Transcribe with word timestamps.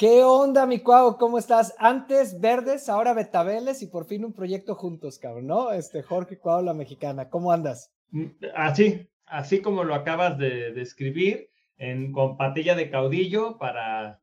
¿Qué 0.00 0.24
onda, 0.24 0.64
mi 0.64 0.78
cuau? 0.78 1.18
¿Cómo 1.18 1.36
estás? 1.36 1.74
Antes 1.78 2.40
verdes, 2.40 2.88
ahora 2.88 3.12
betabeles 3.12 3.82
y 3.82 3.86
por 3.86 4.06
fin 4.06 4.24
un 4.24 4.32
proyecto 4.32 4.74
juntos, 4.74 5.18
cabrón, 5.18 5.46
¿no? 5.46 5.72
Este 5.72 6.02
Jorge 6.02 6.38
Cuau, 6.38 6.64
la 6.64 6.72
mexicana. 6.72 7.28
¿Cómo 7.28 7.52
andas? 7.52 7.92
Mm, 8.08 8.28
así, 8.54 9.10
así 9.26 9.60
como 9.60 9.84
lo 9.84 9.94
acabas 9.94 10.38
de 10.38 10.72
describir, 10.72 11.50
con 12.14 12.38
patilla 12.38 12.74
de 12.74 12.88
caudillo 12.88 13.58
para, 13.58 14.20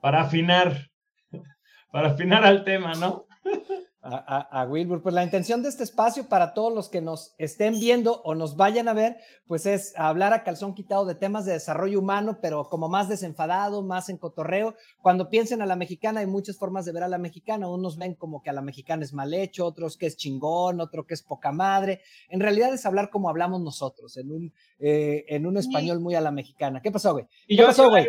para 0.00 0.22
afinar, 0.22 0.90
para 1.92 2.08
afinar 2.08 2.44
al 2.44 2.64
tema, 2.64 2.94
¿no? 2.94 3.26
a, 4.02 4.66
Wilbur. 4.68 5.02
Pues 5.02 5.14
la 5.14 5.24
intención 5.24 5.62
de 5.62 5.68
este 5.68 5.84
espacio 5.84 6.28
para 6.28 6.54
todos 6.54 6.72
los 6.72 6.88
que 6.88 7.00
nos 7.00 7.34
estén 7.38 7.78
viendo 7.78 8.22
o 8.22 8.34
nos 8.34 8.56
vayan 8.56 8.88
a 8.88 8.94
ver, 8.94 9.18
pues 9.46 9.66
es 9.66 9.92
hablar 9.96 10.32
a 10.32 10.42
calzón 10.42 10.74
quitado 10.74 11.04
de 11.04 11.14
temas 11.14 11.44
de 11.44 11.52
desarrollo 11.52 11.98
humano, 11.98 12.38
pero 12.40 12.68
como 12.68 12.88
más 12.88 13.08
desenfadado, 13.08 13.82
más 13.82 14.08
en 14.08 14.16
cotorreo. 14.16 14.74
Cuando 15.02 15.28
piensen 15.28 15.62
a 15.62 15.66
la 15.66 15.76
mexicana, 15.76 16.20
hay 16.20 16.26
muchas 16.26 16.58
formas 16.58 16.84
de 16.84 16.92
ver 16.92 17.02
a 17.02 17.08
la 17.08 17.18
mexicana. 17.18 17.68
Unos 17.68 17.98
ven 17.98 18.14
como 18.14 18.42
que 18.42 18.50
a 18.50 18.54
la 18.54 18.62
mexicana 18.62 19.04
es 19.04 19.12
mal 19.12 19.34
hecho, 19.34 19.66
otros 19.66 19.96
que 19.96 20.06
es 20.06 20.16
chingón, 20.16 20.80
otro 20.80 21.06
que 21.06 21.14
es 21.14 21.22
poca 21.22 21.52
madre. 21.52 22.00
En 22.28 22.40
realidad 22.40 22.72
es 22.72 22.86
hablar 22.86 23.10
como 23.10 23.28
hablamos 23.28 23.60
nosotros, 23.60 24.16
en 24.16 24.32
un, 24.32 24.52
eh, 24.78 25.24
en 25.28 25.46
un 25.46 25.56
español 25.56 26.00
muy 26.00 26.14
a 26.14 26.20
la 26.20 26.30
mexicana. 26.30 26.80
¿Qué 26.80 26.90
pasó, 26.90 27.12
güey? 27.12 27.26
¿Qué 27.46 27.56
yo 27.56 27.66
pasó, 27.66 27.90
güey? 27.90 28.08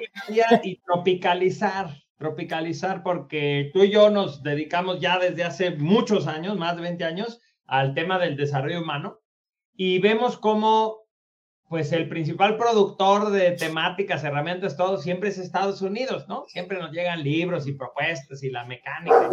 Y 0.64 0.78
tropicalizar 0.86 1.90
tropicalizar 2.22 3.04
porque 3.04 3.72
tú 3.74 3.84
y 3.84 3.92
yo 3.92 4.10
nos 4.10 4.44
dedicamos 4.44 5.02
ya 5.02 5.20
desde 5.20 5.44
hace 5.44 5.72
muchos 5.72 6.28
años, 6.28 6.58
más 6.58 6.78
de 6.78 6.84
20 6.84 7.04
años, 7.04 7.42
al 7.66 7.94
tema 7.94 8.20
del 8.20 8.38
desarrollo 8.38 8.82
humano 8.82 9.20
y 9.76 10.00
vemos 10.00 10.38
cómo 10.38 11.02
pues 11.68 11.94
el 11.94 12.10
principal 12.10 12.58
productor 12.58 13.32
de 13.32 13.52
temáticas, 13.52 14.26
herramientas, 14.26 14.76
todo 14.76 14.98
siempre 14.98 15.30
es 15.30 15.38
Estados 15.38 15.82
Unidos, 15.82 16.28
¿no? 16.28 16.44
Siempre 16.48 16.78
nos 16.78 16.92
llegan 16.92 17.24
libros 17.24 17.66
y 17.66 17.72
propuestas 17.72 18.44
y 18.44 18.50
la 18.50 18.66
mecánica. 18.66 19.30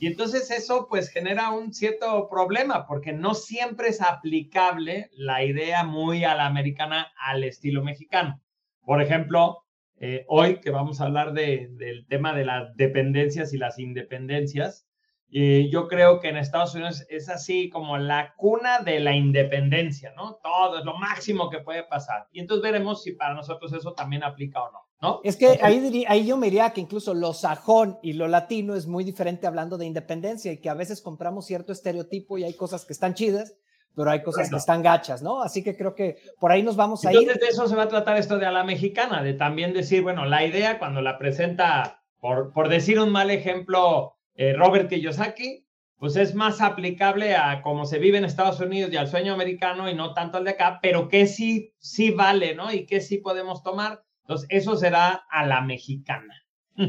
Y 0.00 0.06
entonces 0.06 0.50
eso 0.50 0.86
pues 0.88 1.10
genera 1.10 1.50
un 1.50 1.74
cierto 1.74 2.26
problema 2.30 2.86
porque 2.86 3.12
no 3.12 3.34
siempre 3.34 3.88
es 3.88 4.00
aplicable 4.00 5.10
la 5.12 5.44
idea 5.44 5.84
muy 5.84 6.24
a 6.24 6.34
la 6.34 6.46
americana 6.46 7.12
al 7.22 7.44
estilo 7.44 7.84
mexicano. 7.84 8.40
Por 8.80 9.02
ejemplo, 9.02 9.61
eh, 10.04 10.24
hoy 10.26 10.58
que 10.58 10.70
vamos 10.70 11.00
a 11.00 11.04
hablar 11.04 11.32
del 11.32 12.06
tema 12.08 12.34
de 12.34 12.44
las 12.44 12.76
dependencias 12.76 13.54
y 13.54 13.58
las 13.58 13.78
independencias. 13.78 14.88
y 15.28 15.70
yo 15.70 15.86
creo 15.86 16.18
que 16.18 16.28
en 16.28 16.36
Estados 16.36 16.74
Unidos 16.74 17.06
es 17.08 17.28
así 17.28 17.70
como 17.70 17.96
la 17.96 18.34
cuna 18.36 18.80
de 18.80 18.98
la 18.98 19.14
independencia, 19.14 20.12
¿no? 20.16 20.40
Todo 20.42 20.80
es 20.80 20.84
lo 20.84 20.98
máximo 20.98 21.48
que 21.48 21.60
puede 21.60 21.84
pasar. 21.84 22.26
Y 22.32 22.40
entonces 22.40 22.64
veremos 22.64 23.04
si 23.04 23.12
para 23.12 23.32
nosotros 23.32 23.72
eso 23.72 23.92
también 23.92 24.24
aplica 24.24 24.60
o 24.60 24.72
no, 24.72 24.80
¿no? 25.00 25.20
Es 25.22 25.36
que 25.36 25.60
ahí, 25.62 26.04
ahí 26.08 26.26
yo 26.26 26.36
me 26.36 26.46
diría 26.46 26.70
que 26.70 26.80
incluso 26.80 27.14
lo 27.14 27.32
sajón 27.32 27.98
y 28.02 28.14
lo 28.14 28.26
latino 28.26 28.74
es 28.74 28.88
muy 28.88 29.04
diferente 29.04 29.46
hablando 29.46 29.78
de 29.78 29.86
independencia 29.86 30.50
y 30.50 30.60
que 30.60 30.68
a 30.68 30.74
veces 30.74 31.00
compramos 31.00 31.46
cierto 31.46 31.70
estereotipo 31.72 32.38
y 32.38 32.44
hay 32.44 32.54
cosas 32.54 32.84
que 32.84 32.92
están 32.92 33.14
chidas 33.14 33.56
pero 33.94 34.10
hay 34.10 34.22
cosas 34.22 34.50
que 34.50 34.56
están 34.56 34.82
gachas, 34.82 35.22
¿no? 35.22 35.42
Así 35.42 35.62
que 35.62 35.76
creo 35.76 35.94
que 35.94 36.16
por 36.38 36.50
ahí 36.50 36.62
nos 36.62 36.76
vamos 36.76 37.04
a 37.04 37.12
ir. 37.12 37.18
Entonces 37.18 37.40
de 37.40 37.48
eso 37.48 37.68
se 37.68 37.76
va 37.76 37.84
a 37.84 37.88
tratar 37.88 38.16
esto 38.16 38.38
de 38.38 38.46
a 38.46 38.52
la 38.52 38.64
mexicana, 38.64 39.22
de 39.22 39.34
también 39.34 39.72
decir, 39.72 40.02
bueno, 40.02 40.24
la 40.24 40.44
idea 40.44 40.78
cuando 40.78 41.02
la 41.02 41.18
presenta, 41.18 42.02
por, 42.20 42.52
por 42.52 42.68
decir 42.68 42.98
un 42.98 43.10
mal 43.10 43.30
ejemplo, 43.30 44.16
eh, 44.34 44.54
Robert 44.54 44.88
Kiyosaki, 44.88 45.66
pues 45.98 46.16
es 46.16 46.34
más 46.34 46.60
aplicable 46.60 47.36
a 47.36 47.62
cómo 47.62 47.84
se 47.84 47.98
vive 47.98 48.18
en 48.18 48.24
Estados 48.24 48.60
Unidos 48.60 48.92
y 48.92 48.96
al 48.96 49.08
sueño 49.08 49.32
americano 49.34 49.88
y 49.88 49.94
no 49.94 50.14
tanto 50.14 50.38
al 50.38 50.44
de 50.44 50.50
acá, 50.50 50.80
pero 50.82 51.08
que 51.08 51.26
sí, 51.26 51.74
sí 51.78 52.10
vale, 52.10 52.54
¿no? 52.54 52.72
Y 52.72 52.86
que 52.86 53.00
sí 53.00 53.18
podemos 53.18 53.62
tomar. 53.62 54.02
Entonces, 54.22 54.48
eso 54.50 54.76
será 54.76 55.24
a 55.30 55.46
la 55.46 55.60
mexicana. 55.60 56.38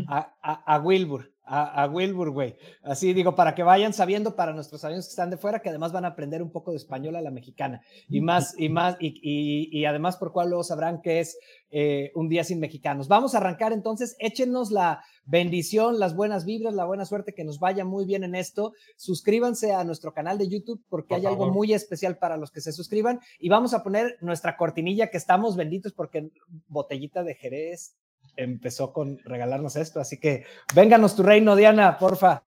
A, 0.08 0.34
a, 0.42 0.76
a 0.76 0.80
Wilbur 0.80 1.33
a, 1.46 1.88
Wilbur, 1.88 2.32
güey. 2.32 2.56
Así 2.82 3.14
digo, 3.14 3.36
para 3.36 3.54
que 3.54 3.64
vayan 3.64 3.94
sabiendo 3.94 4.36
para 4.36 4.54
nuestros 4.54 4.84
amigos 4.86 5.06
que 5.06 5.12
están 5.12 5.30
de 5.30 5.38
fuera, 5.38 5.60
que 5.60 5.70
además 5.70 5.92
van 5.92 6.06
a 6.06 6.10
aprender 6.10 6.42
un 6.42 6.52
poco 6.52 6.72
de 6.72 6.78
español 6.78 7.16
a 7.16 7.22
la 7.22 7.32
mexicana. 7.32 7.81
Y 8.08 8.22
más, 8.22 8.56
y 8.58 8.70
más, 8.70 8.96
y, 9.00 9.20
y, 9.22 9.86
además 9.86 10.18
por 10.18 10.32
cual 10.32 10.50
luego 10.50 10.64
sabrán 10.64 11.02
que 11.02 11.20
es 11.20 11.38
eh, 11.70 12.12
un 12.16 12.30
día 12.30 12.44
sin 12.44 12.59
mexicanos. 12.59 13.08
Vamos 13.08 13.36
a 13.36 13.40
arrancar 13.40 13.74
entonces, 13.74 14.16
échenos 14.20 14.72
la 14.72 15.03
bendición, 15.26 16.00
las 16.00 16.16
buenas 16.16 16.46
vibras, 16.46 16.74
la 16.74 16.86
buena 16.86 17.06
suerte, 17.06 17.34
que 17.34 17.44
nos 17.44 17.59
vaya 17.59 17.84
muy 17.84 18.06
bien 18.06 18.24
en 18.24 18.36
esto. 18.36 18.74
Suscríbanse 18.96 19.74
a 19.74 19.84
nuestro 19.84 20.14
canal 20.14 20.38
de 20.38 20.48
YouTube 20.48 20.82
porque 20.90 21.16
hay 21.16 21.26
algo 21.26 21.52
muy 21.52 21.74
especial 21.74 22.18
para 22.18 22.38
los 22.38 22.52
que 22.52 22.62
se 22.62 22.72
suscriban. 22.72 23.20
Y 23.40 23.50
vamos 23.50 23.74
a 23.74 23.84
poner 23.84 24.18
nuestra 24.22 24.56
cortinilla 24.56 25.09
que 25.09 25.18
estamos 25.18 25.58
benditos 25.58 25.94
porque 25.94 26.30
botellita 26.68 27.24
de 27.24 27.36
Jerez 27.36 27.98
empezó 28.36 28.94
con 28.94 29.20
regalarnos 29.26 29.76
esto. 29.76 30.00
Así 30.00 30.20
que 30.20 30.46
vénganos 30.74 31.16
tu 31.16 31.24
reino, 31.24 31.56
Diana, 31.56 31.98
porfa. 31.98 32.44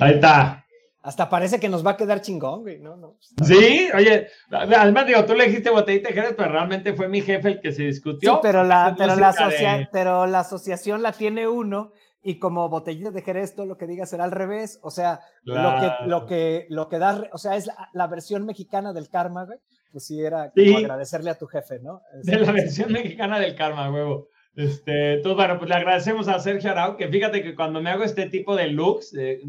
Ahí 0.00 0.14
está. 0.14 0.64
Hasta 1.02 1.28
parece 1.28 1.60
que 1.60 1.68
nos 1.68 1.86
va 1.86 1.92
a 1.92 1.96
quedar 1.96 2.20
chingón, 2.20 2.62
güey. 2.62 2.80
No, 2.80 2.96
no. 2.96 3.16
Sí, 3.44 3.88
oye, 3.94 4.26
además 4.50 5.06
digo, 5.06 5.24
tú 5.24 5.34
le 5.34 5.46
dijiste 5.46 5.70
botellita 5.70 6.08
de 6.08 6.14
Jerez, 6.14 6.34
pero 6.36 6.50
realmente 6.50 6.94
fue 6.94 7.08
mi 7.08 7.20
jefe 7.20 7.48
el 7.48 7.60
que 7.60 7.70
se 7.70 7.84
discutió. 7.84 8.34
Sí, 8.34 8.38
pero 8.42 8.64
la, 8.64 8.92
pero 8.98 9.14
la, 9.14 9.88
pero 9.92 10.26
la 10.26 10.40
asociación 10.40 11.02
la 11.02 11.12
tiene 11.12 11.46
uno 11.46 11.92
y 12.24 12.40
como 12.40 12.68
botellita 12.68 13.12
de 13.12 13.22
Jerez 13.22 13.54
todo 13.54 13.66
lo 13.66 13.78
que 13.78 13.86
diga 13.86 14.04
será 14.04 14.24
al 14.24 14.32
revés. 14.32 14.80
O 14.82 14.90
sea, 14.90 15.20
lo, 15.44 15.54
que, 15.54 16.08
lo, 16.08 16.26
que, 16.26 16.66
lo 16.70 16.88
que 16.88 16.98
da, 16.98 17.22
o 17.32 17.38
sea, 17.38 17.54
es 17.54 17.70
la, 17.92 18.06
versión 18.08 18.44
mexicana 18.44 18.92
del 18.92 19.08
karma, 19.08 19.44
güey. 19.44 19.60
Pues 19.92 20.06
sí, 20.06 20.20
era 20.20 20.50
como 20.50 20.78
agradecerle 20.78 21.30
a 21.30 21.38
tu 21.38 21.46
jefe, 21.46 21.78
¿no? 21.78 22.02
De 22.24 22.36
la 22.40 22.50
versión 22.50 22.90
mexicana 22.90 23.38
del 23.38 23.54
karma, 23.54 23.92
huevo. 23.92 24.28
Este, 24.56 25.14
entonces, 25.14 25.36
bueno, 25.36 25.58
pues 25.58 25.68
le 25.68 25.76
agradecemos 25.76 26.28
a 26.28 26.40
Sergio 26.40 26.70
Arau, 26.70 26.96
que 26.96 27.08
fíjate 27.08 27.42
que 27.42 27.54
cuando 27.54 27.82
me 27.82 27.90
hago 27.90 28.04
este 28.04 28.26
tipo 28.30 28.56
de 28.56 28.68
looks, 28.68 29.14
eh, 29.14 29.42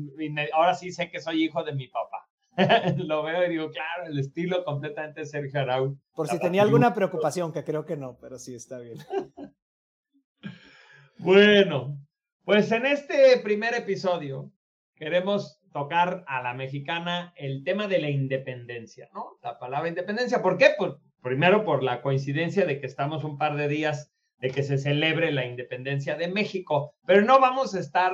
ahora 0.51 0.73
sí 0.73 0.91
sé 0.91 1.09
que 1.09 1.21
soy 1.21 1.45
hijo 1.45 1.63
de 1.63 1.73
mi 1.73 1.87
papá. 1.87 2.27
Lo 2.97 3.23
veo 3.23 3.45
y 3.45 3.49
digo, 3.49 3.71
claro, 3.71 4.07
el 4.07 4.19
estilo 4.19 4.65
completamente 4.65 5.25
Sergio 5.25 5.61
Arau. 5.61 5.97
Por 6.13 6.27
si 6.27 6.37
tenía 6.39 6.61
alguna 6.61 6.93
preocupación, 6.93 7.53
que 7.53 7.63
creo 7.63 7.85
que 7.85 7.95
no, 7.95 8.17
pero 8.19 8.37
sí 8.37 8.53
está 8.53 8.79
bien. 8.79 8.97
bueno, 11.19 11.97
pues 12.43 12.69
en 12.73 12.85
este 12.85 13.39
primer 13.41 13.75
episodio 13.75 14.51
queremos 14.95 15.61
tocar 15.71 16.25
a 16.27 16.41
la 16.41 16.53
mexicana 16.53 17.31
el 17.37 17.63
tema 17.63 17.87
de 17.87 17.99
la 17.99 18.09
independencia, 18.09 19.07
¿no? 19.13 19.37
La 19.41 19.57
palabra 19.57 19.87
independencia, 19.87 20.41
¿por 20.41 20.57
qué? 20.57 20.71
Pues 20.77 20.95
primero 21.21 21.63
por 21.63 21.81
la 21.81 22.01
coincidencia 22.01 22.65
de 22.65 22.81
que 22.81 22.87
estamos 22.87 23.23
un 23.23 23.37
par 23.37 23.55
de 23.55 23.69
días 23.69 24.11
de 24.39 24.51
que 24.51 24.63
se 24.63 24.77
celebre 24.77 25.31
la 25.31 25.45
independencia 25.45 26.15
de 26.15 26.27
México. 26.27 26.93
Pero 27.05 27.23
no 27.23 27.39
vamos 27.39 27.73
a 27.75 27.79
estar 27.79 28.13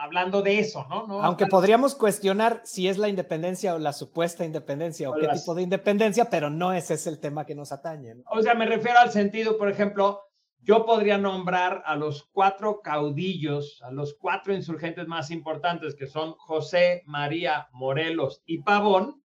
hablando 0.00 0.42
de 0.42 0.60
eso, 0.60 0.86
¿no? 0.88 1.06
no 1.06 1.22
Aunque 1.22 1.46
podríamos 1.46 1.94
cuestionar 1.94 2.60
si 2.64 2.88
es 2.88 2.98
la 2.98 3.08
independencia 3.08 3.74
o 3.74 3.78
la 3.78 3.92
supuesta 3.92 4.44
independencia 4.44 5.10
o, 5.10 5.14
qué 5.14 5.26
tipo 5.28 5.54
de 5.54 5.62
independencia, 5.62 6.30
pero 6.30 6.50
no 6.50 6.72
ese 6.72 6.94
es 6.94 7.06
el 7.06 7.18
tema 7.18 7.44
que 7.44 7.54
nos 7.54 7.72
atañe. 7.72 8.14
O 8.30 8.42
sea, 8.42 8.54
me 8.54 8.66
refiero 8.66 8.98
al 8.98 9.10
sentido, 9.10 9.58
por 9.58 9.68
ejemplo, 9.68 10.20
yo 10.60 10.86
podría 10.86 11.18
nombrar 11.18 11.82
a 11.84 11.94
los 11.94 12.24
cuatro 12.32 12.80
caudillos, 12.80 13.82
a 13.82 13.90
los 13.90 14.14
cuatro 14.14 14.54
insurgentes 14.54 15.06
más 15.06 15.30
importantes, 15.30 15.94
que 15.94 16.06
son 16.06 16.32
José, 16.38 17.02
María, 17.04 17.68
Morelos 17.72 18.42
y 18.46 18.62
Pavón, 18.62 19.23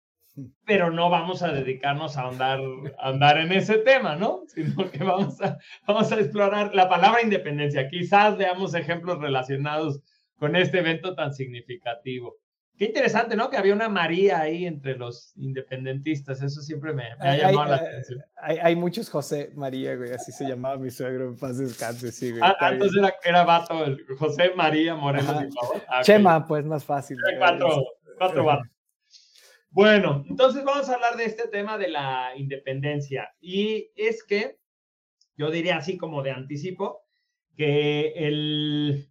pero 0.65 0.91
no 0.91 1.09
vamos 1.09 1.41
a 1.41 1.51
dedicarnos 1.51 2.17
a 2.17 2.27
andar, 2.27 2.59
a 2.99 3.09
andar 3.09 3.37
en 3.37 3.51
ese 3.51 3.77
tema, 3.79 4.15
¿no? 4.15 4.43
Sino 4.47 4.89
que 4.91 5.03
vamos 5.03 5.41
a, 5.41 5.57
vamos 5.87 6.11
a 6.11 6.19
explorar 6.19 6.73
la 6.75 6.89
palabra 6.89 7.21
independencia. 7.21 7.87
Quizás 7.87 8.37
veamos 8.37 8.73
ejemplos 8.73 9.19
relacionados 9.19 10.01
con 10.37 10.55
este 10.55 10.79
evento 10.79 11.15
tan 11.15 11.33
significativo. 11.33 12.35
Qué 12.77 12.85
interesante, 12.85 13.37
¿no? 13.37 13.49
Que 13.49 13.55
había 13.55 13.73
una 13.73 13.87
María 13.87 14.41
ahí 14.41 14.65
entre 14.65 14.97
los 14.97 15.31
independentistas. 15.37 16.41
Eso 16.41 16.61
siempre 16.61 16.93
me, 16.93 17.03
ha 17.19 17.37
llamado 17.37 17.69
la 17.69 17.75
atención. 17.77 18.21
Hay, 18.35 18.75
muchos 18.75 19.09
José 19.09 19.51
María, 19.55 19.95
güey. 19.95 20.11
Así 20.11 20.33
se 20.33 20.45
llamaba 20.45 20.75
mi 20.75 20.91
suegro 20.91 21.29
en 21.29 21.37
paz 21.37 21.57
descanse, 21.57 22.11
sí, 22.11 22.31
güey. 22.31 22.41
Ah, 22.43 22.71
entonces 22.73 22.97
era, 22.97 23.15
era 23.23 23.45
vato, 23.45 23.85
el 23.85 24.05
José 24.19 24.51
María 24.57 24.93
Moreno, 24.93 25.33
por 25.33 25.53
favor. 25.53 25.81
Ah, 25.87 26.01
Chema, 26.01 26.45
pues 26.45 26.65
más 26.65 26.83
fácil. 26.83 27.17
Cuatro, 27.37 27.81
cuatro 28.17 28.43
vatos. 28.43 28.74
Bueno, 29.75 30.23
entonces 30.29 30.63
vamos 30.63 30.87
a 30.87 30.93
hablar 30.93 31.17
de 31.17 31.25
este 31.25 31.49
tema 31.49 31.77
de 31.77 31.89
la 31.89 32.31
independencia. 32.37 33.35
Y 33.41 33.91
es 33.97 34.23
que 34.23 34.57
yo 35.35 35.51
diría 35.51 35.75
así 35.75 35.97
como 35.97 36.23
de 36.23 36.31
anticipo, 36.31 37.01
que 37.57 38.13
el, 38.15 39.09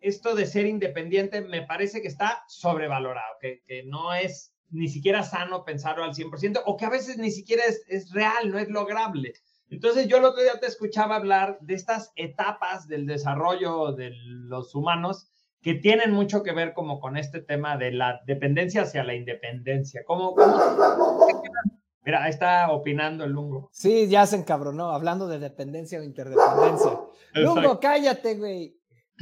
esto 0.00 0.36
de 0.36 0.46
ser 0.46 0.66
independiente 0.66 1.40
me 1.40 1.62
parece 1.62 2.00
que 2.00 2.06
está 2.06 2.44
sobrevalorado, 2.46 3.34
que, 3.40 3.64
que 3.66 3.82
no 3.82 4.14
es 4.14 4.54
ni 4.68 4.86
siquiera 4.86 5.24
sano 5.24 5.64
pensarlo 5.64 6.04
al 6.04 6.14
100% 6.14 6.62
o 6.66 6.76
que 6.76 6.84
a 6.84 6.90
veces 6.90 7.18
ni 7.18 7.32
siquiera 7.32 7.64
es, 7.64 7.82
es, 7.88 8.12
real, 8.12 8.52
no 8.52 8.60
es 8.60 8.68
lograble. 8.68 9.34
Entonces 9.70 10.06
yo 10.06 10.18
el 10.18 10.24
otro 10.24 10.40
día 10.40 10.60
te 10.60 10.66
escuchaba 10.66 11.16
hablar 11.16 11.58
de 11.62 11.74
estas 11.74 12.12
etapas 12.14 12.86
del 12.86 13.06
desarrollo 13.06 13.90
de 13.90 14.12
los 14.14 14.72
humanos 14.72 15.32
que 15.62 15.74
tienen 15.74 16.12
mucho 16.12 16.42
que 16.42 16.52
ver 16.52 16.72
como 16.72 17.00
con 17.00 17.16
este 17.16 17.40
tema 17.40 17.76
de 17.76 17.92
la 17.92 18.20
dependencia 18.26 18.82
hacia 18.82 19.04
la 19.04 19.14
independencia. 19.14 20.02
¿Cómo, 20.06 20.34
cómo 20.34 21.26
Mira, 22.02 22.24
ahí 22.24 22.30
está 22.30 22.70
opinando 22.70 23.24
el 23.24 23.32
Lungo. 23.32 23.68
Sí, 23.72 24.08
ya 24.08 24.24
se 24.24 24.36
encabronó, 24.36 24.90
hablando 24.90 25.28
de 25.28 25.38
dependencia 25.38 26.00
o 26.00 26.02
interdependencia. 26.02 26.98
Lungo, 27.34 27.78
cállate, 27.78 28.36
güey. 28.36 28.76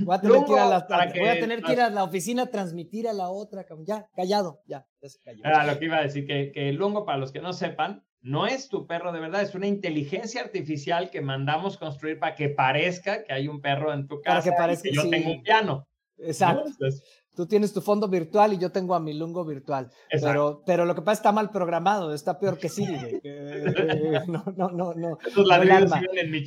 Voy 0.04 0.14
a 0.14 0.20
tener, 0.20 0.44
que 0.44 0.52
ir, 0.52 0.58
a 0.58 0.68
la, 0.68 0.86
voy 1.18 1.28
a 1.28 1.40
tener 1.40 1.60
que 1.60 1.72
ir 1.72 1.80
a 1.80 1.90
la 1.90 2.04
oficina 2.04 2.44
a 2.44 2.46
transmitir 2.46 3.08
a 3.08 3.12
la 3.12 3.30
otra. 3.30 3.66
Ya, 3.84 4.08
callado, 4.14 4.60
ya, 4.64 4.86
ya 5.02 5.08
se 5.08 5.18
cayó. 5.20 5.42
Era 5.44 5.66
lo 5.66 5.76
que 5.76 5.86
iba 5.86 5.96
a 5.96 6.02
decir, 6.02 6.24
que, 6.24 6.52
que 6.52 6.68
el 6.68 6.76
Lungo, 6.76 7.04
para 7.04 7.18
los 7.18 7.32
que 7.32 7.40
no 7.40 7.52
sepan, 7.52 8.04
no 8.20 8.46
es 8.46 8.68
tu 8.68 8.86
perro 8.86 9.10
de 9.10 9.18
verdad, 9.20 9.42
es 9.42 9.56
una 9.56 9.66
inteligencia 9.66 10.40
artificial 10.40 11.10
que 11.10 11.20
mandamos 11.20 11.78
construir 11.78 12.20
para 12.20 12.36
que 12.36 12.48
parezca 12.48 13.24
que 13.24 13.32
hay 13.32 13.48
un 13.48 13.60
perro 13.60 13.92
en 13.92 14.06
tu 14.06 14.20
casa 14.20 14.34
para 14.34 14.42
que 14.44 14.52
parezca, 14.52 14.88
y 14.88 14.90
que 14.92 14.96
yo 14.96 15.10
tengo 15.10 15.32
un 15.32 15.42
piano. 15.42 15.88
Exacto. 16.18 16.70
Tú 17.38 17.46
tienes 17.46 17.72
tu 17.72 17.80
fondo 17.80 18.08
virtual 18.08 18.54
y 18.54 18.58
yo 18.58 18.72
tengo 18.72 18.96
a 18.96 19.00
mi 19.00 19.14
lungo 19.14 19.44
virtual. 19.44 19.88
Pero, 20.10 20.60
pero 20.66 20.84
lo 20.84 20.96
que 20.96 21.02
pasa 21.02 21.20
está 21.20 21.30
mal 21.30 21.50
programado, 21.50 22.12
está 22.12 22.36
peor 22.36 22.58
que 22.58 22.68
Siri. 22.68 23.20
no, 24.26 24.42
no, 24.56 24.70
no, 24.70 24.92
no. 24.94 25.18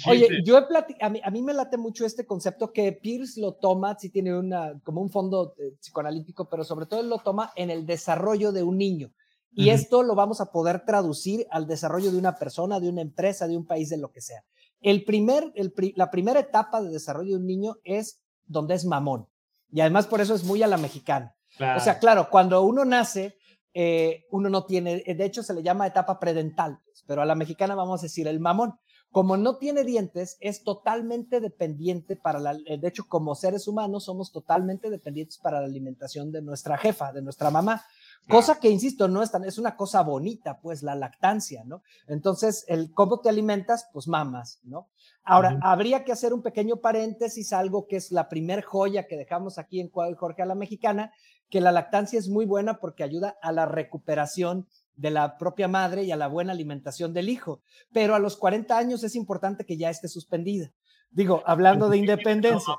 Oye, 0.09 0.27
yo 0.43 0.57
he 0.57 0.63
a, 0.99 1.09
mí, 1.09 1.21
a 1.23 1.31
mí 1.31 1.41
me 1.41 1.53
late 1.53 1.77
mucho 1.77 2.05
este 2.05 2.25
concepto 2.25 2.73
que 2.73 2.91
Pierce 2.91 3.39
lo 3.39 3.53
toma, 3.53 3.97
si 3.97 4.09
tiene 4.09 4.37
una, 4.37 4.81
como 4.83 4.99
un 4.99 5.09
fondo 5.09 5.55
eh, 5.59 5.77
psicoanalítico, 5.79 6.49
pero 6.49 6.65
sobre 6.65 6.87
todo 6.87 6.99
él 6.99 7.07
lo 7.07 7.19
toma 7.19 7.53
en 7.55 7.69
el 7.69 7.85
desarrollo 7.85 8.51
de 8.51 8.63
un 8.63 8.77
niño. 8.77 9.13
Y 9.53 9.69
esto 9.69 10.03
lo 10.03 10.13
vamos 10.13 10.41
a 10.41 10.51
poder 10.51 10.83
traducir 10.85 11.47
al 11.51 11.67
desarrollo 11.67 12.11
de 12.11 12.17
una 12.17 12.35
persona, 12.35 12.81
de 12.81 12.89
una 12.89 13.01
empresa, 13.01 13.47
de 13.47 13.55
un 13.55 13.65
país, 13.65 13.89
de 13.89 13.97
lo 13.97 14.11
que 14.11 14.19
sea. 14.19 14.43
El 14.81 15.05
primer, 15.05 15.53
el, 15.55 15.73
la 15.95 16.09
primera 16.09 16.41
etapa 16.41 16.81
de 16.81 16.89
desarrollo 16.89 17.31
de 17.31 17.41
un 17.41 17.47
niño 17.47 17.75
es 17.83 18.21
donde 18.45 18.75
es 18.75 18.85
mamón. 18.85 19.27
Y 19.71 19.81
además 19.81 20.07
por 20.07 20.21
eso 20.21 20.35
es 20.35 20.43
muy 20.43 20.61
a 20.63 20.67
la 20.67 20.77
mexicana. 20.77 21.35
O 21.75 21.79
sea, 21.79 21.99
claro, 21.99 22.29
cuando 22.29 22.61
uno 22.61 22.85
nace, 22.85 23.37
eh, 23.73 24.25
uno 24.31 24.49
no 24.49 24.65
tiene, 24.65 25.03
de 25.05 25.25
hecho 25.25 25.43
se 25.43 25.53
le 25.53 25.63
llama 25.63 25.87
etapa 25.87 26.19
predental, 26.19 26.79
pues, 26.85 27.03
pero 27.07 27.21
a 27.21 27.25
la 27.25 27.35
mexicana 27.35 27.75
vamos 27.75 28.01
a 28.01 28.03
decir 28.03 28.27
el 28.27 28.39
mamón. 28.39 28.75
Como 29.11 29.35
no 29.35 29.57
tiene 29.57 29.83
dientes, 29.83 30.37
es 30.39 30.63
totalmente 30.63 31.41
dependiente 31.41 32.15
para 32.15 32.39
la, 32.39 32.57
eh, 32.65 32.77
de 32.79 32.87
hecho 32.87 33.03
como 33.07 33.35
seres 33.35 33.67
humanos 33.67 34.05
somos 34.05 34.31
totalmente 34.31 34.89
dependientes 34.89 35.37
para 35.37 35.59
la 35.59 35.65
alimentación 35.65 36.31
de 36.31 36.41
nuestra 36.41 36.77
jefa, 36.77 37.11
de 37.11 37.21
nuestra 37.21 37.51
mamá. 37.51 37.83
Cosa 38.27 38.59
que, 38.59 38.69
insisto, 38.69 39.07
no 39.07 39.23
es 39.23 39.31
tan, 39.31 39.43
es 39.43 39.57
una 39.57 39.75
cosa 39.75 40.03
bonita, 40.03 40.59
pues 40.61 40.83
la 40.83 40.95
lactancia, 40.95 41.63
¿no? 41.65 41.81
Entonces, 42.07 42.63
el 42.67 42.93
cómo 42.93 43.19
te 43.19 43.29
alimentas, 43.29 43.89
pues 43.91 44.07
mamas, 44.07 44.59
¿no? 44.63 44.87
Ahora, 45.23 45.59
habría 45.61 46.03
que 46.03 46.11
hacer 46.11 46.33
un 46.33 46.41
pequeño 46.41 46.77
paréntesis, 46.77 47.53
algo 47.53 47.87
que 47.87 47.97
es 47.97 48.11
la 48.11 48.29
primer 48.29 48.63
joya 48.63 49.07
que 49.07 49.17
dejamos 49.17 49.57
aquí 49.57 49.79
en 49.79 49.89
Jorge 49.89 50.41
a 50.41 50.45
la 50.45 50.55
Mexicana, 50.55 51.11
que 51.49 51.61
la 51.61 51.71
lactancia 51.71 52.17
es 52.17 52.29
muy 52.29 52.45
buena 52.45 52.79
porque 52.79 53.03
ayuda 53.03 53.37
a 53.41 53.51
la 53.51 53.65
recuperación 53.65 54.67
de 54.95 55.11
la 55.11 55.37
propia 55.37 55.67
madre 55.67 56.03
y 56.03 56.11
a 56.11 56.15
la 56.15 56.27
buena 56.27 56.53
alimentación 56.53 57.13
del 57.13 57.29
hijo. 57.29 57.61
Pero 57.91 58.15
a 58.15 58.19
los 58.19 58.37
40 58.37 58.77
años 58.77 59.03
es 59.03 59.15
importante 59.15 59.65
que 59.65 59.77
ya 59.77 59.89
esté 59.89 60.07
suspendida. 60.07 60.71
Digo, 61.11 61.43
hablando 61.45 61.89
de 61.89 61.97
independencia. 61.97 62.73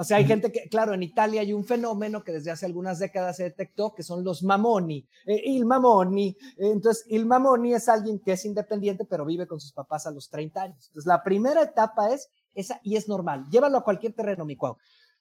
O 0.00 0.04
sea, 0.04 0.18
hay 0.18 0.26
gente 0.26 0.52
que, 0.52 0.68
claro, 0.68 0.94
en 0.94 1.02
Italia 1.02 1.40
hay 1.40 1.52
un 1.52 1.64
fenómeno 1.64 2.22
que 2.22 2.30
desde 2.30 2.52
hace 2.52 2.64
algunas 2.64 3.00
décadas 3.00 3.36
se 3.36 3.42
detectó, 3.42 3.94
que 3.94 4.04
son 4.04 4.22
los 4.22 4.44
mamoni, 4.44 5.04
eh, 5.26 5.42
il 5.44 5.66
mamoni. 5.66 6.36
Entonces, 6.56 7.04
il 7.08 7.26
mamoni 7.26 7.74
es 7.74 7.88
alguien 7.88 8.20
que 8.20 8.32
es 8.32 8.44
independiente, 8.44 9.04
pero 9.04 9.24
vive 9.24 9.48
con 9.48 9.58
sus 9.58 9.72
papás 9.72 10.06
a 10.06 10.12
los 10.12 10.30
30 10.30 10.62
años. 10.62 10.86
Entonces, 10.86 11.06
la 11.06 11.24
primera 11.24 11.62
etapa 11.62 12.12
es 12.12 12.30
esa 12.54 12.80
y 12.84 12.94
es 12.94 13.08
normal. 13.08 13.46
Llévalo 13.50 13.78
a 13.78 13.82
cualquier 13.82 14.12
terreno, 14.12 14.44
mi 14.44 14.54
cuau. 14.54 14.76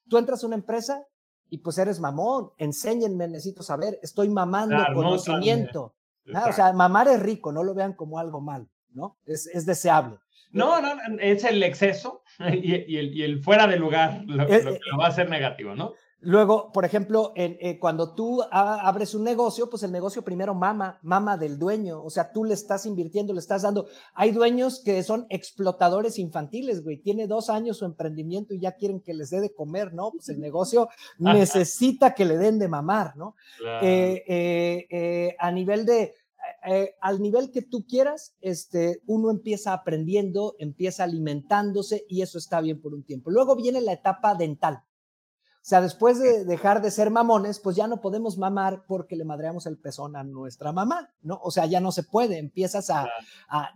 Tú 0.07 0.19
entras 0.19 0.43
a 0.43 0.47
una 0.47 0.57
empresa 0.57 1.03
y 1.49 1.57
pues 1.57 1.79
eres 1.79 1.99
mamón, 1.99 2.51
enséñenme, 2.57 3.27
necesito 3.27 3.63
saber, 3.63 3.97
estoy 4.03 4.29
mamando 4.29 4.77
conocimiento. 4.93 5.95
o 6.27 6.53
sea, 6.53 6.71
mamar 6.71 7.07
es 7.07 7.19
rico, 7.19 7.51
no 7.51 7.63
lo 7.63 7.73
vean 7.73 7.93
como 7.93 8.19
algo 8.19 8.41
mal, 8.41 8.69
¿no? 8.91 9.17
Es, 9.25 9.47
es 9.47 9.65
deseable. 9.65 10.19
No, 10.51 10.81
no, 10.81 10.89
es 11.19 11.43
el 11.43 11.61
exceso 11.63 12.23
y, 12.39 12.73
el, 12.97 13.15
y 13.15 13.23
el, 13.23 13.43
fuera 13.43 13.67
de 13.67 13.77
lugar 13.77 14.23
lo, 14.25 14.43
eh, 14.43 14.47
que 14.47 14.79
lo 14.91 14.97
va 14.97 15.05
a 15.05 15.09
hacer 15.09 15.29
negativo, 15.29 15.75
¿no? 15.75 15.93
Luego, 16.19 16.71
por 16.71 16.83
ejemplo, 16.83 17.31
eh, 17.35 17.77
cuando 17.79 18.15
tú 18.15 18.43
abres 18.51 19.13
un 19.13 19.23
negocio, 19.23 19.69
pues 19.69 19.83
el 19.83 19.91
negocio 19.91 20.23
primero 20.23 20.55
mama, 20.55 20.97
mama 21.03 21.37
del 21.37 21.59
dueño, 21.59 22.03
o 22.03 22.09
sea, 22.09 22.31
tú 22.31 22.43
le 22.43 22.55
estás 22.55 22.87
invirtiendo, 22.87 23.33
le 23.33 23.39
estás 23.39 23.61
dando. 23.61 23.87
Hay 24.15 24.31
dueños 24.31 24.81
que 24.83 25.03
son 25.03 25.27
explotadores 25.29 26.17
infantiles, 26.17 26.83
güey, 26.83 26.97
tiene 26.97 27.27
dos 27.27 27.51
años 27.51 27.77
su 27.77 27.85
emprendimiento 27.85 28.55
y 28.55 28.59
ya 28.59 28.71
quieren 28.71 28.99
que 28.99 29.13
les 29.13 29.29
dé 29.29 29.41
de 29.41 29.53
comer, 29.53 29.93
¿no? 29.93 30.09
Pues 30.09 30.27
el 30.29 30.39
negocio 30.39 30.89
necesita 31.19 32.15
que 32.15 32.25
le 32.25 32.37
den 32.37 32.57
de 32.57 32.67
mamar, 32.67 33.15
¿no? 33.15 33.35
Eh, 33.83 35.35
a 35.37 35.51
nivel 35.51 35.85
de, 35.85 36.15
eh, 36.65 36.95
al 37.01 37.21
nivel 37.21 37.51
que 37.51 37.61
tú 37.61 37.85
quieras, 37.87 38.35
este, 38.41 39.01
uno 39.05 39.31
empieza 39.31 39.73
aprendiendo, 39.73 40.55
empieza 40.59 41.03
alimentándose 41.03 42.05
y 42.07 42.21
eso 42.21 42.37
está 42.37 42.61
bien 42.61 42.81
por 42.81 42.93
un 42.93 43.03
tiempo. 43.03 43.31
Luego 43.31 43.55
viene 43.55 43.81
la 43.81 43.93
etapa 43.93 44.35
dental. 44.35 44.83
O 45.57 45.69
sea, 45.69 45.81
después 45.81 46.19
de 46.19 46.45
dejar 46.45 46.81
de 46.81 46.91
ser 46.91 47.09
mamones, 47.09 47.59
pues 47.59 47.75
ya 47.75 47.87
no 47.87 47.99
podemos 47.99 48.37
mamar 48.37 48.85
porque 48.87 49.17
le 49.17 49.25
madreamos 49.25 49.65
el 49.65 49.77
pezón 49.77 50.15
a 50.15 50.23
nuestra 50.23 50.71
mamá, 50.71 51.13
¿no? 51.21 51.39
O 51.43 51.51
sea, 51.51 51.65
ya 51.65 51.81
no 51.81 51.91
se 51.91 52.03
puede, 52.03 52.37
empiezas 52.37 52.89
a, 52.89 53.05
a, 53.49 53.73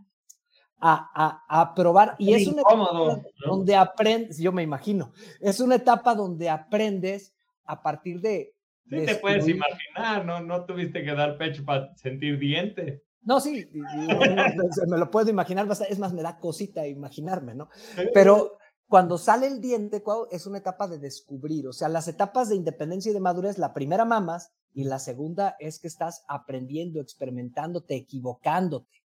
a, 0.79 1.43
a 1.47 1.73
probar. 1.75 2.15
Y 2.17 2.33
es, 2.33 2.47
una 2.47 2.61
etapa 2.61 3.21
donde 3.45 3.75
aprendes, 3.75 4.37
yo 4.37 4.51
me 4.51 4.63
imagino, 4.63 5.11
es 5.41 5.59
una 5.59 5.75
etapa 5.75 6.15
donde 6.15 6.49
aprendes 6.49 7.33
a 7.65 7.81
partir 7.81 8.21
de 8.21 8.55
Sí, 8.91 9.05
te 9.05 9.15
puedes 9.15 9.47
imaginar, 9.47 10.25
¿no? 10.25 10.41
No 10.41 10.65
tuviste 10.65 11.03
que 11.03 11.13
dar 11.13 11.37
pecho 11.37 11.63
para 11.63 11.95
sentir 11.95 12.37
diente. 12.37 13.03
No, 13.23 13.39
sí, 13.39 13.69
me 14.87 14.97
lo 14.97 15.09
puedo 15.11 15.29
imaginar, 15.29 15.67
es 15.87 15.99
más, 15.99 16.11
me 16.11 16.23
da 16.23 16.39
cosita 16.39 16.87
imaginarme, 16.87 17.53
¿no? 17.53 17.69
Pero 18.13 18.57
cuando 18.87 19.17
sale 19.17 19.47
el 19.47 19.61
diente, 19.61 20.03
es 20.31 20.47
una 20.47 20.57
etapa 20.57 20.87
de 20.87 20.97
descubrir, 20.97 21.67
o 21.67 21.73
sea, 21.73 21.87
las 21.87 22.07
etapas 22.07 22.49
de 22.49 22.55
independencia 22.55 23.11
y 23.11 23.13
de 23.13 23.19
madurez, 23.19 23.57
la 23.57 23.73
primera 23.73 24.05
mamas 24.05 24.51
y 24.73 24.85
la 24.85 24.99
segunda 24.99 25.55
es 25.59 25.79
que 25.79 25.87
estás 25.87 26.25
aprendiendo, 26.27 26.99
experimentándote, 26.99 27.95
equivocándote. 27.95 29.03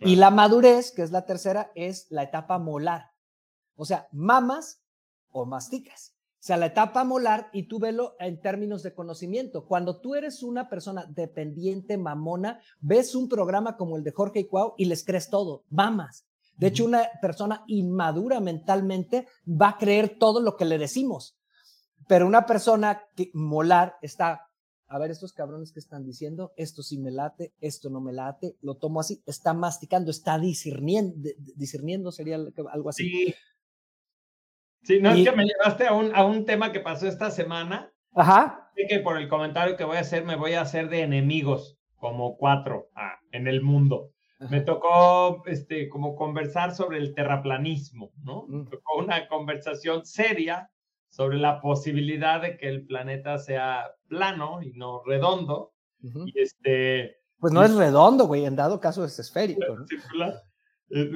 Y 0.00 0.16
la 0.16 0.30
madurez, 0.30 0.92
que 0.92 1.02
es 1.02 1.12
la 1.12 1.24
tercera, 1.24 1.70
es 1.74 2.08
la 2.10 2.24
etapa 2.24 2.58
molar. 2.58 3.12
O 3.76 3.84
sea, 3.84 4.08
mamas 4.12 4.82
o 5.30 5.46
masticas. 5.46 6.13
O 6.44 6.46
sea, 6.46 6.58
la 6.58 6.66
etapa 6.66 7.04
molar, 7.04 7.48
y 7.54 7.68
tú 7.68 7.78
velo 7.78 8.16
en 8.20 8.38
términos 8.38 8.82
de 8.82 8.92
conocimiento. 8.92 9.64
Cuando 9.64 10.02
tú 10.02 10.14
eres 10.14 10.42
una 10.42 10.68
persona 10.68 11.06
dependiente, 11.06 11.96
mamona, 11.96 12.60
ves 12.82 13.14
un 13.14 13.30
programa 13.30 13.78
como 13.78 13.96
el 13.96 14.04
de 14.04 14.10
Jorge 14.10 14.40
y 14.40 14.44
Cuau 14.44 14.74
y 14.76 14.84
les 14.84 15.06
crees 15.06 15.30
todo, 15.30 15.64
mamas. 15.70 16.26
De 16.58 16.66
hecho, 16.66 16.84
una 16.84 17.08
persona 17.22 17.64
inmadura 17.66 18.40
mentalmente 18.40 19.26
va 19.48 19.70
a 19.70 19.78
creer 19.78 20.18
todo 20.18 20.38
lo 20.40 20.58
que 20.58 20.66
le 20.66 20.76
decimos. 20.76 21.34
Pero 22.08 22.26
una 22.26 22.44
persona 22.44 23.00
que 23.16 23.30
molar 23.32 23.96
está, 24.02 24.42
a 24.86 24.98
ver, 24.98 25.10
estos 25.12 25.32
cabrones 25.32 25.72
que 25.72 25.80
están 25.80 26.04
diciendo, 26.04 26.52
esto 26.58 26.82
sí 26.82 26.98
me 26.98 27.10
late, 27.10 27.54
esto 27.62 27.88
no 27.88 28.02
me 28.02 28.12
late, 28.12 28.58
lo 28.60 28.76
tomo 28.76 29.00
así, 29.00 29.22
está 29.24 29.54
masticando, 29.54 30.10
está 30.10 30.38
discerniendo, 30.38 31.26
discerniendo 31.56 32.12
sería 32.12 32.36
algo 32.36 32.90
así. 32.90 33.08
Sí. 33.08 33.34
Sí, 34.84 35.00
no 35.00 35.10
es 35.10 35.28
que 35.28 35.34
me 35.34 35.44
llevaste 35.44 35.86
a 35.86 35.92
un, 35.94 36.14
a 36.14 36.24
un 36.24 36.44
tema 36.44 36.70
que 36.70 36.80
pasó 36.80 37.08
esta 37.08 37.30
semana. 37.30 37.90
Ajá. 38.14 38.70
Sé 38.76 38.86
que 38.88 39.00
por 39.00 39.16
el 39.16 39.28
comentario 39.28 39.76
que 39.76 39.84
voy 39.84 39.96
a 39.96 40.00
hacer 40.00 40.24
me 40.24 40.36
voy 40.36 40.52
a 40.52 40.60
hacer 40.60 40.88
de 40.88 41.02
enemigos, 41.02 41.78
como 41.96 42.36
cuatro 42.36 42.90
ah, 42.94 43.18
en 43.32 43.46
el 43.46 43.62
mundo. 43.62 44.10
Me 44.50 44.60
tocó 44.60 45.42
este, 45.46 45.88
como 45.88 46.16
conversar 46.16 46.74
sobre 46.74 46.98
el 46.98 47.14
terraplanismo, 47.14 48.12
¿no? 48.22 48.44
Me 48.46 48.64
tocó 48.64 48.98
una 48.98 49.26
conversación 49.28 50.04
seria 50.04 50.70
sobre 51.08 51.38
la 51.38 51.62
posibilidad 51.62 52.42
de 52.42 52.58
que 52.58 52.68
el 52.68 52.84
planeta 52.84 53.38
sea 53.38 53.94
plano 54.08 54.60
y 54.62 54.72
no 54.72 55.02
redondo. 55.04 55.72
Y 56.02 56.38
este, 56.38 57.16
pues 57.38 57.52
no 57.52 57.62
es 57.62 57.74
redondo, 57.74 58.26
güey, 58.26 58.44
en 58.44 58.56
dado 58.56 58.80
caso 58.80 59.04
es 59.04 59.18
esférico. 59.18 59.60
¿no? 60.18 60.32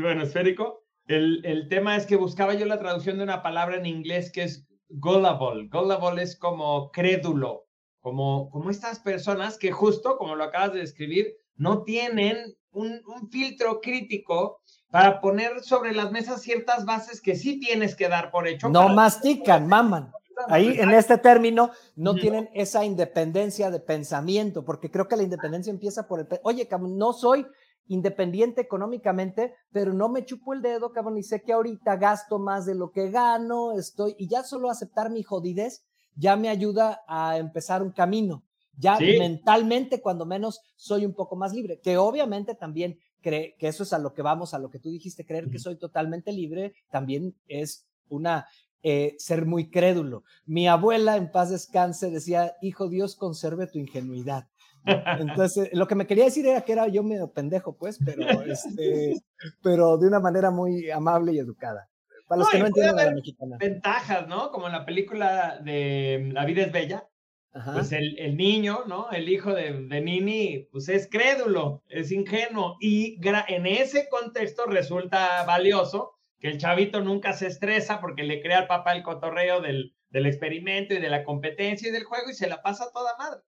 Bueno, 0.00 0.22
esférico. 0.22 0.84
El, 1.08 1.66
tema 1.70 1.96
es 1.96 2.04
que 2.04 2.16
buscaba 2.16 2.54
yo 2.54 2.66
la 2.66 2.78
traducción 2.78 3.16
de 3.16 3.24
una 3.24 3.42
palabra 3.42 3.76
en 3.76 3.86
inglés 3.86 4.30
que 4.30 4.42
es 4.42 4.66
gullible. 4.90 5.68
Gullible 5.70 6.22
es 6.22 6.38
como 6.38 6.90
crédulo, 6.90 7.66
como, 8.00 8.50
como 8.50 8.70
estas 8.70 9.00
personas 9.00 9.56
que 9.56 9.72
justo, 9.72 10.18
como 10.18 10.36
lo 10.36 10.44
acabas 10.44 10.74
de 10.74 10.80
describir, 10.80 11.34
no 11.56 11.82
tienen 11.82 12.54
un, 12.72 13.00
un 13.06 13.30
filtro 13.30 13.80
crítico 13.80 14.60
para 14.90 15.20
poner 15.20 15.60
sobre 15.62 15.92
las 15.94 16.12
mesas 16.12 16.42
ciertas 16.42 16.84
bases 16.84 17.22
que 17.22 17.36
sí 17.36 17.58
tienes 17.58 17.96
que 17.96 18.08
dar 18.08 18.30
por 18.30 18.46
hecho. 18.46 18.68
No 18.68 18.90
mastican, 18.90 19.66
maman. 19.66 20.12
Ahí 20.46 20.78
en 20.78 20.90
este 20.90 21.18
término 21.18 21.72
no 21.96 22.14
tienen 22.14 22.48
esa 22.54 22.84
independencia 22.84 23.70
de 23.70 23.80
pensamiento, 23.80 24.64
porque 24.64 24.90
creo 24.90 25.08
que 25.08 25.16
la 25.16 25.24
independencia 25.24 25.70
empieza 25.70 26.06
por 26.06 26.20
el, 26.20 26.28
oye, 26.42 26.68
no 26.80 27.12
soy 27.12 27.44
independiente 27.88 28.60
económicamente, 28.60 29.54
pero 29.72 29.92
no 29.92 30.08
me 30.08 30.24
chupo 30.24 30.54
el 30.54 30.62
dedo, 30.62 30.92
cabrón, 30.92 31.18
y 31.18 31.22
sé 31.22 31.42
que 31.42 31.52
ahorita 31.52 31.96
gasto 31.96 32.38
más 32.38 32.66
de 32.66 32.74
lo 32.74 32.92
que 32.92 33.10
gano, 33.10 33.72
estoy, 33.72 34.14
y 34.18 34.28
ya 34.28 34.42
solo 34.44 34.70
aceptar 34.70 35.10
mi 35.10 35.22
jodidez 35.22 35.84
ya 36.14 36.36
me 36.36 36.48
ayuda 36.48 37.02
a 37.06 37.38
empezar 37.38 37.82
un 37.82 37.92
camino. 37.92 38.44
Ya 38.76 38.98
mentalmente, 38.98 40.00
cuando 40.00 40.24
menos, 40.24 40.60
soy 40.76 41.04
un 41.04 41.14
poco 41.14 41.34
más 41.34 41.52
libre, 41.52 41.80
que 41.80 41.96
obviamente 41.96 42.54
también 42.54 42.98
cree 43.20 43.56
que 43.58 43.66
eso 43.66 43.82
es 43.82 43.92
a 43.92 43.98
lo 43.98 44.14
que 44.14 44.22
vamos, 44.22 44.54
a 44.54 44.58
lo 44.58 44.70
que 44.70 44.78
tú 44.78 44.90
dijiste, 44.90 45.26
creer 45.26 45.50
que 45.50 45.58
soy 45.58 45.76
totalmente 45.76 46.32
libre, 46.32 46.74
también 46.90 47.34
es 47.48 47.88
una 48.08 48.46
eh, 48.84 49.16
ser 49.18 49.46
muy 49.46 49.70
crédulo. 49.70 50.22
Mi 50.46 50.68
abuela, 50.68 51.16
en 51.16 51.32
paz 51.32 51.50
descanse, 51.50 52.10
decía, 52.10 52.54
hijo 52.62 52.88
Dios, 52.88 53.16
conserve 53.16 53.66
tu 53.66 53.78
ingenuidad. 53.80 54.46
Entonces, 55.18 55.70
lo 55.72 55.86
que 55.86 55.94
me 55.94 56.06
quería 56.06 56.24
decir 56.24 56.46
era 56.46 56.62
que 56.62 56.72
era 56.72 56.88
yo 56.88 57.02
medio 57.02 57.32
pendejo, 57.32 57.76
pues, 57.76 57.98
pero, 58.04 58.42
este, 58.42 59.14
pero 59.62 59.98
de 59.98 60.06
una 60.06 60.20
manera 60.20 60.50
muy 60.50 60.90
amable 60.90 61.32
y 61.32 61.38
educada. 61.38 61.88
Para 62.26 62.40
los 62.40 62.50
que 62.50 62.58
no 62.58 62.66
entienden 62.66 62.96
la 62.96 63.10
mexicana. 63.10 63.56
Ventajas, 63.58 64.28
¿no? 64.28 64.50
Como 64.50 64.66
en 64.66 64.72
la 64.72 64.84
película 64.84 65.58
de 65.64 66.28
La 66.32 66.44
vida 66.44 66.62
es 66.62 66.72
bella. 66.72 67.08
Pues 67.72 67.90
el, 67.92 68.16
el, 68.18 68.36
niño, 68.36 68.84
¿no? 68.86 69.10
El 69.10 69.28
hijo 69.28 69.52
de, 69.52 69.72
de, 69.72 70.00
Nini, 70.00 70.68
pues 70.70 70.88
es 70.88 71.08
crédulo, 71.10 71.82
es 71.88 72.12
ingenuo 72.12 72.76
y 72.78 73.18
en 73.48 73.66
ese 73.66 74.08
contexto 74.08 74.66
resulta 74.66 75.42
valioso 75.44 76.12
que 76.38 76.48
el 76.48 76.58
chavito 76.58 77.00
nunca 77.00 77.32
se 77.32 77.48
estresa 77.48 78.00
porque 78.00 78.22
le 78.22 78.42
crea 78.42 78.58
al 78.58 78.66
papá 78.68 78.92
el 78.92 79.02
cotorreo 79.02 79.60
del, 79.60 79.94
del 80.10 80.26
experimento 80.26 80.94
y 80.94 81.00
de 81.00 81.08
la 81.08 81.24
competencia 81.24 81.88
y 81.88 81.92
del 81.92 82.04
juego 82.04 82.30
y 82.30 82.34
se 82.34 82.48
la 82.48 82.62
pasa 82.62 82.92
toda 82.92 83.16
madre. 83.18 83.40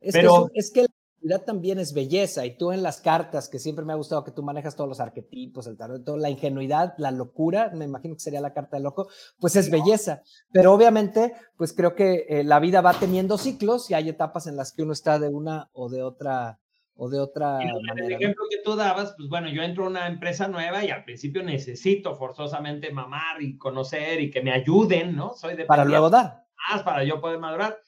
Es 0.00 0.12
Pero 0.12 0.48
que 0.52 0.58
es 0.60 0.70
que 0.72 0.86
la 1.20 1.44
también 1.44 1.78
es 1.78 1.92
belleza 1.92 2.46
y 2.46 2.56
tú 2.56 2.72
en 2.72 2.82
las 2.82 3.00
cartas, 3.00 3.48
que 3.48 3.58
siempre 3.58 3.84
me 3.84 3.92
ha 3.92 3.96
gustado 3.96 4.24
que 4.24 4.30
tú 4.30 4.42
manejas 4.42 4.76
todos 4.76 4.88
los 4.88 5.00
arquetipos, 5.00 5.66
el 5.66 5.76
tarot, 5.76 6.04
toda 6.04 6.18
la 6.18 6.30
ingenuidad, 6.30 6.94
la 6.96 7.10
locura, 7.10 7.70
me 7.74 7.84
imagino 7.84 8.14
que 8.14 8.20
sería 8.20 8.40
la 8.40 8.54
carta 8.54 8.76
de 8.76 8.82
loco, 8.82 9.08
pues 9.38 9.56
es 9.56 9.70
belleza. 9.70 10.22
Pero 10.52 10.72
obviamente, 10.72 11.34
pues 11.56 11.72
creo 11.72 11.94
que 11.94 12.26
eh, 12.28 12.44
la 12.44 12.60
vida 12.60 12.80
va 12.80 12.94
teniendo 12.94 13.36
ciclos 13.36 13.90
y 13.90 13.94
hay 13.94 14.08
etapas 14.08 14.46
en 14.46 14.56
las 14.56 14.72
que 14.72 14.82
uno 14.82 14.92
está 14.92 15.18
de 15.18 15.28
una 15.28 15.68
o 15.72 15.88
de 15.88 16.02
otra 16.02 16.60
o 17.00 17.08
de 17.08 17.20
otra 17.20 17.60
manera. 17.86 18.06
El 18.06 18.12
ejemplo 18.14 18.44
que 18.50 18.58
tú 18.64 18.74
dabas, 18.74 19.14
pues 19.16 19.28
bueno, 19.28 19.48
yo 19.48 19.62
entro 19.62 19.84
a 19.84 19.88
una 19.88 20.08
empresa 20.08 20.48
nueva 20.48 20.84
y 20.84 20.90
al 20.90 21.04
principio 21.04 21.44
necesito 21.44 22.16
forzosamente 22.16 22.90
mamar 22.90 23.40
y 23.40 23.56
conocer 23.56 24.20
y 24.20 24.30
que 24.30 24.42
me 24.42 24.50
ayuden, 24.50 25.14
¿no? 25.14 25.34
Soy 25.34 25.54
de 25.54 25.64
para 25.64 25.84
luego 25.84 26.10
dar. 26.10 26.44
Más 26.70 26.82
para 26.82 27.04
yo 27.04 27.20
poder 27.20 27.38
madurar. 27.38 27.78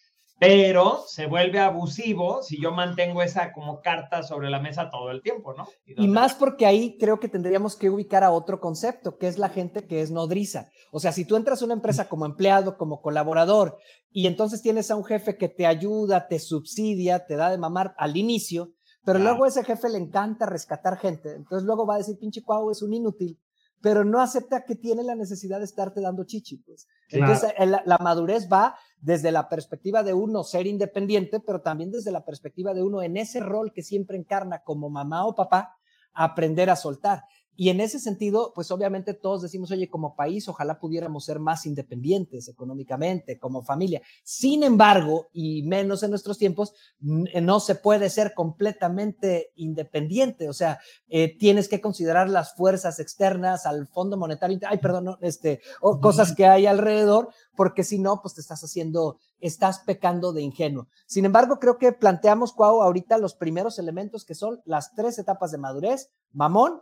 Pero 0.40 1.04
se 1.06 1.26
vuelve 1.26 1.60
abusivo 1.60 2.42
si 2.42 2.58
yo 2.58 2.72
mantengo 2.72 3.20
esa 3.22 3.52
como 3.52 3.82
carta 3.82 4.22
sobre 4.22 4.48
la 4.48 4.58
mesa 4.58 4.88
todo 4.88 5.10
el 5.10 5.20
tiempo, 5.20 5.52
¿no? 5.52 5.68
Y, 5.84 6.08
más 6.08 6.34
porque 6.34 6.64
ahí 6.64 6.96
creo 6.98 7.20
que 7.20 7.28
tendríamos 7.28 7.76
que 7.76 7.90
ubicar 7.90 8.24
a 8.24 8.30
otro 8.30 8.58
concepto, 8.58 9.18
que 9.18 9.28
es 9.28 9.36
la 9.36 9.50
gente 9.50 9.86
que 9.86 10.00
es 10.00 10.10
nodriza. 10.10 10.70
O 10.92 10.98
sea, 10.98 11.12
si 11.12 11.26
tú 11.26 11.36
entras 11.36 11.60
a 11.60 11.66
una 11.66 11.74
empresa 11.74 12.08
como 12.08 12.24
empleado, 12.24 12.78
como 12.78 13.02
colaborador, 13.02 13.76
y 14.10 14.26
entonces 14.26 14.62
tienes 14.62 14.90
a 14.90 14.96
un 14.96 15.04
jefe 15.04 15.36
que 15.36 15.50
te 15.50 15.66
ayuda, 15.66 16.26
te 16.26 16.38
subsidia, 16.38 17.26
te 17.26 17.36
da 17.36 17.50
de 17.50 17.58
mamar 17.58 17.94
al 17.98 18.16
inicio, 18.16 18.72
pero 19.04 19.18
luego 19.18 19.44
a 19.44 19.48
ese 19.48 19.62
jefe 19.62 19.90
le 19.90 19.98
encanta 19.98 20.46
rescatar 20.46 20.96
gente. 20.96 21.34
Entonces 21.34 21.66
luego 21.66 21.86
va 21.86 21.96
a 21.96 21.98
decir, 21.98 22.18
pinche 22.18 22.42
cuau, 22.42 22.70
es 22.70 22.80
un 22.80 22.94
inútil, 22.94 23.38
pero 23.80 24.04
no 24.04 24.20
acepta 24.20 24.64
que 24.64 24.76
tiene 24.76 25.02
la 25.02 25.14
necesidad 25.14 25.58
de 25.58 25.64
estarte 25.64 26.00
dando 26.00 26.24
chichi. 26.24 26.58
Pues. 26.58 26.86
Entonces 27.10 27.52
la, 27.58 27.98
madurez 27.98 28.48
va 28.50 28.76
desde 29.00 29.32
la 29.32 29.48
perspectiva 29.48 30.02
de 30.02 30.14
uno 30.14 30.44
ser 30.44 30.66
independiente, 30.66 31.40
pero 31.40 31.62
también 31.62 31.90
desde 31.90 32.10
la 32.10 32.24
perspectiva 32.24 32.74
de 32.74 32.82
uno 32.82 33.02
en 33.02 33.16
ese 33.16 33.40
rol 33.40 33.72
que 33.72 33.82
siempre 33.82 34.16
encarna 34.16 34.62
como 34.62 34.90
mamá 34.90 35.26
o 35.26 35.34
papá, 35.34 35.76
aprender 36.12 36.70
a 36.70 36.76
soltar. 36.76 37.24
Y 37.60 37.68
en 37.68 37.82
ese 37.82 37.98
sentido, 37.98 38.52
pues 38.54 38.70
obviamente 38.70 39.12
todos 39.12 39.42
decimos, 39.42 39.70
oye, 39.70 39.90
como 39.90 40.16
país, 40.16 40.48
ojalá 40.48 40.80
pudiéramos 40.80 41.26
ser 41.26 41.40
más 41.40 41.66
independientes 41.66 42.48
económicamente, 42.48 43.38
como 43.38 43.62
familia. 43.62 44.00
Sin 44.22 44.62
embargo, 44.62 45.28
y 45.34 45.62
menos 45.64 46.02
en 46.02 46.08
nuestros 46.08 46.38
tiempos, 46.38 46.72
no 47.00 47.60
se 47.60 47.74
puede 47.74 48.08
ser 48.08 48.32
completamente 48.32 49.52
independiente. 49.56 50.48
O 50.48 50.54
sea, 50.54 50.78
eh, 51.10 51.36
tienes 51.36 51.68
que 51.68 51.82
considerar 51.82 52.30
las 52.30 52.54
fuerzas 52.54 52.98
externas 52.98 53.66
al 53.66 53.86
Fondo 53.88 54.16
Monetario, 54.16 54.58
ay, 54.66 54.78
perdón, 54.78 55.18
este, 55.20 55.60
o 55.82 56.00
cosas 56.00 56.34
que 56.34 56.46
hay 56.46 56.64
alrededor, 56.64 57.28
porque 57.54 57.84
si 57.84 57.98
no, 57.98 58.22
pues 58.22 58.36
te 58.36 58.40
estás 58.40 58.64
haciendo, 58.64 59.18
estás 59.38 59.80
pecando 59.80 60.32
de 60.32 60.40
ingenuo. 60.40 60.88
Sin 61.04 61.26
embargo, 61.26 61.58
creo 61.58 61.76
que 61.76 61.92
planteamos, 61.92 62.54
Cuau, 62.54 62.80
ahorita 62.80 63.18
los 63.18 63.34
primeros 63.34 63.78
elementos 63.78 64.24
que 64.24 64.34
son 64.34 64.62
las 64.64 64.94
tres 64.94 65.18
etapas 65.18 65.50
de 65.50 65.58
madurez, 65.58 66.08
mamón, 66.32 66.80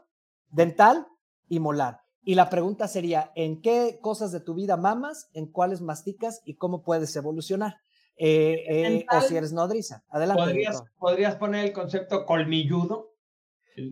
dental 0.51 1.07
y 1.49 1.61
molar. 1.61 2.01
Y 2.23 2.35
la 2.35 2.51
pregunta 2.51 2.89
sería, 2.89 3.33
¿en 3.35 3.63
qué 3.63 3.99
cosas 4.03 4.33
de 4.33 4.41
tu 4.41 4.55
vida 4.55 4.77
mamas, 4.77 5.31
en 5.33 5.47
cuáles 5.47 5.81
masticas 5.81 6.43
y 6.45 6.57
cómo 6.57 6.83
puedes 6.83 7.15
evolucionar? 7.17 7.77
Eh, 8.19 8.65
eh, 8.69 9.07
o 9.11 9.21
si 9.21 9.37
eres 9.37 9.53
nodriza. 9.53 10.05
Adelante. 10.09 10.43
¿Podrías, 10.99 11.37
poner 11.37 11.67
el 11.67 11.73
concepto 11.73 12.27
colmilludo? 12.27 13.15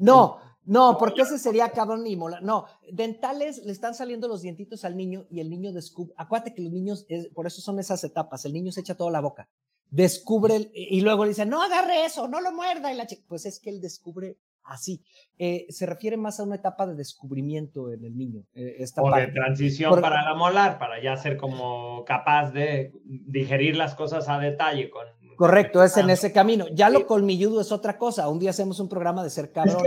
No, 0.01 0.39
no, 0.65 0.99
porque 0.99 1.23
ese 1.23 1.39
sería 1.39 1.71
cabrón 1.71 2.07
y 2.07 2.17
molar. 2.17 2.43
No, 2.43 2.67
dentales 2.91 3.65
le 3.65 3.71
están 3.71 3.95
saliendo 3.95 4.27
los 4.27 4.43
dientitos 4.43 4.85
al 4.85 4.97
niño 4.97 5.27
y 5.31 5.41
el 5.41 5.49
niño 5.49 5.73
descubre. 5.73 6.13
Acuérdate 6.17 6.55
que 6.55 6.63
los 6.63 6.73
niños, 6.73 7.07
por 7.35 7.47
eso 7.47 7.61
son 7.61 7.79
esas 7.79 8.03
etapas. 8.03 8.45
El 8.45 8.53
niño 8.53 8.73
se 8.73 8.81
echa 8.81 8.97
toda 8.97 9.13
la 9.13 9.21
boca. 9.21 9.49
Descubre 9.89 10.73
y 10.75 11.01
luego 11.03 11.25
le 11.25 11.31
dice, 11.31 11.47
no 11.47 11.63
agarre 11.63 12.05
eso, 12.05 12.27
no 12.27 12.41
lo 12.41 12.53
muerda. 12.53 12.93
Y 12.93 12.97
la 12.97 13.07
pues 13.29 13.47
es 13.47 13.61
que 13.61 13.71
él 13.71 13.81
descubre 13.81 14.37
así. 14.67 15.03
Eh, 15.39 15.67
se 15.69 15.87
refiere 15.87 16.17
más 16.17 16.41
a 16.41 16.45
una 16.45 16.57
etapa 16.57 16.87
de 16.87 16.95
descubrimiento 16.95 17.93
en 17.93 18.05
el 18.05 18.17
niño. 18.17 18.43
Eh, 18.55 18.85
o 18.97 19.15
de 19.15 19.27
transición 19.29 20.01
para 20.01 20.23
la 20.23 20.35
molar, 20.35 20.79
para 20.79 21.03
ya 21.03 21.17
ser 21.17 21.37
como 21.37 22.05
capaz 22.05 22.51
de 22.53 22.93
digerir 23.05 23.77
las 23.77 23.95
cosas 23.95 24.29
a 24.29 24.39
detalle. 24.39 24.91
Con, 24.91 25.07
Correcto, 25.37 25.85
es 25.85 25.97
en 25.99 26.09
ese 26.09 26.33
camino. 26.33 26.67
Ya 26.73 26.89
lo 26.89 27.07
colmilludo 27.07 27.61
es 27.61 27.71
otra 27.71 27.99
cosa. 27.99 28.29
Un 28.29 28.39
día 28.39 28.51
hacemos 28.51 28.81
un 28.81 28.89
programa 28.89 29.23
de 29.23 29.29
ser 29.29 29.53
cabrón. 29.53 29.83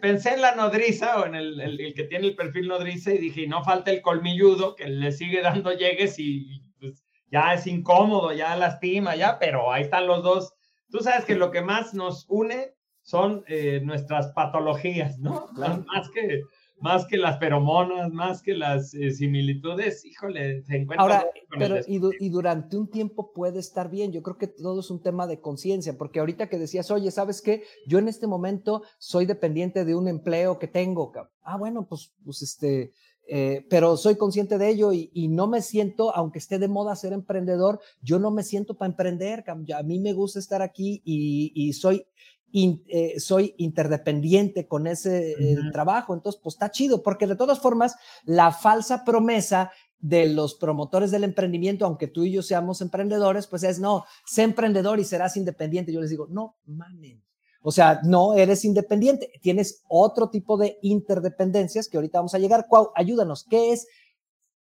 pensé 0.00 0.34
en 0.34 0.42
la 0.42 0.54
nodriza 0.54 1.20
o 1.20 1.26
en 1.26 1.34
el, 1.34 1.60
el, 1.60 1.94
que 1.94 2.04
tiene 2.04 2.26
el 2.26 2.36
perfil 2.36 2.68
nodriza 2.68 3.12
y 3.12 3.18
dije, 3.18 3.46
no 3.46 3.64
falta 3.64 3.90
el 3.90 4.02
colmilludo 4.02 4.76
que 4.76 4.88
le 4.88 5.10
sigue 5.12 5.40
dando 5.40 5.72
llegues 5.72 6.18
y 6.18 6.62
pues, 6.78 7.02
ya 7.30 7.54
es 7.54 7.66
incómodo, 7.66 8.32
ya 8.32 8.54
lastima, 8.56 9.16
ya, 9.16 9.38
pero 9.38 9.72
ahí 9.72 9.82
están 9.82 10.06
los 10.06 10.22
dos. 10.22 10.52
Tú 10.90 10.98
sabes 10.98 11.24
que 11.24 11.34
lo 11.34 11.50
que 11.50 11.62
más 11.62 11.94
nos 11.94 12.26
une 12.28 12.74
son 13.02 13.44
eh, 13.48 13.80
nuestras 13.82 14.28
patologías, 14.32 15.18
¿no? 15.18 15.48
Más, 15.56 16.10
que, 16.10 16.42
más 16.80 17.06
que 17.06 17.16
las 17.16 17.38
feromonas, 17.38 18.10
más 18.12 18.42
que 18.42 18.54
las 18.54 18.94
eh, 18.94 19.10
similitudes, 19.10 20.04
híjole, 20.04 20.62
se 20.62 20.76
encuentra. 20.76 21.02
Ahora, 21.02 21.26
pero 21.58 21.76
y, 21.86 22.28
durante 22.28 22.76
un 22.76 22.88
tiempo 22.88 23.32
puede 23.32 23.58
estar 23.58 23.90
bien. 23.90 24.12
Yo 24.12 24.22
creo 24.22 24.38
que 24.38 24.46
todo 24.46 24.80
es 24.80 24.90
un 24.90 25.02
tema 25.02 25.26
de 25.26 25.40
conciencia, 25.40 25.98
porque 25.98 26.20
ahorita 26.20 26.48
que 26.48 26.58
decías, 26.58 26.90
oye, 26.90 27.10
¿sabes 27.10 27.42
qué? 27.42 27.64
Yo 27.86 27.98
en 27.98 28.08
este 28.08 28.26
momento 28.26 28.82
soy 28.98 29.26
dependiente 29.26 29.84
de 29.84 29.94
un 29.94 30.08
empleo 30.08 30.58
que 30.58 30.68
tengo. 30.68 31.12
Ah, 31.42 31.56
bueno, 31.56 31.86
pues, 31.86 32.14
pues 32.24 32.42
este. 32.42 32.92
Eh, 33.32 33.64
pero 33.70 33.96
soy 33.96 34.16
consciente 34.16 34.58
de 34.58 34.70
ello 34.70 34.92
y, 34.92 35.28
no 35.28 35.46
me 35.46 35.62
siento, 35.62 36.16
aunque 36.16 36.40
esté 36.40 36.58
de 36.58 36.66
moda 36.66 36.96
ser 36.96 37.12
emprendedor, 37.12 37.78
yo 38.02 38.18
no 38.18 38.32
me 38.32 38.42
siento 38.42 38.76
para 38.76 38.90
emprender. 38.90 39.44
A 39.46 39.82
mí 39.84 40.00
me 40.00 40.14
gusta 40.14 40.40
estar 40.40 40.62
aquí 40.62 41.00
y, 41.04 41.52
y 41.54 41.72
soy 41.74 42.06
eh, 42.52 43.18
soy 43.20 43.54
interdependiente 43.58 44.66
con 44.66 44.86
ese 44.86 45.32
eh, 45.32 45.56
trabajo. 45.72 46.14
Entonces, 46.14 46.40
pues 46.42 46.54
está 46.54 46.70
chido, 46.70 47.02
porque 47.02 47.26
de 47.26 47.36
todas 47.36 47.60
formas, 47.60 47.96
la 48.24 48.52
falsa 48.52 49.04
promesa 49.04 49.70
de 49.98 50.26
los 50.26 50.54
promotores 50.54 51.10
del 51.10 51.24
emprendimiento, 51.24 51.84
aunque 51.84 52.08
tú 52.08 52.24
y 52.24 52.32
yo 52.32 52.42
seamos 52.42 52.80
emprendedores, 52.80 53.46
pues 53.46 53.62
es, 53.62 53.78
no, 53.78 54.04
sé 54.24 54.42
emprendedor 54.42 54.98
y 54.98 55.04
serás 55.04 55.36
independiente. 55.36 55.92
Yo 55.92 56.00
les 56.00 56.10
digo, 56.10 56.26
no, 56.30 56.56
mamen. 56.64 57.22
O 57.62 57.70
sea, 57.70 58.00
no 58.04 58.34
eres 58.34 58.64
independiente, 58.64 59.30
tienes 59.42 59.82
otro 59.88 60.30
tipo 60.30 60.56
de 60.56 60.78
interdependencias 60.80 61.88
que 61.88 61.98
ahorita 61.98 62.18
vamos 62.18 62.34
a 62.34 62.38
llegar. 62.38 62.66
Cuau, 62.66 62.90
ayúdanos, 62.94 63.44
¿qué 63.44 63.72
es 63.72 63.86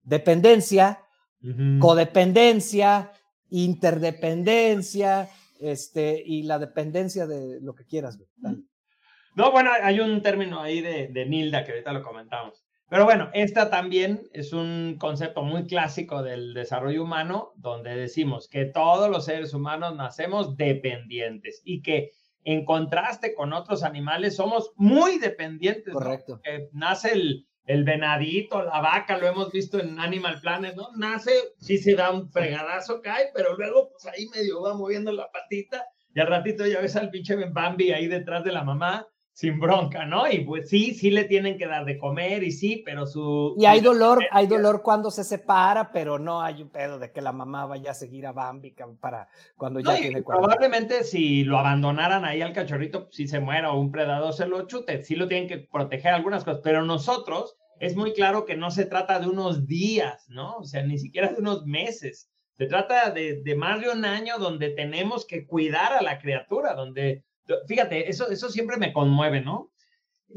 dependencia, 0.03 0.99
codependencia, 1.79 3.13
interdependencia? 3.49 5.29
Este, 5.59 6.21
y 6.25 6.43
la 6.43 6.59
dependencia 6.59 7.27
de 7.27 7.59
lo 7.61 7.75
que 7.75 7.85
quieras. 7.85 8.19
No, 9.35 9.51
bueno, 9.51 9.71
hay 9.81 9.99
un 9.99 10.21
término 10.21 10.59
ahí 10.59 10.81
de, 10.81 11.07
de 11.07 11.25
Nilda 11.25 11.63
que 11.63 11.71
ahorita 11.71 11.93
lo 11.93 12.03
comentamos. 12.03 12.63
Pero 12.89 13.05
bueno, 13.05 13.29
esta 13.33 13.69
también 13.69 14.23
es 14.33 14.51
un 14.51 14.97
concepto 14.97 15.43
muy 15.43 15.67
clásico 15.67 16.23
del 16.23 16.55
desarrollo 16.55 17.03
humano, 17.03 17.51
donde 17.55 17.95
decimos 17.95 18.47
que 18.49 18.65
todos 18.65 19.11
los 19.11 19.25
seres 19.25 19.53
humanos 19.53 19.95
nacemos 19.95 20.57
dependientes 20.57 21.61
y 21.63 21.83
que 21.83 22.11
en 22.43 22.65
contraste 22.65 23.33
con 23.35 23.53
otros 23.53 23.83
animales, 23.83 24.35
somos 24.35 24.71
muy 24.75 25.19
dependientes. 25.19 25.93
Correcto. 25.93 26.41
nace 26.71 27.13
el, 27.13 27.47
el 27.69 27.83
venadito, 27.83 28.63
la 28.63 28.81
vaca, 28.81 29.19
lo 29.19 29.27
hemos 29.27 29.51
visto 29.51 29.79
en 29.79 29.99
Animal 29.99 30.41
Planet, 30.41 30.75
¿no? 30.75 30.89
Nace, 30.97 31.31
sí 31.59 31.77
se 31.77 31.93
da 31.93 32.09
un 32.09 32.27
fregadazo, 32.27 32.99
cae, 32.99 33.29
pero 33.31 33.55
luego 33.55 33.91
pues 33.91 34.07
ahí 34.07 34.27
medio 34.29 34.63
va 34.63 34.73
moviendo 34.73 35.11
la 35.11 35.29
patita 35.31 35.85
y 36.15 36.19
al 36.19 36.25
ratito 36.25 36.65
ya 36.65 36.81
ves 36.81 36.95
al 36.95 37.11
pinche 37.11 37.35
Bambi 37.35 37.91
ahí 37.91 38.07
detrás 38.07 38.43
de 38.43 38.53
la 38.53 38.63
mamá 38.63 39.05
sin 39.39 39.57
bronca, 39.57 40.05
¿no? 40.05 40.29
Y 40.29 40.41
pues 40.41 40.67
sí, 40.67 40.93
sí 40.93 41.11
le 41.11 41.23
tienen 41.23 41.57
que 41.57 41.65
dar 41.65 41.85
de 41.85 41.97
comer 41.97 42.43
y 42.43 42.51
sí, 42.51 42.83
pero 42.85 43.07
su... 43.07 43.55
Y 43.57 43.65
hay 43.65 43.79
dolor, 43.79 44.21
hay 44.31 44.47
dolor 44.47 44.81
cuando 44.81 45.09
se 45.11 45.23
separa, 45.23 45.93
pero 45.93 46.19
no 46.19 46.41
hay 46.41 46.61
un 46.61 46.67
pedo 46.67 46.99
de 46.99 47.13
que 47.13 47.21
la 47.21 47.31
mamá 47.31 47.65
vaya 47.65 47.91
a 47.91 47.93
seguir 47.93 48.27
a 48.27 48.33
Bambi 48.33 48.75
para 48.99 49.29
cuando 49.55 49.79
ya 49.79 49.95
tiene 49.95 50.23
Probablemente 50.23 51.05
si 51.05 51.45
lo 51.45 51.57
abandonaran 51.57 52.25
ahí 52.25 52.41
al 52.41 52.51
cachorrito, 52.51 53.07
si 53.13 53.29
se 53.29 53.39
muera 53.39 53.71
o 53.71 53.79
un 53.79 53.93
predador 53.93 54.33
se 54.33 54.45
lo 54.45 54.67
chute, 54.67 55.03
sí 55.03 55.15
lo 55.15 55.29
tienen 55.29 55.47
que 55.47 55.59
proteger 55.59 56.15
algunas 56.15 56.43
cosas, 56.43 56.59
pero 56.61 56.83
nosotros 56.83 57.55
es 57.79 57.95
muy 57.95 58.11
claro 58.11 58.43
que 58.43 58.57
no 58.57 58.71
se 58.71 58.83
trata 58.83 59.21
de 59.21 59.27
unos 59.27 59.65
días, 59.67 60.25
¿no? 60.27 60.57
O 60.57 60.65
sea, 60.65 60.83
ni 60.83 60.97
siquiera 60.97 61.29
de 61.29 61.39
unos 61.39 61.65
meses. 61.65 62.29
Se 62.57 62.65
trata 62.65 63.09
de, 63.11 63.41
de 63.41 63.55
más 63.55 63.79
de 63.79 63.89
un 63.89 64.03
año 64.03 64.37
donde 64.37 64.71
tenemos 64.71 65.25
que 65.25 65.47
cuidar 65.47 65.93
a 65.93 66.01
la 66.01 66.19
criatura, 66.19 66.73
donde 66.73 67.23
Fíjate, 67.67 68.09
eso, 68.09 68.29
eso 68.29 68.49
siempre 68.49 68.77
me 68.77 68.93
conmueve, 68.93 69.41
¿no? 69.41 69.71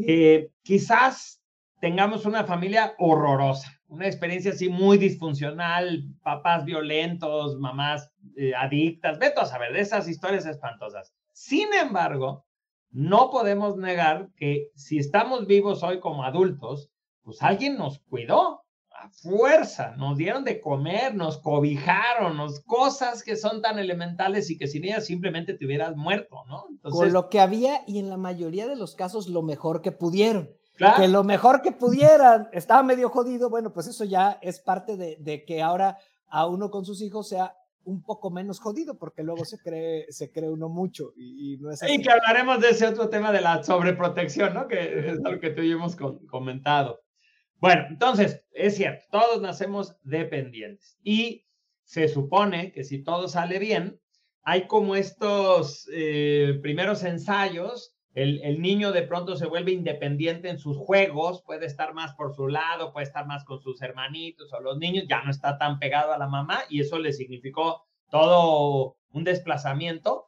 Eh, 0.06 0.50
quizás 0.62 1.42
tengamos 1.80 2.24
una 2.26 2.44
familia 2.44 2.94
horrorosa, 2.98 3.80
una 3.88 4.06
experiencia 4.06 4.52
así 4.52 4.68
muy 4.68 4.98
disfuncional, 4.98 6.04
papás 6.22 6.64
violentos, 6.64 7.58
mamás 7.58 8.10
eh, 8.36 8.54
adictas, 8.54 9.18
veto 9.18 9.40
a 9.40 9.46
saber 9.46 9.72
de 9.72 9.80
esas 9.80 10.08
historias 10.08 10.46
espantosas. 10.46 11.12
Sin 11.32 11.74
embargo, 11.74 12.46
no 12.90 13.30
podemos 13.30 13.76
negar 13.76 14.28
que 14.36 14.68
si 14.74 14.98
estamos 14.98 15.46
vivos 15.46 15.82
hoy 15.82 15.98
como 15.98 16.24
adultos, 16.24 16.90
pues 17.22 17.42
alguien 17.42 17.76
nos 17.76 17.98
cuidó, 18.00 18.61
fuerza, 19.10 19.94
nos 19.96 20.16
dieron 20.16 20.44
de 20.44 20.60
comer, 20.60 21.14
nos 21.14 21.38
cobijaron, 21.38 22.36
nos 22.36 22.60
cosas 22.64 23.22
que 23.22 23.36
son 23.36 23.62
tan 23.62 23.78
elementales 23.78 24.50
y 24.50 24.58
que 24.58 24.68
sin 24.68 24.84
ellas 24.84 25.06
simplemente 25.06 25.54
te 25.54 25.66
hubieras 25.66 25.96
muerto, 25.96 26.44
¿no? 26.46 26.66
Con 26.82 27.12
lo 27.12 27.28
que 27.28 27.40
había 27.40 27.82
y 27.86 27.98
en 27.98 28.08
la 28.08 28.16
mayoría 28.16 28.66
de 28.66 28.76
los 28.76 28.94
casos 28.94 29.28
lo 29.28 29.42
mejor 29.42 29.82
que 29.82 29.92
pudieron. 29.92 30.50
Que 30.96 31.06
lo 31.06 31.22
mejor 31.22 31.62
que 31.62 31.72
pudieran, 31.72 32.48
estaba 32.52 32.82
medio 32.82 33.08
jodido, 33.08 33.50
bueno, 33.50 33.72
pues 33.72 33.86
eso 33.86 34.04
ya 34.04 34.38
es 34.42 34.60
parte 34.60 34.96
de, 34.96 35.44
que 35.44 35.62
ahora 35.62 35.98
a 36.28 36.46
uno 36.46 36.70
con 36.70 36.84
sus 36.84 37.02
hijos 37.02 37.28
sea 37.28 37.54
un 37.84 38.02
poco 38.02 38.30
menos 38.30 38.58
jodido, 38.58 38.98
porque 38.98 39.22
luego 39.22 39.44
se 39.44 39.58
cree, 39.58 40.06
se 40.10 40.32
cree 40.32 40.50
uno 40.50 40.68
mucho 40.68 41.12
y, 41.16 41.58
no 41.60 41.70
es 41.70 41.82
así. 41.82 41.94
Y 41.94 42.02
que 42.02 42.10
hablaremos 42.10 42.60
de 42.60 42.70
ese 42.70 42.86
otro 42.86 43.08
tema 43.08 43.32
de 43.32 43.40
la 43.40 43.62
sobreprotección, 43.62 44.54
¿no? 44.54 44.66
Que 44.66 45.10
es 45.10 45.18
lo 45.18 45.38
que 45.38 45.50
tú 45.50 45.62
y 45.62 45.72
hemos 45.72 45.96
comentado. 45.96 47.00
Bueno, 47.62 47.84
entonces, 47.88 48.44
es 48.50 48.74
cierto, 48.74 49.04
todos 49.12 49.40
nacemos 49.40 49.96
dependientes 50.02 50.98
y 51.04 51.46
se 51.84 52.08
supone 52.08 52.72
que 52.72 52.82
si 52.82 53.04
todo 53.04 53.28
sale 53.28 53.60
bien, 53.60 54.00
hay 54.42 54.66
como 54.66 54.96
estos 54.96 55.88
eh, 55.92 56.58
primeros 56.60 57.04
ensayos, 57.04 57.94
el, 58.14 58.42
el, 58.42 58.60
niño 58.60 58.90
de 58.90 59.02
pronto 59.02 59.36
se 59.36 59.46
vuelve 59.46 59.70
independiente 59.70 60.48
en 60.48 60.58
sus 60.58 60.76
juegos, 60.76 61.44
puede 61.44 61.66
estar 61.66 61.94
más 61.94 62.14
por 62.14 62.34
su 62.34 62.48
lado, 62.48 62.92
puede 62.92 63.06
estar 63.06 63.28
más 63.28 63.44
con 63.44 63.60
sus 63.60 63.80
hermanitos 63.80 64.52
o 64.52 64.60
los 64.60 64.78
niños, 64.78 65.04
ya 65.08 65.22
no 65.22 65.30
está 65.30 65.56
tan 65.56 65.78
pegado 65.78 66.12
a 66.12 66.18
la 66.18 66.26
mamá 66.26 66.64
y 66.68 66.80
eso 66.80 66.98
le 66.98 67.12
significó 67.12 67.84
todo 68.10 68.96
un 69.12 69.22
desplazamiento. 69.22 70.26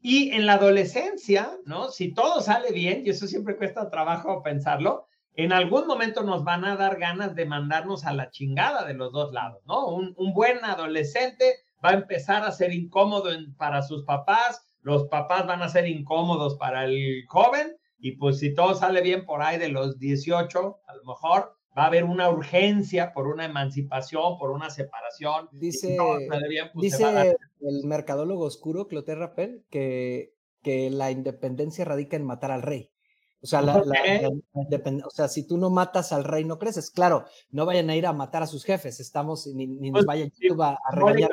Y 0.00 0.32
en 0.32 0.46
la 0.46 0.54
adolescencia, 0.54 1.56
¿no? 1.64 1.90
Si 1.90 2.12
todo 2.12 2.40
sale 2.40 2.72
bien, 2.72 3.06
y 3.06 3.10
eso 3.10 3.28
siempre 3.28 3.56
cuesta 3.56 3.88
trabajo 3.88 4.42
pensarlo, 4.42 5.06
en 5.34 5.52
algún 5.52 5.86
momento 5.86 6.22
nos 6.22 6.44
van 6.44 6.64
a 6.64 6.76
dar 6.76 6.98
ganas 6.98 7.34
de 7.34 7.46
mandarnos 7.46 8.04
a 8.04 8.12
la 8.12 8.30
chingada 8.30 8.84
de 8.84 8.94
los 8.94 9.12
dos 9.12 9.32
lados, 9.32 9.62
¿no? 9.66 9.88
Un, 9.88 10.14
buen 10.34 10.64
adolescente 10.64 11.56
va 11.84 11.90
a 11.90 11.94
empezar 11.94 12.44
a 12.44 12.52
ser 12.52 12.72
incómodo 12.72 13.30
para 13.56 13.82
sus 13.82 14.04
papás, 14.04 14.68
los 14.80 15.08
papás 15.08 15.46
van 15.46 15.62
a 15.62 15.68
ser 15.68 15.86
incómodos 15.86 16.56
para 16.56 16.84
el 16.84 17.24
joven, 17.28 17.76
y 17.98 18.16
pues 18.16 18.38
si 18.38 18.54
todo 18.54 18.74
sale 18.74 19.00
bien 19.00 19.24
por 19.24 19.42
ahí 19.42 19.58
de 19.58 19.68
los 19.68 19.98
18, 19.98 20.80
a 20.86 20.94
lo 20.96 21.04
mejor 21.04 21.56
va 21.76 21.84
a 21.84 21.86
haber 21.86 22.04
una 22.04 22.28
urgencia 22.28 23.12
por 23.12 23.28
una 23.28 23.46
emancipación, 23.46 24.38
por 24.38 24.50
una 24.50 24.70
separación. 24.70 25.48
Dice, 25.52 25.96
pues, 25.96 26.72
dice 26.74 27.36
el 27.60 27.84
mercadólogo 27.84 28.44
oscuro, 28.44 28.88
Cloté 28.88 29.14
Rappel, 29.14 29.64
que, 29.70 30.34
que 30.62 30.90
la 30.90 31.10
independencia 31.10 31.84
radica 31.84 32.16
en 32.16 32.24
matar 32.24 32.50
al 32.50 32.62
rey. 32.62 32.91
O 33.42 33.46
sea, 33.46 33.60
la, 33.60 33.78
o 33.78 35.10
sea, 35.10 35.26
si 35.28 35.46
tú 35.46 35.58
no 35.58 35.68
matas 35.68 36.12
al 36.12 36.22
rey, 36.22 36.44
no 36.44 36.58
creces. 36.58 36.90
Claro, 36.90 37.24
no 37.50 37.66
vayan 37.66 37.90
a 37.90 37.96
ir 37.96 38.06
a 38.06 38.12
matar 38.12 38.44
a 38.44 38.46
sus 38.46 38.64
jefes, 38.64 39.00
estamos, 39.00 39.48
ni, 39.48 39.66
ni 39.66 39.90
nos 39.90 40.04
pues, 40.04 40.06
vayan 40.06 40.32
a, 40.60 40.78
a 40.84 40.94
regañar. 40.94 41.30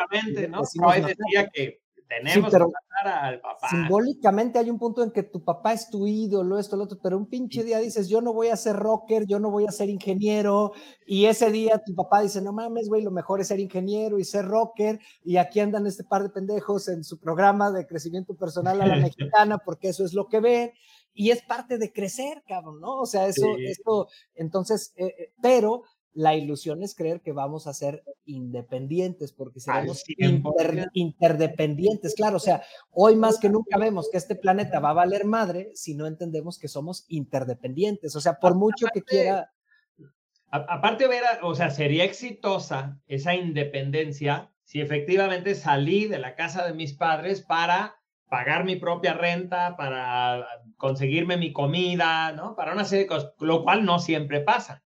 ¿no? 0.50 0.64
Freud 0.64 1.06
decía 1.06 1.50
que 1.54 1.82
tenemos 2.10 2.52
que 2.52 2.60
matar 2.60 3.24
al 3.24 3.40
papá. 3.40 3.70
Simbólicamente 3.70 4.58
hay 4.58 4.72
un 4.72 4.80
punto 4.80 5.04
en 5.04 5.12
que 5.12 5.22
tu 5.22 5.44
papá 5.44 5.74
es 5.74 5.90
tu 5.92 6.08
ídolo, 6.08 6.58
esto, 6.58 6.76
lo 6.76 6.86
otro, 6.86 6.98
pero 7.02 7.16
un 7.16 7.28
pinche 7.28 7.64
día 7.64 7.78
dices, 7.78 8.10
yo 8.10 8.22
no 8.22 8.34
voy 8.34 8.48
a 8.48 8.56
ser 8.56 8.76
rocker, 8.76 9.28
yo 9.28 9.40
no 9.40 9.52
voy 9.52 9.66
a 9.68 9.72
ser 9.72 9.90
ingeniero, 9.90 10.74
y 11.06 11.26
ese 11.26 11.52
día 11.52 11.82
tu 11.86 11.94
papá 11.94 12.22
dice, 12.22 12.42
no 12.42 12.52
mames, 12.52 12.90
güey, 12.90 13.04
lo 13.04 13.12
mejor 13.12 13.40
es 13.40 13.48
ser 13.50 13.60
ingeniero 13.60 14.18
y 14.18 14.24
ser 14.24 14.46
rocker, 14.46 15.00
y 15.24 15.38
aquí 15.38 15.60
andan 15.60 15.86
este 15.86 16.04
par 16.04 16.24
de 16.24 16.30
pendejos 16.30 16.88
en 16.88 17.04
su 17.04 17.20
programa 17.20 17.72
de 17.72 17.86
crecimiento 17.86 18.34
personal 18.36 18.82
a 18.82 18.88
la 18.88 18.96
mexicana, 19.14 19.60
porque 19.60 19.90
eso 19.90 20.04
es 20.04 20.16
lo 20.16 20.28
que 20.28 20.40
ven 20.40 20.72
y 21.14 21.32
es 21.32 21.42
parte 21.44 21.78
de 21.78 21.92
crecer, 21.92 22.44
cabrón, 22.48 22.80
¿no? 22.80 23.00
O 23.00 23.06
sea, 23.06 23.28
eso, 23.28 23.48
esto, 23.60 24.08
entonces, 24.36 24.94
eh, 24.96 25.16
eh, 25.18 25.34
pero 25.42 25.84
la 26.14 26.36
ilusión 26.36 26.84
es 26.84 26.96
creer 26.96 27.22
que 27.22 27.32
vamos 27.32 27.68
a 27.68 27.74
ser 27.74 28.04
independientes 28.26 29.32
porque 29.32 29.60
seremos 29.60 30.04
interdependientes, 30.94 32.16
claro, 32.16 32.38
o 32.38 32.40
sea, 32.40 32.64
hoy 32.92 33.16
más 33.16 33.40
que 33.40 33.50
nunca 33.50 33.78
vemos 33.78 34.10
que 34.12 34.18
este 34.18 34.36
planeta 34.36 34.80
va 34.80 34.90
a 34.90 34.94
valer 34.94 35.26
madre 35.26 35.72
si 35.76 35.96
no 35.96 36.08
entendemos 36.08 36.58
que 36.58 36.68
somos 36.68 37.06
interdependientes, 37.08 38.16
o 38.16 38.22
sea, 38.22 38.40
por 38.40 38.56
mucho 38.56 38.88
que 38.94 39.02
quiera... 39.02 39.52
aparte, 40.52 41.08
Vera, 41.08 41.40
o 41.44 41.54
sea, 41.54 41.70
sería 41.70 42.04
exitosa 42.04 43.00
esa 43.08 43.36
independencia 43.36 44.52
si 44.64 44.82
efectivamente 44.82 45.56
salí 45.56 46.06
de 46.06 46.20
la 46.20 46.36
casa 46.36 46.66
de 46.66 46.74
mis 46.74 46.94
padres 46.94 47.42
para 47.42 47.96
pagar 48.30 48.66
mi 48.66 48.76
propia 48.76 49.14
renta, 49.14 49.76
para 49.76 50.46
conseguirme 50.80 51.38
mi 51.38 51.54
comida, 51.54 52.32
¿no? 52.32 52.56
Para 52.56 52.74
una 52.74 52.86
serie 52.86 53.04
de 53.04 53.10
cosas, 53.10 53.34
lo 53.40 53.64
cual 53.64 53.86
no 53.86 54.00
siempre 54.00 54.40
pasa, 54.40 54.82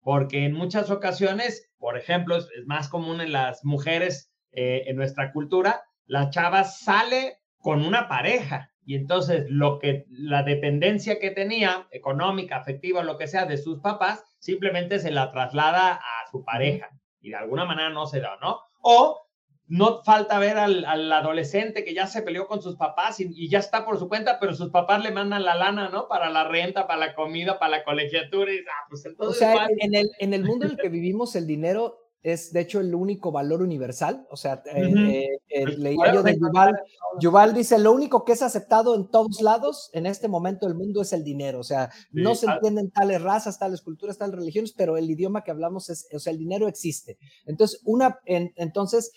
porque 0.00 0.44
en 0.44 0.54
muchas 0.54 0.90
ocasiones, 0.90 1.70
por 1.78 1.96
ejemplo, 1.96 2.36
es, 2.36 2.48
más 2.66 2.88
común 2.88 3.20
en 3.20 3.30
las 3.30 3.64
mujeres 3.64 4.32
eh, 4.52 4.84
en 4.86 4.96
nuestra 4.96 5.32
cultura, 5.32 5.84
la 6.06 6.30
chava 6.30 6.64
sale 6.64 7.38
con 7.58 7.84
una 7.84 8.08
pareja 8.08 8.70
y 8.86 8.96
entonces 8.96 9.44
lo 9.48 9.78
que 9.78 10.06
la 10.08 10.42
dependencia 10.42 11.18
que 11.18 11.30
tenía 11.30 11.88
económica, 11.90 12.56
afectiva, 12.56 13.04
lo 13.04 13.18
que 13.18 13.26
sea 13.26 13.44
de 13.44 13.58
sus 13.58 13.80
papás, 13.80 14.24
simplemente 14.38 14.98
se 14.98 15.10
la 15.10 15.30
traslada 15.30 15.94
a 15.94 16.30
su 16.30 16.42
pareja 16.42 16.90
y 17.20 17.30
de 17.30 17.36
alguna 17.36 17.64
manera 17.64 17.90
no 17.90 18.06
se 18.06 18.20
da, 18.20 18.38
¿no? 18.40 18.60
O 18.80 19.23
no 19.66 20.02
falta 20.02 20.38
ver 20.38 20.58
al, 20.58 20.84
adolescente 21.12 21.84
que 21.84 21.94
ya 21.94 22.06
se 22.06 22.22
peleó 22.22 22.46
con 22.46 22.60
sus 22.62 22.76
papás 22.76 23.20
y, 23.20 23.48
ya 23.48 23.58
está 23.58 23.84
por 23.84 23.98
su 23.98 24.08
cuenta, 24.08 24.38
pero 24.38 24.54
sus 24.54 24.70
papás 24.70 25.02
le 25.02 25.10
mandan 25.10 25.44
la 25.44 25.54
lana, 25.54 25.88
¿no? 25.88 26.06
Para 26.08 26.30
la 26.30 26.44
renta, 26.44 26.86
para 26.86 27.00
la 27.00 27.14
comida, 27.14 27.58
para 27.58 27.78
la 27.78 27.84
colegiatura. 27.84 28.52
Y, 28.52 28.58
ah, 28.58 28.86
pues 28.88 29.04
entonces, 29.06 29.36
o 29.36 29.38
sea, 29.38 29.66
en 29.78 29.94
el, 29.94 30.10
en 30.18 30.34
el 30.34 30.44
mundo 30.44 30.66
en 30.66 30.72
el 30.72 30.78
que 30.78 30.88
vivimos, 30.88 31.34
el 31.36 31.46
dinero 31.46 32.04
es 32.24 32.54
de 32.54 32.60
hecho 32.60 32.80
el 32.80 32.94
único 32.94 33.30
valor 33.30 33.60
universal. 33.62 34.26
O 34.30 34.36
sea, 34.36 34.62
eh, 34.74 35.28
eh, 35.48 35.66
leía 35.76 36.12
yo 36.12 36.22
de 36.22 36.36
Yuval. 36.38 36.74
Yuval 37.20 37.54
dice, 37.54 37.78
lo 37.78 37.92
único 37.92 38.24
que 38.24 38.32
es 38.32 38.42
aceptado 38.42 38.94
en 38.94 39.10
todos 39.10 39.42
lados 39.42 39.90
en 39.92 40.06
este 40.06 40.26
momento 40.26 40.66
del 40.66 40.74
mundo 40.74 41.02
es 41.02 41.12
el 41.12 41.22
dinero. 41.22 41.60
O 41.60 41.64
sea, 41.64 41.90
no 42.12 42.34
se 42.34 42.46
entienden 42.46 42.90
tales 42.90 43.20
razas, 43.20 43.58
tales 43.58 43.82
culturas, 43.82 44.16
tales 44.16 44.34
religiones, 44.34 44.72
pero 44.72 44.96
el 44.96 45.08
idioma 45.08 45.44
que 45.44 45.50
hablamos 45.50 45.90
es, 45.90 46.08
o 46.14 46.18
sea, 46.18 46.32
el 46.32 46.38
dinero 46.38 46.66
existe. 46.66 47.18
Entonces, 47.44 47.82
una, 47.84 48.18
entonces, 48.24 49.12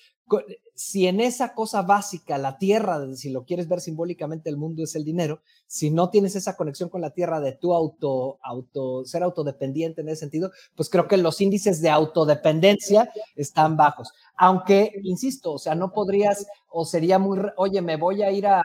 si 0.77 1.07
en 1.07 1.19
esa 1.19 1.55
cosa 1.55 1.81
básica, 1.81 2.37
la 2.37 2.59
tierra, 2.59 2.99
si 3.15 3.31
lo 3.31 3.45
quieres 3.45 3.67
ver 3.67 3.81
simbólicamente, 3.81 4.49
el 4.49 4.57
mundo 4.57 4.83
es 4.83 4.95
el 4.95 5.03
dinero, 5.03 5.41
si 5.65 5.89
no 5.89 6.11
tienes 6.11 6.35
esa 6.35 6.55
conexión 6.55 6.89
con 6.89 7.01
la 7.01 7.09
tierra 7.09 7.39
de 7.39 7.53
tu 7.53 7.73
auto, 7.73 8.37
auto, 8.43 9.03
ser 9.03 9.23
autodependiente 9.23 10.01
en 10.01 10.09
ese 10.09 10.19
sentido, 10.19 10.51
pues 10.75 10.89
creo 10.89 11.07
que 11.07 11.17
los 11.17 11.41
índices 11.41 11.81
de 11.81 11.89
autodependencia 11.89 13.09
están 13.35 13.75
bajos. 13.75 14.11
Aunque, 14.37 14.91
insisto, 15.01 15.53
o 15.53 15.57
sea, 15.57 15.73
no 15.73 15.91
podrías, 15.91 16.45
o 16.69 16.85
sería 16.85 17.17
muy, 17.17 17.39
oye, 17.55 17.81
me 17.81 17.97
voy 17.97 18.21
a 18.21 18.31
ir 18.31 18.45
a, 18.45 18.61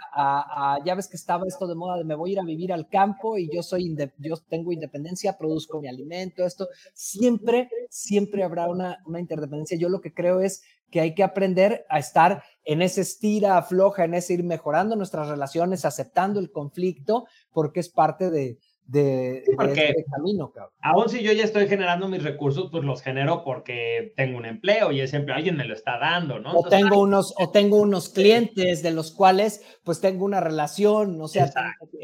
ya 0.85 0.95
ves 0.95 1.09
que 1.09 1.17
estaba 1.17 1.47
esto 1.47 1.67
de 1.67 1.75
moda, 1.75 1.97
de 1.97 2.05
me 2.05 2.15
voy 2.15 2.31
a 2.31 2.33
ir 2.35 2.41
a 2.41 2.45
vivir 2.45 2.75
al 2.75 2.89
campo 2.89 3.39
y 3.39 3.49
yo 3.51 3.63
soy, 3.63 3.97
yo 4.19 4.37
tengo 4.51 4.71
independencia, 4.71 5.39
produzco 5.39 5.81
mi 5.81 5.89
alimento, 5.89 6.45
esto, 6.45 6.69
siempre, 6.93 7.71
siempre 7.89 8.45
habrá 8.45 8.69
una, 8.69 9.03
una 9.07 9.19
interdependencia. 9.19 9.79
Yo 9.79 9.89
lo 9.89 10.03
que 10.03 10.13
creo 10.13 10.41
es 10.41 10.63
que 10.93 11.01
hay 11.01 11.15
que 11.15 11.25
aprender 11.25 11.85
a 11.89 11.99
estar 11.99 12.45
en 12.65 12.83
ese 12.83 13.01
estira, 13.01 13.57
afloja, 13.57 14.05
en 14.05 14.15
ese 14.15 14.35
ir 14.35 14.45
mejorando 14.45 14.95
nuestras 14.95 15.27
relaciones, 15.27 15.85
aceptando 15.85 16.39
el 16.39 16.53
conflicto, 16.53 17.27
porque 17.51 17.81
es 17.81 17.89
parte 17.89 18.31
de, 18.31 18.59
de, 18.87 19.39
este 19.39 20.05
camino, 20.11 20.53
cabrón. 20.53 20.75
Aún 20.83 21.09
si 21.09 21.23
yo 21.23 21.33
ya 21.33 21.45
estoy 21.45 21.67
generando 21.67 22.09
mis 22.09 22.23
recursos, 22.23 22.69
pues 22.71 22.85
los 22.85 23.01
genero 23.01 23.43
porque 23.43 24.13
tengo 24.17 24.37
un 24.37 24.45
empleo 24.45 24.93
y 24.93 25.01
ese 25.01 25.17
empleo 25.17 25.37
alguien 25.37 25.57
me 25.57 25.65
lo 25.65 25.75
está 25.75 25.99
dando, 25.99 26.39
¿no? 26.39 26.53
O 26.53 26.69
tengo 26.69 27.01
unos, 27.01 27.35
o 27.39 27.51
tengo 27.51 27.79
unos 27.79 28.11
clientes 28.11 28.83
de 28.83 28.91
los 28.91 29.13
cuales 29.13 29.65
pues 29.83 30.01
tengo 30.01 30.25
una 30.27 30.41
relación, 30.41 31.21
o 31.21 31.27
sea, 31.27 31.51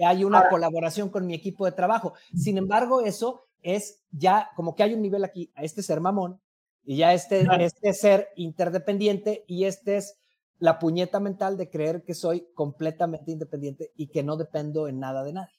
hay 0.04 0.24
una 0.24 0.48
colaboración 0.48 1.10
con 1.10 1.26
mi 1.26 1.34
equipo 1.34 1.66
de 1.66 1.72
trabajo. 1.72 2.14
Sin 2.34 2.56
embargo, 2.56 3.02
eso 3.02 3.44
es 3.62 4.02
ya 4.10 4.50
como 4.56 4.74
que 4.74 4.82
hay 4.82 4.94
un 4.94 5.02
nivel 5.02 5.24
aquí, 5.24 5.52
a 5.54 5.62
este 5.62 5.82
ser 5.82 6.00
mamón, 6.00 6.40
y 6.88 6.96
ya 6.96 7.12
este, 7.12 7.46
este 7.60 7.92
ser 7.92 8.28
interdependiente, 8.34 9.44
y 9.46 9.66
este 9.66 9.98
es 9.98 10.18
la 10.58 10.78
puñeta 10.78 11.20
mental 11.20 11.58
de 11.58 11.68
creer 11.68 12.02
que 12.02 12.14
soy 12.14 12.48
completamente 12.54 13.30
independiente 13.30 13.92
y 13.94 14.06
que 14.06 14.22
no 14.22 14.38
dependo 14.38 14.88
en 14.88 14.98
nada 14.98 15.22
de 15.22 15.34
nadie. 15.34 15.54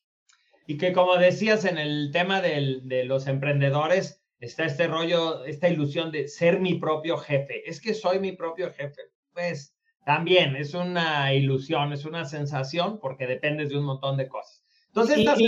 Y 0.65 0.79
que 0.79 0.91
como 0.91 1.17
decías 1.17 1.65
en 1.65 1.77
el 1.77 2.09
tema 2.11 2.41
de 2.41 3.03
los 3.05 3.27
emprendedores, 3.27 4.23
está 4.39 4.65
este 4.65 4.87
rollo, 4.87 5.45
esta 5.45 5.69
ilusión 5.69 6.11
de 6.11 6.27
ser 6.27 6.59
mi 6.61 6.79
propio 6.79 7.19
jefe. 7.19 7.61
Es 7.69 7.79
que 7.79 7.93
soy 7.93 8.17
mi 8.17 8.31
propio 8.31 8.73
jefe. 8.73 9.03
Pues 9.31 9.75
también 10.05 10.55
es 10.55 10.73
una 10.73 11.31
ilusión, 11.31 11.93
es 11.93 12.05
una 12.05 12.25
sensación 12.25 12.99
porque 12.99 13.27
dependes 13.27 13.69
de 13.69 13.77
un 13.77 13.85
montón 13.85 14.17
de 14.17 14.27
cosas. 14.27 14.63
Entonces, 15.01 15.39
y, 15.39 15.47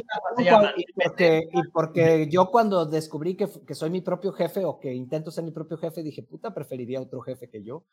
y, 1.59 1.61
porque, 1.73 2.27
yo 2.29 2.49
cuando 2.51 2.85
descubrí 2.85 3.35
que, 3.35 3.47
que, 3.67 3.75
soy 3.75 3.89
mi 3.89 4.01
propio 4.01 4.31
jefe 4.31 4.65
o 4.65 4.79
que 4.79 4.93
intento 4.93 5.31
ser 5.31 5.43
mi 5.43 5.51
propio 5.51 5.77
jefe, 5.77 6.03
dije, 6.03 6.23
puta, 6.23 6.53
preferiría 6.53 7.01
otro 7.01 7.21
jefe 7.21 7.49
que 7.49 7.63
yo. 7.63 7.85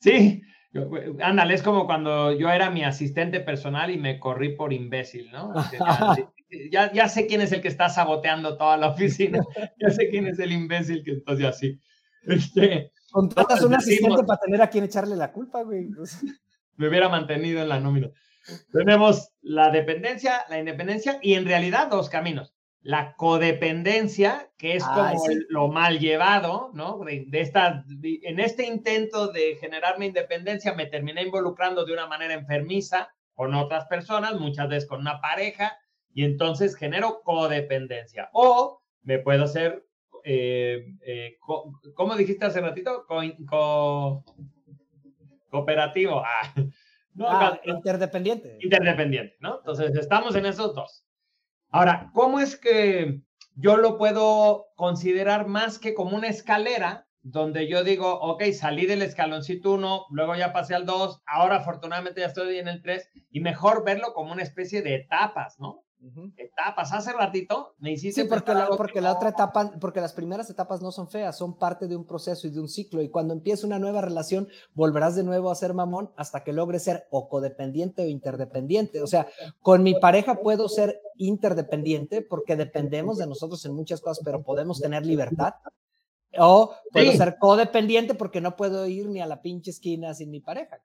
Sí, 0.00 0.42
ándale, 1.20 1.54
es 1.54 1.62
como 1.62 1.86
cuando 1.86 2.32
yo 2.32 2.50
era 2.50 2.70
mi 2.70 2.82
asistente 2.82 3.40
personal 3.40 3.90
y 3.90 3.98
me 3.98 4.18
corrí 4.18 4.56
por 4.56 4.72
imbécil, 4.72 5.30
¿no? 5.30 5.52
ya, 6.72 6.92
ya, 6.92 7.08
sé 7.08 7.26
quién 7.26 7.40
es 7.40 7.52
el 7.52 7.60
que 7.60 7.68
está 7.68 7.88
saboteando 7.88 8.56
toda 8.56 8.76
la 8.76 8.88
oficina, 8.88 9.38
ya 9.80 9.90
sé 9.90 10.08
quién 10.08 10.26
es 10.26 10.38
el 10.38 10.52
imbécil 10.52 11.04
que 11.04 11.12
está 11.12 11.48
así. 11.48 11.78
Este, 12.24 12.92
Contratas 13.12 13.62
un 13.62 13.74
asistente 13.74 14.24
para 14.24 14.40
tener 14.40 14.62
a 14.62 14.70
quien 14.70 14.84
echarle 14.84 15.16
la 15.16 15.30
culpa, 15.30 15.62
güey. 15.62 15.88
Me 16.76 16.88
hubiera 16.88 17.08
mantenido 17.08 17.60
en 17.60 17.68
la 17.68 17.78
nómina. 17.78 18.10
Tenemos 18.72 19.32
la 19.40 19.70
dependencia, 19.70 20.44
la 20.48 20.58
independencia 20.58 21.18
y 21.22 21.34
en 21.34 21.44
realidad 21.44 21.88
dos 21.88 22.08
caminos. 22.08 22.54
La 22.80 23.14
codependencia, 23.14 24.50
que 24.58 24.74
es 24.74 24.84
como 24.84 25.24
lo 25.48 25.68
mal 25.68 26.00
llevado, 26.00 26.72
¿no? 26.74 26.98
De, 27.04 27.28
esta, 27.32 27.84
en 28.02 28.40
este 28.40 28.66
intento 28.66 29.28
de 29.28 29.56
generarme 29.60 30.06
independencia 30.06 30.74
me 30.74 30.86
terminé 30.86 31.22
involucrando 31.22 31.84
de 31.84 31.92
una 31.92 32.08
manera 32.08 32.34
enfermiza 32.34 33.14
con 33.34 33.54
otras 33.54 33.86
personas, 33.86 34.40
muchas 34.40 34.68
veces 34.68 34.88
con 34.88 35.00
una 35.00 35.20
pareja, 35.20 35.78
y 36.12 36.24
entonces 36.24 36.74
genero 36.76 37.22
codependencia. 37.22 38.30
O 38.32 38.82
me 39.02 39.20
puedo 39.20 39.44
hacer, 39.44 39.86
eh, 40.24 40.84
eh 41.06 41.38
¿cómo 41.94 42.16
dijiste 42.16 42.46
hace 42.46 42.60
ratito? 42.60 43.06
cooperativo. 45.50 46.22
Ah, 46.24 46.52
no, 47.14 47.26
ah, 47.28 47.60
interdependiente. 47.64 48.58
Interdependiente, 48.60 49.36
¿no? 49.40 49.58
Entonces 49.58 49.94
estamos 49.96 50.34
en 50.34 50.46
esos 50.46 50.74
dos. 50.74 51.04
Ahora, 51.70 52.10
¿cómo 52.14 52.40
es 52.40 52.56
que 52.56 53.20
yo 53.54 53.76
lo 53.76 53.98
puedo 53.98 54.68
considerar 54.76 55.46
más 55.46 55.78
que 55.78 55.94
como 55.94 56.16
una 56.16 56.28
escalera 56.28 57.06
donde 57.22 57.68
yo 57.68 57.84
digo, 57.84 58.20
ok, 58.20 58.42
salí 58.52 58.86
del 58.86 59.02
escaloncito 59.02 59.72
1, 59.72 60.06
luego 60.10 60.34
ya 60.34 60.52
pasé 60.52 60.74
al 60.74 60.86
2, 60.86 61.22
ahora 61.26 61.56
afortunadamente 61.56 62.20
ya 62.20 62.26
estoy 62.26 62.58
en 62.58 62.68
el 62.68 62.82
3 62.82 63.10
y 63.30 63.40
mejor 63.40 63.84
verlo 63.84 64.12
como 64.12 64.32
una 64.32 64.42
especie 64.42 64.82
de 64.82 64.96
etapas, 64.96 65.58
¿no? 65.60 65.84
Etapas. 66.36 66.92
Hace 66.92 67.12
ratito 67.12 67.74
me 67.78 67.92
hiciste. 67.92 68.22
Sí, 68.22 68.28
porque, 68.28 68.52
la, 68.52 68.68
porque 68.68 69.00
la 69.00 69.12
otra 69.12 69.30
etapa, 69.30 69.72
porque 69.80 70.00
las 70.00 70.12
primeras 70.12 70.50
etapas 70.50 70.82
no 70.82 70.90
son 70.90 71.08
feas, 71.08 71.38
son 71.38 71.56
parte 71.56 71.86
de 71.86 71.94
un 71.94 72.04
proceso 72.04 72.46
y 72.46 72.50
de 72.50 72.60
un 72.60 72.68
ciclo. 72.68 73.02
Y 73.02 73.08
cuando 73.08 73.34
empieza 73.34 73.66
una 73.66 73.78
nueva 73.78 74.00
relación, 74.00 74.48
volverás 74.74 75.14
de 75.14 75.22
nuevo 75.22 75.50
a 75.50 75.54
ser 75.54 75.74
mamón 75.74 76.10
hasta 76.16 76.42
que 76.42 76.52
logres 76.52 76.82
ser 76.82 77.06
o 77.10 77.28
codependiente 77.28 78.02
o 78.02 78.06
interdependiente. 78.06 79.00
O 79.00 79.06
sea, 79.06 79.28
con 79.60 79.82
mi 79.82 79.94
pareja 79.94 80.40
puedo 80.40 80.68
ser 80.68 81.00
interdependiente 81.16 82.22
porque 82.22 82.56
dependemos 82.56 83.18
de 83.18 83.26
nosotros 83.26 83.64
en 83.64 83.74
muchas 83.74 84.00
cosas, 84.00 84.24
pero 84.24 84.42
podemos 84.42 84.80
tener 84.80 85.06
libertad. 85.06 85.54
O 86.38 86.74
puedo 86.90 87.12
ser 87.12 87.36
codependiente 87.38 88.14
porque 88.14 88.40
no 88.40 88.56
puedo 88.56 88.86
ir 88.86 89.08
ni 89.08 89.20
a 89.20 89.26
la 89.26 89.42
pinche 89.42 89.70
esquina 89.70 90.14
sin 90.14 90.30
mi 90.30 90.40
pareja. 90.40 90.80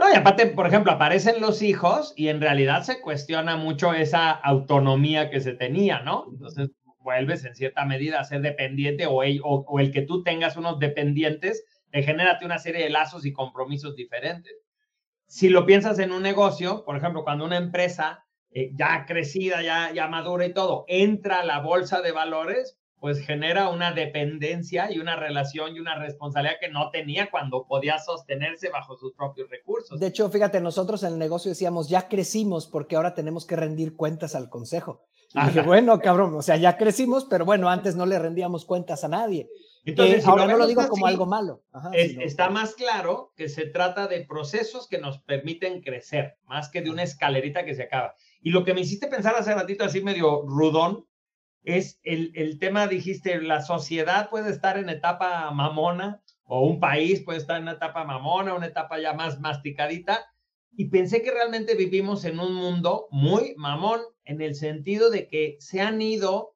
No, 0.00 0.10
y 0.10 0.16
aparte, 0.16 0.46
por 0.46 0.66
ejemplo, 0.66 0.92
aparecen 0.92 1.42
los 1.42 1.60
hijos 1.60 2.14
y 2.16 2.28
en 2.28 2.40
realidad 2.40 2.84
se 2.84 3.02
cuestiona 3.02 3.56
mucho 3.56 3.92
esa 3.92 4.30
autonomía 4.30 5.28
que 5.28 5.40
se 5.40 5.52
tenía, 5.52 6.00
¿no? 6.00 6.24
Entonces 6.32 6.70
vuelves 7.00 7.44
en 7.44 7.54
cierta 7.54 7.84
medida 7.84 8.18
a 8.18 8.24
ser 8.24 8.40
dependiente 8.40 9.04
o 9.04 9.22
el, 9.22 9.42
o, 9.44 9.78
el 9.78 9.92
que 9.92 10.00
tú 10.00 10.22
tengas 10.22 10.56
unos 10.56 10.78
dependientes 10.78 11.66
te 11.90 12.02
genérate 12.02 12.46
una 12.46 12.58
serie 12.58 12.84
de 12.84 12.88
lazos 12.88 13.26
y 13.26 13.34
compromisos 13.34 13.94
diferentes. 13.94 14.54
Si 15.26 15.50
lo 15.50 15.66
piensas 15.66 15.98
en 15.98 16.12
un 16.12 16.22
negocio, 16.22 16.82
por 16.86 16.96
ejemplo, 16.96 17.22
cuando 17.22 17.44
una 17.44 17.58
empresa 17.58 18.24
eh, 18.52 18.70
ya 18.72 19.04
crecida, 19.04 19.60
ya, 19.60 19.92
ya 19.92 20.08
madura 20.08 20.46
y 20.46 20.54
todo, 20.54 20.86
entra 20.88 21.40
a 21.40 21.44
la 21.44 21.60
bolsa 21.60 22.00
de 22.00 22.12
valores, 22.12 22.79
pues 23.00 23.18
genera 23.18 23.70
una 23.70 23.92
dependencia 23.92 24.92
y 24.92 24.98
una 24.98 25.16
relación 25.16 25.74
y 25.74 25.80
una 25.80 25.98
responsabilidad 25.98 26.58
que 26.60 26.68
no 26.68 26.90
tenía 26.90 27.30
cuando 27.30 27.66
podía 27.66 27.98
sostenerse 27.98 28.68
bajo 28.68 28.96
sus 28.96 29.14
propios 29.14 29.48
recursos. 29.48 29.98
De 29.98 30.06
hecho, 30.06 30.28
fíjate, 30.28 30.60
nosotros 30.60 31.02
en 31.02 31.14
el 31.14 31.18
negocio 31.18 31.48
decíamos, 31.48 31.88
ya 31.88 32.08
crecimos 32.08 32.66
porque 32.66 32.96
ahora 32.96 33.14
tenemos 33.14 33.46
que 33.46 33.56
rendir 33.56 33.96
cuentas 33.96 34.34
al 34.34 34.50
consejo. 34.50 35.06
Y 35.32 35.40
dije, 35.46 35.62
bueno, 35.62 35.98
cabrón, 36.00 36.34
o 36.34 36.42
sea, 36.42 36.56
ya 36.56 36.76
crecimos, 36.76 37.24
pero 37.24 37.44
bueno, 37.44 37.70
antes 37.70 37.94
no 37.96 38.04
le 38.04 38.18
rendíamos 38.18 38.64
cuentas 38.64 39.04
a 39.04 39.08
nadie. 39.08 39.48
Entonces, 39.84 40.26
ahora 40.26 40.46
no 40.46 40.58
lo 40.58 40.66
digo 40.66 40.86
como 40.88 41.06
algo 41.06 41.24
malo. 41.24 41.62
Está 41.92 42.50
más 42.50 42.74
claro 42.74 43.32
que 43.36 43.48
se 43.48 43.66
trata 43.66 44.08
de 44.08 44.26
procesos 44.26 44.88
que 44.88 44.98
nos 44.98 45.18
permiten 45.22 45.80
crecer, 45.80 46.36
más 46.44 46.68
que 46.68 46.82
de 46.82 46.90
una 46.90 47.02
escalerita 47.02 47.64
que 47.64 47.74
se 47.74 47.84
acaba. 47.84 48.14
Y 48.42 48.50
lo 48.50 48.64
que 48.64 48.74
me 48.74 48.82
hiciste 48.82 49.06
pensar 49.06 49.34
hace 49.36 49.54
ratito 49.54 49.84
así 49.84 50.02
medio 50.02 50.42
rudón, 50.42 51.06
es 51.62 52.00
el, 52.02 52.58
tema, 52.58 52.86
dijiste, 52.86 53.40
la 53.40 53.62
sociedad 53.62 54.30
puede 54.30 54.50
estar 54.50 54.78
en 54.78 54.88
etapa 54.88 55.50
mamona 55.50 56.22
o 56.44 56.66
un 56.66 56.80
país 56.80 57.22
puede 57.22 57.38
estar 57.38 57.56
en 57.56 57.64
una 57.64 57.72
etapa 57.72 58.04
mamona, 58.04 58.54
una 58.54 58.66
etapa 58.66 58.98
ya 59.00 59.12
más 59.12 59.40
masticadita. 59.40 60.24
Y 60.72 60.88
pensé 60.88 61.22
que 61.22 61.32
realmente 61.32 61.74
vivimos 61.74 62.24
en 62.24 62.40
un 62.40 62.54
mundo 62.54 63.08
muy 63.10 63.54
mamón 63.56 64.00
en 64.24 64.40
el 64.40 64.54
sentido 64.54 65.10
de 65.10 65.28
que 65.28 65.56
se 65.60 65.80
han 65.80 66.00
ido 66.00 66.54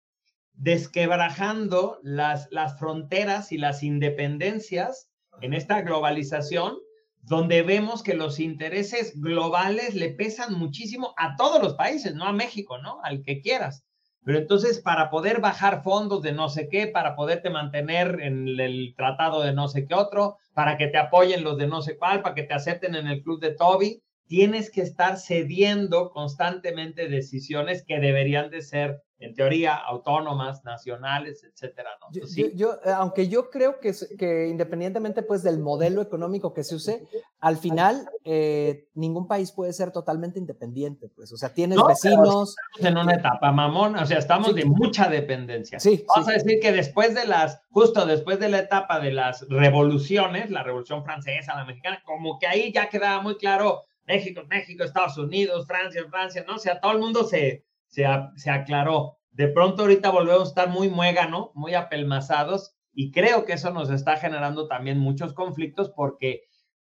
desquebrajando 0.53 1.99
las, 2.03 2.49
las 2.51 2.79
fronteras 2.79 3.53
y 3.53 3.59
las 3.59 3.83
independencias 3.83 5.11
en 5.41 5.53
esta 5.53 5.83
globalización, 5.83 6.79
donde 7.23 7.63
vemos 7.63 8.03
que 8.03 8.15
los 8.15 8.39
intereses 8.39 9.21
globales 9.21 9.95
le 9.95 10.11
pesan 10.11 10.55
muchísimo 10.55 11.13
a 11.17 11.37
todos 11.37 11.61
los 11.63 11.75
países, 11.75 12.15
no 12.15 12.25
a 12.25 12.33
México, 12.33 12.79
¿no? 12.79 13.01
Al 13.03 13.23
que 13.23 13.41
quieras. 13.41 13.85
Pero 14.25 14.39
entonces, 14.39 14.81
para 14.81 15.11
poder 15.11 15.41
bajar 15.41 15.83
fondos 15.83 16.23
de 16.23 16.33
no 16.33 16.49
sé 16.49 16.69
qué, 16.69 16.87
para 16.87 17.15
poderte 17.15 17.51
mantener 17.51 18.21
en 18.23 18.49
el 18.59 18.95
tratado 18.97 19.43
de 19.43 19.53
no 19.53 19.69
sé 19.69 19.87
qué 19.87 19.95
otro, 19.95 20.39
para 20.55 20.79
que 20.79 20.87
te 20.89 20.99
apoyen 20.99 21.45
los 21.45 21.59
de 21.59 21.67
no 21.67 21.83
sé 21.83 21.99
cuál, 21.99 22.23
para 22.23 22.35
que 22.35 22.45
te 22.45 22.55
acepten 22.55 22.95
en 22.95 23.07
el 23.07 23.23
club 23.23 23.41
de 23.41 23.55
Toby, 23.55 24.03
tienes 24.27 24.71
que 24.71 24.81
estar 24.81 25.19
cediendo 25.19 26.11
constantemente 26.11 27.09
decisiones 27.09 27.85
que 27.85 28.01
deberían 28.01 28.51
de 28.51 28.63
ser 28.63 29.03
en 29.19 29.35
teoría, 29.35 29.75
autónomas, 29.75 30.65
nacionales, 30.65 31.45
etcétera. 31.45 31.91
¿no? 32.01 32.09
Yo, 32.55 32.75
eh, 32.85 32.91
aunque 32.95 33.29
yo 33.29 33.49
creo 33.49 33.81
que, 33.81 33.93
que, 34.19 34.49
independientemente 34.49 35.23
pues 35.23 35.43
del 35.43 35.59
modelo 35.59 36.03
económico 36.03 36.53
que 36.53 36.65
se 36.65 36.75
use, 36.75 37.07
al 37.41 37.57
final 37.57 38.09
eh, 38.25 38.89
ningún 38.95 39.27
país 39.27 39.53
puede 39.53 39.73
ser 39.73 39.93
totalmente 39.93 40.39
independiente, 40.39 41.09
pues, 41.15 41.33
o 41.33 41.37
sea, 41.37 41.53
tienes 41.55 41.79
vecinos. 41.87 42.57
en 42.79 42.97
una 42.97 43.15
etapa 43.15 43.53
mamón, 43.53 43.97
o 43.97 44.07
sea, 44.07 44.19
estamos 44.19 44.55
de 44.55 44.65
mucha 44.65 45.09
dependencia. 45.09 45.79
Sí, 45.79 46.05
Vamos 46.09 46.29
a 46.29 46.33
decir 46.33 46.59
que 46.61 46.73
después 46.73 47.15
de 47.15 47.27
las, 47.27 47.63
justo 47.71 48.05
después 48.07 48.39
de 48.41 48.49
la 48.49 48.59
etapa 48.59 49.01
de 49.01 49.13
las 49.13 49.47
revoluciones, 49.49 50.51
la 50.51 50.63
revolución 50.63 51.05
francesa, 51.05 51.55
la 51.55 51.65
mexicana, 51.65 52.03
como 52.05 52.39
que 52.39 52.47
ahí 52.47 52.73
ya 52.73 52.89
quedaba 52.89 53.23
muy 53.23 53.37
claro 53.37 53.83
México, 54.07 54.43
México, 54.49 54.85
Estados 54.85 55.17
Unidos, 55.19 55.67
Francia, 55.67 56.03
Francia, 56.11 56.45
¿no? 56.47 56.57
O 56.57 56.59
sea, 56.59 56.81
todo 56.81 56.93
el 56.93 56.99
mundo 56.99 57.25
se, 57.25 57.65
se, 57.95 58.51
aclaró. 58.51 59.19
De 59.31 59.49
pronto 59.49 59.83
ahorita 59.83 60.11
volvemos 60.11 60.43
a 60.43 60.49
estar 60.49 60.69
muy 60.69 60.89
muégano, 60.89 61.53
muy 61.55 61.75
apelmazados 61.75 62.75
y 62.93 63.11
creo 63.11 63.45
que 63.45 63.55
eso 63.55 63.71
nos 63.71 63.91
está 63.91 64.17
generando 64.17 64.69
también 64.69 64.99
muchos 64.99 65.33
conflictos 65.33 65.91
porque, 65.95 66.43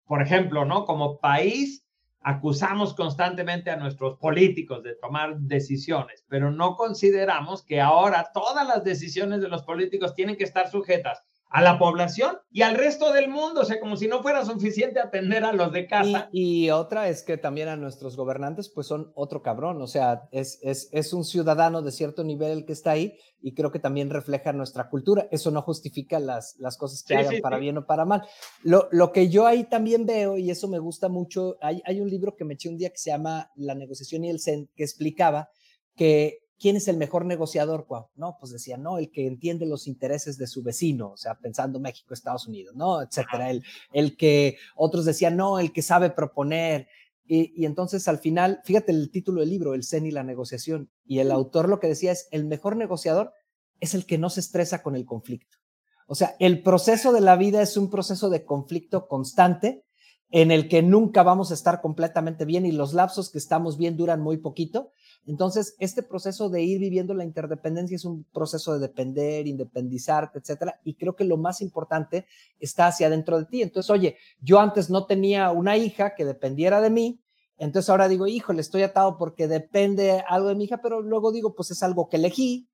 por 0.05 0.21
ejemplo, 0.21 0.65
¿no? 0.65 0.85
Como 0.85 1.19
país 1.19 1.85
acusamos 2.21 2.93
constantemente 2.93 3.69
a 3.69 3.77
nuestros 3.77 4.17
políticos 4.17 4.83
de 4.83 4.95
tomar 4.95 5.37
decisiones, 5.39 6.25
pero 6.27 6.51
no 6.51 6.75
consideramos 6.75 7.63
que 7.63 7.79
ahora 7.79 8.31
todas 8.33 8.67
las 8.67 8.83
decisiones 8.83 9.41
de 9.41 9.47
los 9.47 9.63
políticos 9.63 10.13
tienen 10.13 10.35
que 10.35 10.43
estar 10.43 10.69
sujetas 10.69 11.23
a 11.49 11.61
la 11.61 11.79
población 11.79 12.37
y 12.51 12.61
al 12.61 12.75
resto 12.75 13.13
del 13.13 13.29
mundo, 13.29 13.61
o 13.61 13.65
sea, 13.65 13.79
como 13.79 13.95
si 13.95 14.07
no 14.07 14.21
fuera 14.21 14.43
suficiente 14.45 14.99
atender 14.99 15.45
a 15.45 15.53
los 15.53 15.71
de 15.71 15.87
casa. 15.87 16.29
Y, 16.31 16.69
otra 16.69 17.07
es 17.07 17.23
que 17.23 17.37
también 17.37 17.69
a 17.69 17.77
nuestros 17.77 18.17
gobernantes, 18.17 18.69
pues 18.69 18.87
son 18.87 19.11
otro 19.15 19.41
cabrón, 19.41 19.81
o 19.81 19.87
sea, 19.87 20.27
es, 20.31 20.59
es, 20.61 20.89
es, 20.91 21.13
un 21.13 21.23
ciudadano 21.23 21.81
de 21.81 21.91
cierto 21.91 22.23
nivel 22.23 22.51
el 22.51 22.65
que 22.65 22.73
está 22.73 22.91
ahí 22.91 23.17
y 23.41 23.53
creo 23.53 23.71
que 23.71 23.79
también 23.79 24.09
refleja 24.09 24.51
nuestra 24.51 24.89
cultura. 24.89 25.27
Eso 25.31 25.51
no 25.51 25.61
justifica 25.61 26.19
las, 26.19 26.57
las 26.59 26.77
cosas 26.77 27.03
que 27.03 27.15
hagan 27.15 27.41
para 27.41 27.57
bien 27.57 27.77
o 27.77 27.85
para 27.85 28.05
mal. 28.05 28.23
Lo, 28.63 28.89
lo, 28.91 29.11
que 29.11 29.29
yo 29.29 29.47
ahí 29.47 29.63
también 29.63 30.05
veo, 30.05 30.37
y 30.37 30.51
eso 30.51 30.67
me 30.67 30.79
gusta 30.79 31.07
mucho, 31.07 31.57
hay, 31.61 31.81
hay 31.85 32.01
un 32.01 32.09
libro 32.09 32.35
que 32.35 32.43
me 32.43 32.55
eché 32.55 32.69
un 32.69 32.77
día 32.77 32.89
que 32.89 32.97
se 32.97 33.11
llama 33.11 33.51
La 33.55 33.75
negociación 33.75 34.25
y 34.25 34.29
el 34.29 34.41
Zen, 34.41 34.69
que 34.75 34.83
explicaba 34.83 35.49
que 35.95 36.46
¿quién 36.59 36.75
es 36.75 36.87
el 36.87 36.97
mejor 36.97 37.25
negociador? 37.25 37.87
No, 38.15 38.37
pues 38.39 38.51
decía, 38.51 38.77
no, 38.77 38.97
el 38.97 39.11
que 39.11 39.27
entiende 39.27 39.65
los 39.65 39.87
intereses 39.87 40.37
de 40.37 40.47
su 40.47 40.63
vecino, 40.63 41.11
o 41.11 41.17
sea, 41.17 41.35
pensando 41.35 41.79
México, 41.79 42.13
Estados 42.13 42.47
Unidos, 42.47 42.75
¿no? 42.75 43.01
Etcétera. 43.01 43.49
El, 43.49 43.63
el 43.93 44.17
que 44.17 44.57
otros 44.75 45.05
decían, 45.05 45.37
no, 45.37 45.59
el 45.59 45.71
que 45.71 45.81
sabe 45.81 46.09
proponer. 46.09 46.87
Y, 47.25 47.65
entonces 47.65 48.07
al 48.07 48.19
final, 48.19 48.61
fíjate 48.63 48.91
el 48.91 49.11
título 49.11 49.41
del 49.41 49.49
libro, 49.49 49.73
El 49.73 49.83
Zen 49.83 50.05
y 50.05 50.11
la 50.11 50.23
negociación. 50.23 50.89
Y 51.05 51.19
el 51.19 51.31
autor 51.31 51.67
lo 51.67 51.79
que 51.79 51.87
decía 51.87 52.11
es, 52.11 52.27
el 52.31 52.45
mejor 52.45 52.77
negociador 52.77 53.33
es 53.79 53.93
el 53.93 54.05
que 54.05 54.17
no 54.17 54.29
se 54.29 54.39
estresa 54.39 54.81
con 54.81 54.95
el 54.95 55.05
conflicto. 55.05 55.57
O 56.07 56.15
sea, 56.15 56.35
el 56.39 56.63
proceso 56.63 57.11
de 57.11 57.19
la 57.19 57.35
vida 57.35 57.61
es 57.61 57.75
un 57.75 57.89
proceso 57.89 58.29
de 58.29 58.45
conflicto 58.45 59.07
constante 59.07 59.83
en 60.29 60.51
el 60.51 60.67
que 60.67 60.81
nunca 60.81 61.23
vamos 61.23 61.51
a 61.51 61.53
estar 61.53 61.81
completamente 61.81 62.45
bien 62.45 62.65
y 62.65 62.71
los 62.71 62.93
lapsos 62.93 63.29
que 63.31 63.37
estamos 63.37 63.77
bien 63.77 63.95
duran 63.95 64.21
muy 64.21 64.37
poquito, 64.37 64.91
entonces, 65.27 65.75
este 65.79 66.03
proceso 66.03 66.49
de 66.49 66.63
ir 66.63 66.79
viviendo 66.79 67.13
la 67.13 67.25
interdependencia 67.25 67.95
es 67.95 68.05
un 68.05 68.23
proceso 68.33 68.73
de 68.73 68.79
depender, 68.79 69.45
independizarte, 69.45 70.39
etcétera. 70.39 70.79
Y 70.85 70.95
creo 70.95 71.17
que 71.17 71.25
lo 71.25 71.35
más 71.35 71.61
importante 71.61 72.25
está 72.61 72.87
hacia 72.87 73.07
adentro 73.07 73.37
de 73.37 73.45
ti. 73.45 73.61
Entonces, 73.61 73.89
oye, 73.89 74.15
yo 74.39 74.61
antes 74.61 74.89
no 74.89 75.05
tenía 75.05 75.51
una 75.51 75.75
hija 75.75 76.15
que 76.15 76.23
dependiera 76.23 76.79
de 76.79 76.89
mí. 76.89 77.21
Entonces 77.57 77.89
ahora 77.89 78.07
digo, 78.07 78.25
híjole, 78.25 78.61
estoy 78.61 78.83
atado 78.83 79.17
porque 79.17 79.49
depende 79.49 80.23
algo 80.29 80.47
de 80.47 80.55
mi 80.55 80.63
hija, 80.63 80.79
pero 80.81 81.01
luego 81.01 81.33
digo, 81.33 81.55
pues 81.55 81.71
es 81.71 81.83
algo 81.83 82.07
que 82.07 82.17
elegí, 82.17 82.69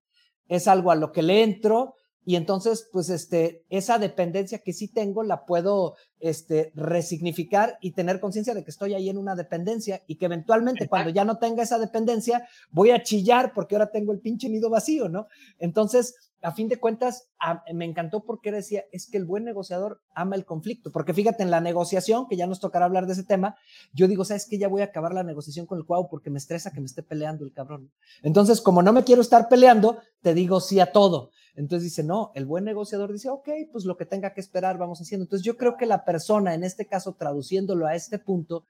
es 0.48 0.68
algo 0.68 0.92
a 0.92 0.96
lo 0.96 1.12
que 1.12 1.24
le 1.24 1.42
entro 1.42 1.96
y 2.26 2.38
entonces, 2.38 2.88
pues, 2.92 3.10
este, 3.10 3.66
esa 3.70 4.00
dependencia 4.00 4.60
que 4.60 4.72
sí 4.72 4.88
tengo 4.88 5.24
la 5.24 5.46
puedo, 5.46 5.96
este, 6.24 6.72
resignificar 6.74 7.78
y 7.82 7.92
tener 7.92 8.22
conciencia 8.22 8.54
de 8.54 8.64
que 8.64 8.72
estoy 8.72 8.94
ahí 8.94 9.10
en 9.10 9.18
una 9.18 9.36
dependencia 9.36 10.04
y 10.08 10.16
que 10.16 10.26
eventualmente 10.26 10.88
cuando 10.88 11.10
ya 11.10 11.26
no 11.26 11.38
tenga 11.38 11.64
esa 11.64 11.78
dependencia 11.78 12.48
voy 12.72 12.92
a 12.92 13.04
chillar 13.04 13.52
porque 13.54 13.76
ahora 13.76 13.92
tengo 13.92 14.14
el 14.14 14.22
pinche 14.22 14.48
nido 14.48 14.70
vacío, 14.70 15.10
¿no? 15.10 15.28
Entonces, 15.60 16.32
a 16.42 16.54
fin 16.54 16.70
de 16.70 16.80
cuentas, 16.80 17.30
me 17.74 17.84
encantó 17.84 18.24
porque 18.24 18.54
decía, 18.54 18.84
es 18.94 19.10
que 19.10 19.18
el 19.18 19.26
buen 19.26 19.44
negociador 19.44 20.02
ama 20.16 20.36
el 20.36 20.46
conflicto, 20.46 20.92
porque 20.92 21.14
fíjate, 21.14 21.44
en 21.44 21.52
la 21.52 21.60
negociación, 21.60 22.28
que 22.30 22.38
ya 22.38 22.48
nos 22.48 22.62
tocará 22.62 22.86
hablar 22.86 23.06
de 23.06 23.14
ese 23.14 23.24
tema, 23.24 23.56
yo 23.94 24.08
digo, 24.08 24.24
¿sabes 24.24 24.48
que 24.48 24.58
Ya 24.58 24.70
voy 24.70 24.82
a 24.82 24.86
acabar 24.86 25.14
la 25.14 25.24
negociación 25.24 25.66
con 25.66 25.78
el 25.78 25.86
cuau 25.86 26.08
porque 26.10 26.30
me 26.30 26.38
estresa 26.38 26.72
que 26.72 26.80
me 26.80 26.86
esté 26.86 27.04
peleando 27.04 27.44
el 27.44 27.52
cabrón. 27.52 27.92
Entonces, 28.22 28.62
como 28.62 28.82
no 28.82 28.94
me 28.94 29.04
quiero 29.04 29.22
estar 29.22 29.50
peleando, 29.50 30.00
te 30.22 30.34
digo 30.34 30.62
sí 30.62 30.80
a 30.80 30.92
todo. 30.94 31.32
Entonces 31.56 31.84
dice, 31.84 32.04
no, 32.04 32.32
el 32.34 32.46
buen 32.46 32.64
negociador 32.64 33.12
dice, 33.12 33.30
ok, 33.30 33.48
pues 33.72 33.86
lo 33.86 33.96
que 33.96 34.06
tenga 34.06 34.34
que 34.34 34.42
esperar, 34.42 34.78
vamos 34.78 35.00
haciendo. 35.00 35.26
Entonces 35.26 35.46
yo 35.46 35.56
creo 35.56 35.78
que 35.78 35.86
la 35.86 36.04
persona, 36.14 36.54
en 36.54 36.64
este 36.64 36.86
caso, 36.86 37.16
traduciéndolo 37.16 37.88
a 37.88 37.96
este 37.96 38.20
punto, 38.20 38.66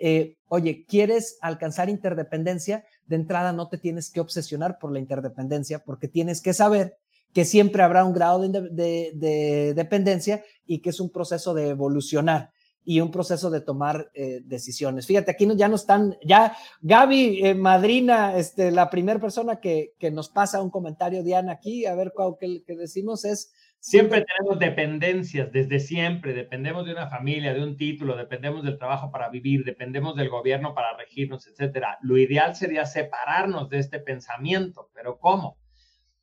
eh, 0.00 0.36
oye, 0.48 0.84
¿quieres 0.88 1.38
alcanzar 1.40 1.88
interdependencia? 1.88 2.84
De 3.06 3.14
entrada 3.14 3.52
no 3.52 3.68
te 3.68 3.78
tienes 3.78 4.10
que 4.10 4.20
obsesionar 4.20 4.78
por 4.80 4.90
la 4.92 4.98
interdependencia 4.98 5.84
porque 5.84 6.08
tienes 6.08 6.40
que 6.40 6.52
saber 6.52 6.96
que 7.32 7.44
siempre 7.44 7.84
habrá 7.84 8.04
un 8.04 8.12
grado 8.12 8.40
de 8.40 9.72
dependencia 9.76 10.42
y 10.66 10.80
que 10.80 10.90
es 10.90 10.98
un 10.98 11.10
proceso 11.10 11.54
de 11.54 11.68
evolucionar 11.68 12.50
y 12.84 13.00
un 13.00 13.12
proceso 13.12 13.50
de 13.50 13.60
tomar 13.60 14.10
eh, 14.14 14.40
decisiones. 14.44 15.06
Fíjate, 15.06 15.30
aquí 15.30 15.46
ya 15.54 15.68
no 15.68 15.76
están, 15.76 16.16
ya 16.24 16.56
Gaby, 16.80 17.46
eh, 17.46 17.54
madrina, 17.54 18.36
este, 18.36 18.72
la 18.72 18.90
primera 18.90 19.20
persona 19.20 19.60
que, 19.60 19.94
que, 19.96 20.10
nos 20.10 20.28
pasa 20.28 20.60
un 20.60 20.70
comentario, 20.70 21.22
Diana, 21.22 21.52
aquí, 21.52 21.86
a 21.86 21.94
ver 21.94 22.12
cuál 22.12 22.34
que, 22.40 22.64
que 22.64 22.74
decimos 22.76 23.24
es... 23.24 23.52
Siempre 23.82 24.26
tenemos 24.26 24.58
dependencias, 24.58 25.50
desde 25.52 25.80
siempre, 25.80 26.34
dependemos 26.34 26.84
de 26.84 26.92
una 26.92 27.08
familia, 27.08 27.54
de 27.54 27.62
un 27.62 27.78
título, 27.78 28.14
dependemos 28.14 28.62
del 28.62 28.76
trabajo 28.76 29.10
para 29.10 29.30
vivir, 29.30 29.64
dependemos 29.64 30.14
del 30.16 30.28
gobierno 30.28 30.74
para 30.74 30.94
regirnos, 30.98 31.46
etcétera. 31.46 31.96
Lo 32.02 32.18
ideal 32.18 32.54
sería 32.54 32.84
separarnos 32.84 33.70
de 33.70 33.78
este 33.78 33.98
pensamiento, 33.98 34.90
pero 34.92 35.18
¿cómo? 35.18 35.56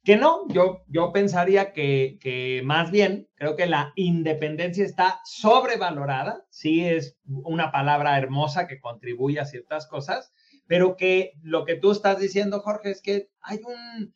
Que 0.03 0.17
no, 0.17 0.47
yo, 0.49 0.83
yo 0.87 1.11
pensaría 1.11 1.73
que, 1.73 2.19
que, 2.21 2.61
más 2.63 2.91
bien 2.91 3.27
creo 3.33 3.55
que 3.55 3.65
la 3.65 3.91
independencia 3.95 4.85
está 4.85 5.19
sobrevalorada, 5.25 6.45
sí 6.51 6.85
es 6.85 7.17
una 7.25 7.71
palabra 7.71 8.19
hermosa 8.19 8.67
que 8.67 8.79
contribuye 8.79 9.39
a 9.39 9.45
ciertas 9.45 9.87
cosas, 9.87 10.31
pero 10.67 10.95
que 10.95 11.33
lo 11.41 11.65
que 11.65 11.75
tú 11.75 11.91
estás 11.91 12.19
diciendo, 12.19 12.59
Jorge, 12.59 12.91
es 12.91 13.01
que 13.01 13.29
hay, 13.41 13.59
un, 13.65 14.13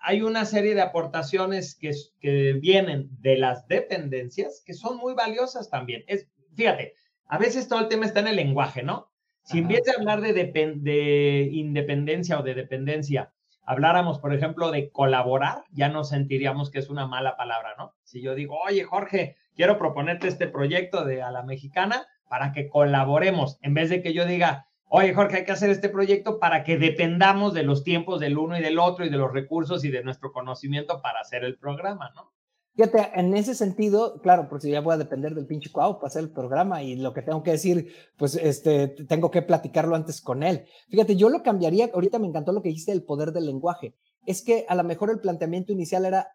hay 0.00 0.22
una 0.22 0.44
serie 0.44 0.74
de 0.74 0.82
aportaciones 0.82 1.74
que, 1.74 1.92
que 2.20 2.54
vienen 2.54 3.08
de 3.20 3.36
las 3.36 3.66
dependencias 3.68 4.62
que 4.64 4.74
son 4.74 4.96
muy 4.96 5.14
valiosas 5.14 5.70
también. 5.70 6.04
Es, 6.06 6.28
fíjate, 6.54 6.94
a 7.26 7.38
veces 7.38 7.68
todo 7.68 7.80
el 7.80 7.88
tema 7.88 8.06
está 8.06 8.20
en 8.20 8.28
el 8.28 8.36
lenguaje, 8.36 8.82
¿no? 8.82 9.10
Si 9.44 9.58
en 9.58 9.68
vez 9.68 9.82
de 9.84 9.92
hablar 9.92 10.20
de, 10.20 10.32
de 10.32 11.48
independencia 11.52 12.38
o 12.38 12.42
de 12.42 12.54
dependencia, 12.54 13.32
habláramos, 13.64 14.18
por 14.18 14.34
ejemplo, 14.34 14.70
de 14.70 14.90
colaborar, 14.90 15.64
ya 15.72 15.88
no 15.88 16.04
sentiríamos 16.04 16.70
que 16.70 16.78
es 16.78 16.90
una 16.90 17.06
mala 17.06 17.36
palabra, 17.36 17.74
¿no? 17.76 17.94
Si 18.04 18.22
yo 18.22 18.34
digo, 18.34 18.58
oye, 18.60 18.84
Jorge, 18.84 19.36
quiero 19.54 19.78
proponerte 19.78 20.28
este 20.28 20.46
proyecto 20.46 21.04
de 21.04 21.22
a 21.22 21.30
la 21.30 21.42
mexicana 21.42 22.06
para 22.28 22.52
que 22.52 22.68
colaboremos, 22.68 23.58
en 23.62 23.74
vez 23.74 23.90
de 23.90 24.02
que 24.02 24.12
yo 24.12 24.26
diga, 24.26 24.68
oye, 24.94 25.14
Jorge, 25.14 25.38
hay 25.38 25.44
que 25.46 25.52
hacer 25.52 25.70
este 25.70 25.88
proyecto 25.88 26.38
para 26.38 26.64
que 26.64 26.76
dependamos 26.76 27.54
de 27.54 27.62
los 27.62 27.82
tiempos 27.82 28.20
del 28.20 28.36
uno 28.36 28.58
y 28.58 28.62
del 28.62 28.78
otro 28.78 29.06
y 29.06 29.08
de 29.08 29.16
los 29.16 29.32
recursos 29.32 29.84
y 29.84 29.90
de 29.90 30.04
nuestro 30.04 30.32
conocimiento 30.32 31.00
para 31.00 31.20
hacer 31.20 31.44
el 31.44 31.58
programa, 31.58 32.10
¿no? 32.14 32.30
Fíjate, 32.74 33.10
en 33.18 33.34
ese 33.34 33.54
sentido, 33.54 34.20
claro, 34.20 34.48
porque 34.48 34.70
ya 34.70 34.80
voy 34.80 34.94
a 34.94 34.98
depender 34.98 35.34
del 35.34 35.46
pinche 35.46 35.70
Cuau 35.70 35.96
para 35.96 36.08
hacer 36.08 36.22
el 36.22 36.30
programa 36.30 36.82
y 36.82 36.96
lo 36.96 37.12
que 37.14 37.22
tengo 37.22 37.42
que 37.42 37.52
decir, 37.52 37.92
pues 38.16 38.34
este, 38.34 38.88
tengo 38.88 39.30
que 39.30 39.42
platicarlo 39.42 39.94
antes 39.94 40.20
con 40.20 40.42
él. 40.42 40.64
Fíjate, 40.88 41.16
yo 41.16 41.28
lo 41.30 41.42
cambiaría, 41.42 41.90
ahorita 41.92 42.18
me 42.18 42.28
encantó 42.28 42.52
lo 42.52 42.62
que 42.62 42.68
dijiste 42.68 42.92
del 42.92 43.04
poder 43.04 43.32
del 43.32 43.46
lenguaje. 43.46 43.94
Es 44.26 44.42
que 44.42 44.66
a 44.68 44.74
lo 44.74 44.84
mejor 44.84 45.10
el 45.10 45.20
planteamiento 45.20 45.72
inicial 45.72 46.04
era 46.04 46.28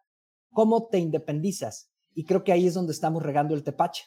cómo 0.52 0.88
te 0.88 0.98
independizas. 1.00 1.92
Y 2.14 2.26
creo 2.26 2.44
que 2.44 2.52
ahí 2.52 2.66
es 2.66 2.74
donde 2.74 2.94
estamos 2.94 3.22
regando 3.22 3.54
el 3.54 3.64
tepache. 3.64 4.06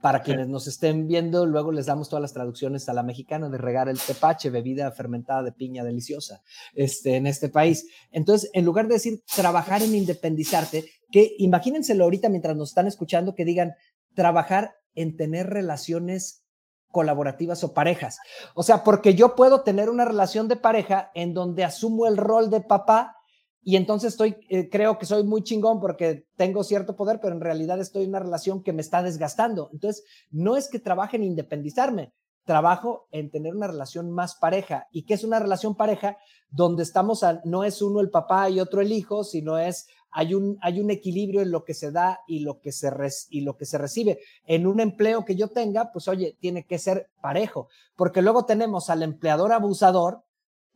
Para 0.00 0.22
quienes 0.22 0.48
nos 0.48 0.66
estén 0.66 1.06
viendo, 1.06 1.44
luego 1.44 1.72
les 1.72 1.86
damos 1.86 2.08
todas 2.08 2.22
las 2.22 2.32
traducciones 2.32 2.88
a 2.88 2.94
la 2.94 3.02
mexicana 3.02 3.48
de 3.48 3.58
regar 3.58 3.88
el 3.88 3.98
tepache, 3.98 4.48
bebida 4.48 4.90
fermentada 4.92 5.42
de 5.42 5.52
piña 5.52 5.84
deliciosa, 5.84 6.42
este, 6.74 7.16
en 7.16 7.26
este 7.26 7.50
país. 7.50 7.86
Entonces, 8.10 8.50
en 8.54 8.64
lugar 8.64 8.88
de 8.88 8.94
decir 8.94 9.22
trabajar 9.34 9.82
en 9.82 9.94
independizarte, 9.94 10.86
que 11.10 11.34
imagínenselo 11.38 12.04
ahorita 12.04 12.28
mientras 12.28 12.56
nos 12.56 12.70
están 12.70 12.86
escuchando, 12.86 13.34
que 13.34 13.44
digan 13.44 13.74
trabajar 14.14 14.74
en 14.94 15.16
tener 15.16 15.48
relaciones 15.48 16.44
colaborativas 16.90 17.62
o 17.64 17.72
parejas. 17.72 18.18
O 18.54 18.62
sea, 18.62 18.82
porque 18.84 19.14
yo 19.14 19.34
puedo 19.36 19.62
tener 19.62 19.90
una 19.90 20.04
relación 20.04 20.48
de 20.48 20.56
pareja 20.56 21.10
en 21.14 21.34
donde 21.34 21.64
asumo 21.64 22.06
el 22.06 22.16
rol 22.16 22.50
de 22.50 22.60
papá 22.60 23.19
y 23.62 23.76
entonces 23.76 24.12
estoy, 24.12 24.36
eh, 24.48 24.70
creo 24.70 24.98
que 24.98 25.06
soy 25.06 25.22
muy 25.24 25.42
chingón 25.42 25.80
porque 25.80 26.26
tengo 26.36 26.64
cierto 26.64 26.96
poder, 26.96 27.20
pero 27.20 27.34
en 27.34 27.40
realidad 27.40 27.78
estoy 27.80 28.04
en 28.04 28.10
una 28.10 28.20
relación 28.20 28.62
que 28.62 28.72
me 28.72 28.80
está 28.80 29.02
desgastando. 29.02 29.68
Entonces, 29.72 30.04
no 30.30 30.56
es 30.56 30.68
que 30.68 30.78
trabaje 30.78 31.16
en 31.16 31.24
independizarme, 31.24 32.14
trabajo 32.44 33.06
en 33.10 33.30
tener 33.30 33.54
una 33.54 33.66
relación 33.66 34.10
más 34.10 34.36
pareja. 34.36 34.88
¿Y 34.92 35.04
qué 35.04 35.14
es 35.14 35.24
una 35.24 35.38
relación 35.38 35.74
pareja? 35.74 36.16
Donde 36.48 36.82
estamos, 36.82 37.22
no 37.44 37.64
es 37.64 37.82
uno 37.82 38.00
el 38.00 38.08
papá 38.08 38.48
y 38.48 38.60
otro 38.60 38.80
el 38.80 38.92
hijo, 38.92 39.24
sino 39.24 39.58
es, 39.58 39.88
hay 40.10 40.34
un, 40.34 40.58
hay 40.62 40.80
un 40.80 40.90
equilibrio 40.90 41.42
en 41.42 41.50
lo 41.50 41.64
que 41.64 41.74
se 41.74 41.92
da 41.92 42.20
y 42.26 42.40
lo 42.40 42.60
que 42.60 42.72
se, 42.72 42.90
y 43.28 43.42
lo 43.42 43.58
que 43.58 43.66
se 43.66 43.76
recibe. 43.76 44.20
En 44.46 44.66
un 44.66 44.80
empleo 44.80 45.26
que 45.26 45.36
yo 45.36 45.48
tenga, 45.48 45.92
pues 45.92 46.08
oye, 46.08 46.36
tiene 46.40 46.64
que 46.64 46.78
ser 46.78 47.10
parejo, 47.20 47.68
porque 47.94 48.22
luego 48.22 48.46
tenemos 48.46 48.88
al 48.88 49.02
empleador 49.02 49.52
abusador, 49.52 50.24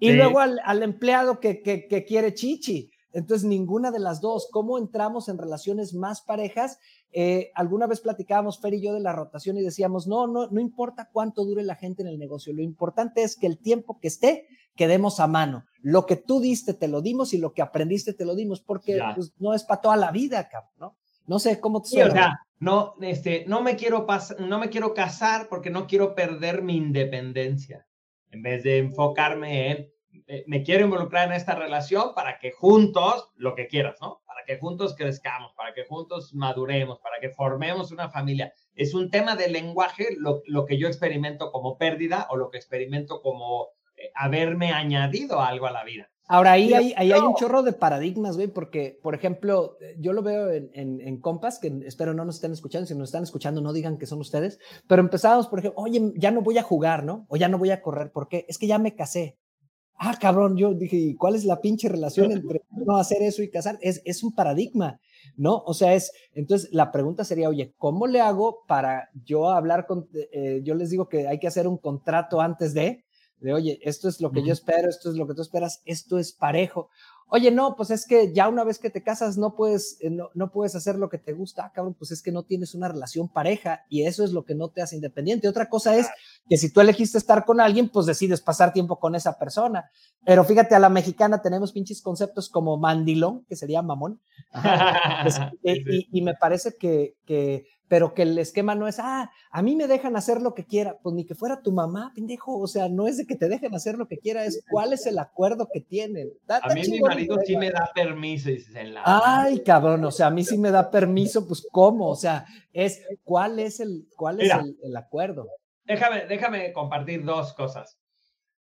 y 0.09 0.13
luego 0.13 0.41
al, 0.41 0.83
empleado 0.83 1.41
que, 1.41 1.63
que, 1.63 2.05
quiere 2.05 2.35
chichi. 2.35 2.91
Entonces, 3.13 3.47
ninguna 3.47 3.93
de 3.93 4.01
las 4.01 4.21
dos. 4.21 4.49
¿Cómo 4.51 4.77
entramos 4.77 5.29
en 5.29 5.39
relaciones 5.39 5.95
más 5.95 6.23
parejas? 6.23 6.79
Eh, 7.13 7.53
alguna 7.55 7.87
vez 7.87 8.01
platicábamos 8.01 8.61
Fer 8.61 8.75
y 8.75 8.83
yo 8.83 8.93
de 8.93 9.01
la 9.01 9.13
rotación 9.13 9.57
y 9.57 9.63
decíamos, 9.63 10.09
no, 10.09 10.27
no, 10.27 10.49
no 10.49 10.61
importa 10.61 11.09
cuánto 11.13 11.45
dure 11.45 11.63
la 11.63 11.77
gente 11.77 12.03
en 12.03 12.09
el 12.09 12.19
negocio, 12.19 12.53
lo 12.53 12.63
importante 12.63 13.23
es 13.23 13.37
que 13.37 13.47
el 13.47 13.59
tiempo 13.59 14.01
que 14.01 14.09
esté, 14.09 14.49
quedemos 14.75 15.21
a 15.21 15.29
mano. 15.29 15.65
Lo 15.81 16.07
que 16.07 16.17
tú 16.17 16.41
diste, 16.41 16.75
te 16.75 16.89
lo 16.89 17.03
dimos 17.03 17.33
y 17.33 17.39
lo 17.39 17.53
que 17.53 17.63
aprendiste, 17.63 18.15
te 18.15 18.25
lo 18.25 18.35
dimos, 18.35 18.61
porque 18.61 19.01
pues, 19.15 19.33
no 19.39 19.55
es 19.55 19.63
para 19.63 19.81
toda 19.81 19.97
la 19.97 20.11
vida, 20.11 20.49
cabrón, 20.49 20.73
¿no? 20.79 20.97
No 21.27 21.39
sé 21.39 21.61
cómo 21.61 21.81
te 21.83 21.91
suena. 21.91 22.09
o 22.09 22.13
sea, 22.13 22.39
no, 22.59 22.95
este, 23.01 23.45
no, 23.47 23.63
me 23.63 23.77
quiero 23.77 24.07
no 24.41 24.59
me 24.59 24.69
quiero 24.69 24.93
casar 24.93 25.49
porque 25.49 25.71
no 25.71 25.87
quiero 25.87 26.15
perder 26.15 26.63
mi 26.63 26.77
independencia 26.77 27.87
en 28.35 28.43
vez 28.43 28.65
de 28.65 28.79
enfocarme 28.79 29.71
en, 29.71 29.94
eh, 30.27 30.45
me 30.47 30.63
quiero 30.63 30.85
involucrar 30.85 31.29
en 31.29 31.35
esta 31.35 31.55
relación 31.55 32.15
para 32.15 32.39
que 32.39 32.53
juntos, 32.53 33.31
lo 33.37 33.55
que 33.55 33.67
quieras, 33.67 33.97
¿no? 34.01 34.23
Para 34.27 34.45
que 34.45 34.59
juntos 34.59 34.95
crezcamos, 34.97 35.53
para 35.55 35.75
que 35.75 35.85
juntos 35.85 36.35
maduremos, 36.35 36.99
para 37.01 37.21
que 37.21 37.31
formemos 37.31 37.93
una 37.93 38.09
familia. 38.09 38.53
Es 38.75 38.95
un 38.95 39.11
tema 39.11 39.37
de 39.37 39.49
lenguaje 39.49 40.09
lo, 40.19 40.43
lo 40.47 40.65
que 40.65 40.79
yo 40.79 40.89
experimento 40.89 41.51
como 41.53 41.79
pérdida 41.79 42.27
o 42.31 42.37
lo 42.37 42.51
que 42.51 42.59
experimento 42.59 43.21
como 43.23 43.69
eh, 43.97 44.11
haberme 44.15 44.73
añadido 44.73 45.41
algo 45.41 45.67
a 45.67 45.73
la 45.73 45.85
vida. 45.85 46.11
Ahora, 46.27 46.53
ahí, 46.53 46.73
hay, 46.73 46.95
ahí 46.97 47.13
hay 47.13 47.21
un 47.21 47.35
chorro 47.35 47.63
de 47.63 47.75
paradigmas, 47.75 48.37
güey, 48.37 48.49
porque, 48.49 48.99
por 49.03 49.15
ejemplo, 49.15 49.77
yo 49.99 50.15
lo 50.15 50.23
veo 50.23 50.51
en, 50.51 50.71
en, 50.73 51.01
en, 51.03 51.21
compas, 51.21 51.59
que 51.59 51.71
espero 51.85 52.15
no 52.15 52.25
nos 52.25 52.37
estén 52.37 52.53
escuchando, 52.53 52.87
si 52.87 52.95
nos 52.95 53.09
están 53.11 53.25
escuchando 53.25 53.61
no 53.61 53.75
digan 53.75 53.99
que 53.99 54.07
son 54.07 54.21
ustedes, 54.21 54.59
pero 54.89 55.03
empezamos, 55.03 55.49
por 55.49 55.59
ejemplo, 55.59 55.83
oye, 55.83 56.01
ya 56.17 56.31
no 56.31 56.41
voy 56.41 56.57
a 56.57 56.63
jugar, 56.63 57.05
¿no? 57.05 57.27
O 57.29 57.37
ya 57.37 57.49
no 57.49 57.59
voy 57.59 57.73
a 57.73 57.83
correr, 57.83 58.11
¿por 58.11 58.29
qué? 58.29 58.47
Es 58.49 58.57
que 58.57 58.67
ya 58.67 58.79
me 58.79 58.95
casé. 58.95 59.39
Ah, 59.97 60.17
cabrón, 60.21 60.57
yo 60.57 60.75
dije, 60.75 60.97
¿y 60.97 61.15
cuál 61.15 61.35
es 61.35 61.45
la 61.45 61.61
pinche 61.61 61.89
relación 61.89 62.33
entre 62.33 62.63
no 62.71 62.97
hacer 62.97 63.23
eso 63.23 63.43
y 63.43 63.51
casar? 63.51 63.79
Es, 63.81 64.03
es 64.05 64.23
un 64.25 64.33
paradigma, 64.33 65.01
¿no? 65.37 65.63
O 65.67 65.75
sea, 65.75 65.95
es, 65.95 66.13
entonces 66.35 66.69
la 66.73 66.91
pregunta 66.91 67.25
sería, 67.25 67.49
oye, 67.49 67.75
¿cómo 67.79 68.07
le 68.07 68.21
hago 68.21 68.65
para 68.67 69.11
yo 69.25 69.51
hablar 69.51 69.87
con, 69.87 70.09
eh, 70.33 70.63
yo 70.65 70.75
les 70.75 70.91
digo 70.91 71.09
que 71.09 71.29
hay 71.29 71.39
que 71.39 71.47
hacer 71.47 71.69
un 71.69 71.79
contrato 71.79 72.41
antes 72.41 72.75
de, 72.75 73.04
de, 73.45 73.53
oye, 73.53 73.79
esto 73.83 74.09
es 74.09 74.21
lo 74.21 74.33
que 74.33 74.43
yo 74.43 74.53
espero, 74.53 74.89
esto 74.89 75.11
es 75.11 75.17
lo 75.17 75.27
que 75.27 75.35
tú 75.35 75.43
esperas, 75.43 75.83
esto 75.85 76.19
es 76.19 76.33
parejo. 76.33 76.89
Oye, 77.29 77.51
no, 77.51 77.75
pues 77.75 77.91
es 77.91 78.07
que 78.07 78.33
ya 78.33 78.49
una 78.49 78.65
vez 78.65 78.79
que 78.79 78.91
te 78.91 79.03
casas 79.03 79.37
no 79.37 79.55
puedes, 79.55 79.97
eh, 80.01 80.11
no, 80.11 80.31
no 80.35 80.51
puedes 80.51 80.75
hacer 80.75 80.97
lo 80.97 81.09
que 81.09 81.19
te 81.19 81.33
gusta, 81.33 81.65
ah, 81.65 81.73
cabrón, 81.75 81.95
pues 81.95 82.11
es 82.11 82.23
que 82.23 82.33
no 82.33 82.45
tienes 82.45 82.75
una 82.75 82.89
relación 82.89 83.29
pareja 83.29 83.85
y 83.89 84.05
eso 84.05 84.25
es 84.25 84.33
lo 84.33 84.45
que 84.45 84.55
no 84.55 84.69
te 84.69 84.83
hace 84.83 84.97
independiente. 84.97 85.49
Otra 85.49 85.69
cosa 85.69 85.97
es 85.97 86.09
que 86.49 86.57
si 86.57 86.73
tú 86.73 86.81
elegiste 86.81 87.19
estar 87.19 87.45
con 87.45 87.61
alguien, 87.61 87.89
pues 87.89 88.07
decides 88.07 88.41
pasar 88.41 88.73
tiempo 88.73 88.99
con 88.99 89.15
esa 89.15 89.39
persona. 89.39 89.91
Pero 90.25 90.45
fíjate, 90.45 90.75
a 90.75 90.79
la 90.79 90.89
mexicana 90.89 91.43
tenemos 91.43 91.73
pinches 91.73 92.03
conceptos 92.03 92.49
como 92.49 92.77
mandilón, 92.77 93.45
que 93.49 93.57
sería 93.57 93.83
mamón. 93.83 94.21
Ajá. 94.53 95.53
y, 95.63 96.19
y, 96.19 96.23
me 96.23 96.35
parece 96.35 96.77
que, 96.79 97.17
que 97.27 97.67
pero 97.89 98.15
que 98.15 98.23
el 98.23 98.39
esquema 98.39 98.75
no 98.75 98.89
es, 98.89 98.99
ah, 98.99 99.31
a 99.51 99.63
mí 99.63 99.77
me 99.77 99.87
dejan 99.87 100.17
hacer 100.17 100.41
lo 100.41 100.55
que 100.55 100.65
quiera, 100.65 100.99
pues 101.03 101.15
ni 101.15 101.25
que 101.25 101.35
fuera 101.35 101.63
tu 101.63 101.73
mamá, 101.73 102.13
pendejo, 102.15 102.59
o 102.59 102.67
sea, 102.67 102.89
no 102.89 103.07
es 103.07 103.19
de 103.19 103.27
que 103.27 103.37
te 103.37 103.49
dejen 103.49 103.75
hacer 103.75 103.97
lo 103.97 104.09
que 104.09 104.19
quiera, 104.19 104.45
es 104.45 104.65
cuál 104.71 104.93
es 104.93 105.07
el 105.07 105.19
acuerdo 105.19 105.69
que 105.73 105.81
tienen. 105.81 106.31
Da, 106.47 106.61
a 106.63 106.75
mí 106.75 106.83
mi 106.89 107.01
marido 107.01 107.39
sí 107.45 107.57
me 107.57 107.71
da 107.71 107.91
permiso, 107.95 108.51
la... 108.73 109.03
Ay, 109.05 109.61
cabrón, 109.61 110.05
o 110.05 110.11
sea, 110.11 110.29
a 110.29 110.31
mí 110.31 110.45
sí 110.45 110.57
me 110.59 110.71
da 110.71 110.91
permiso, 110.91 111.47
pues 111.47 111.67
cómo, 111.71 112.09
o 112.09 112.17
sea, 112.17 112.47
es, 112.73 113.03
¿cuál 113.23 113.59
es 113.59 113.81
el, 113.81 114.07
cuál 114.17 114.41
es 114.41 114.51
el, 114.51 114.77
el, 114.83 114.97
acuerdo? 114.97 115.49
Déjame, 115.85 116.27
déjame 116.27 116.73
compartir 116.73 117.25
dos 117.25 117.53
cosas. 117.53 117.99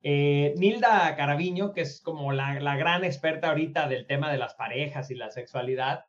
Eh, 0.04 0.56
Nilda 0.58 1.16
Caraviño, 1.16 1.74
que 1.74 1.82
es 1.82 2.02
como 2.02 2.32
la, 2.32 2.60
la 2.60 2.76
gran 2.76 3.04
experta 3.04 3.50
ahorita 3.50 3.88
del 3.88 4.08
tema 4.08 4.32
de 4.32 4.40
las 4.40 4.56
parejas 4.56 5.12
y 5.12 5.16
la 5.16 5.30
sexualidad, 5.30 6.06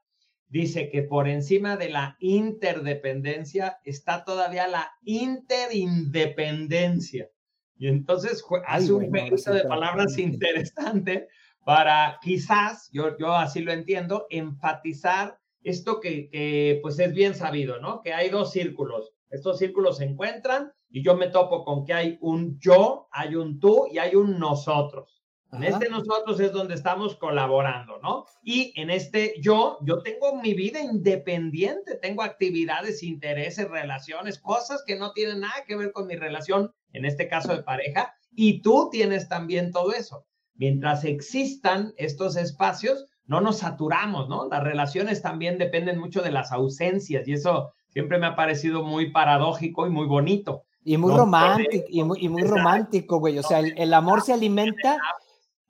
dice 0.52 0.88
que 0.90 1.02
por 1.02 1.28
encima 1.28 1.76
de 1.78 1.88
la 1.88 2.18
interdependencia 2.20 3.78
está 3.84 4.22
todavía 4.22 4.68
la 4.68 4.92
interindependencia. 5.02 7.30
Y 7.78 7.88
entonces 7.88 8.44
hace 8.66 8.84
Ay, 8.84 8.90
un 8.90 9.08
bueno, 9.08 9.34
de 9.34 9.64
palabras 9.64 10.18
interesante 10.18 11.28
para 11.64 12.18
quizás, 12.20 12.90
yo, 12.92 13.16
yo 13.18 13.34
así 13.34 13.60
lo 13.60 13.72
entiendo, 13.72 14.26
enfatizar 14.28 15.38
esto 15.62 16.00
que, 16.00 16.28
que, 16.28 16.80
pues 16.82 16.98
es 16.98 17.14
bien 17.14 17.34
sabido, 17.34 17.80
¿no? 17.80 18.02
Que 18.02 18.12
hay 18.12 18.28
dos 18.28 18.52
círculos. 18.52 19.14
Estos 19.30 19.58
círculos 19.58 19.96
se 19.96 20.04
encuentran 20.04 20.70
y 20.90 21.02
yo 21.02 21.16
me 21.16 21.28
topo 21.28 21.64
con 21.64 21.86
que 21.86 21.94
hay 21.94 22.18
un 22.20 22.58
yo, 22.58 23.08
hay 23.10 23.36
un 23.36 23.58
tú 23.58 23.86
y 23.90 23.96
hay 23.96 24.16
un 24.16 24.38
nosotros. 24.38 25.21
En 25.52 25.64
este 25.64 25.90
nosotros 25.90 26.40
es 26.40 26.50
donde 26.50 26.74
estamos 26.74 27.14
colaborando, 27.16 27.98
¿no? 27.98 28.24
Y 28.42 28.72
en 28.80 28.88
este 28.88 29.34
yo, 29.38 29.76
yo 29.82 30.02
tengo 30.02 30.40
mi 30.40 30.54
vida 30.54 30.80
independiente, 30.80 31.96
tengo 31.96 32.22
actividades, 32.22 33.02
intereses, 33.02 33.68
relaciones, 33.68 34.38
cosas 34.38 34.82
que 34.86 34.96
no 34.96 35.12
tienen 35.12 35.40
nada 35.40 35.64
que 35.66 35.76
ver 35.76 35.92
con 35.92 36.06
mi 36.06 36.16
relación, 36.16 36.72
en 36.94 37.04
este 37.04 37.28
caso 37.28 37.54
de 37.54 37.62
pareja, 37.62 38.14
y 38.34 38.62
tú 38.62 38.88
tienes 38.90 39.28
también 39.28 39.72
todo 39.72 39.92
eso. 39.92 40.24
Mientras 40.54 41.04
existan 41.04 41.92
estos 41.98 42.36
espacios, 42.36 43.04
no 43.26 43.42
nos 43.42 43.58
saturamos, 43.58 44.30
¿no? 44.30 44.48
Las 44.48 44.64
relaciones 44.64 45.20
también 45.20 45.58
dependen 45.58 45.98
mucho 45.98 46.22
de 46.22 46.30
las 46.30 46.50
ausencias 46.50 47.28
y 47.28 47.34
eso 47.34 47.72
siempre 47.90 48.18
me 48.18 48.26
ha 48.26 48.36
parecido 48.36 48.84
muy 48.84 49.10
paradójico 49.10 49.86
y 49.86 49.90
muy 49.90 50.06
bonito. 50.06 50.62
Y 50.82 50.96
muy 50.96 51.12
no 51.12 51.18
romántico, 51.18 51.84
y 51.90 52.02
muy, 52.02 52.18
y 52.22 52.28
muy 52.30 52.42
romántico, 52.42 53.18
güey. 53.18 53.38
O 53.38 53.42
sea, 53.42 53.60
el, 53.60 53.74
el 53.76 53.92
amor 53.92 54.22
se 54.22 54.32
alimenta 54.32 54.98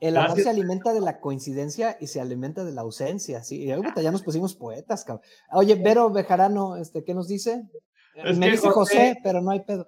el 0.02 0.16
amor 0.16 0.30
Gracias. 0.30 0.44
se 0.44 0.50
alimenta 0.50 0.92
de 0.92 1.00
la 1.00 1.20
coincidencia 1.20 1.96
y 2.00 2.08
se 2.08 2.20
alimenta 2.20 2.64
de 2.64 2.72
la 2.72 2.80
ausencia, 2.80 3.44
sí. 3.44 3.62
Y 3.62 3.70
ahorita 3.70 4.02
ya 4.02 4.10
nos 4.10 4.22
pusimos 4.22 4.56
poetas, 4.56 5.04
cabrón. 5.04 5.24
Oye, 5.52 5.76
Vero 5.76 6.10
Bejarano, 6.10 6.76
este, 6.76 7.04
¿qué 7.04 7.14
nos 7.14 7.28
dice? 7.28 7.68
Es 8.16 8.36
Me 8.36 8.50
dice 8.50 8.68
José, 8.68 8.96
José, 8.96 9.20
pero 9.22 9.40
no 9.40 9.52
hay 9.52 9.60
pedo. 9.60 9.86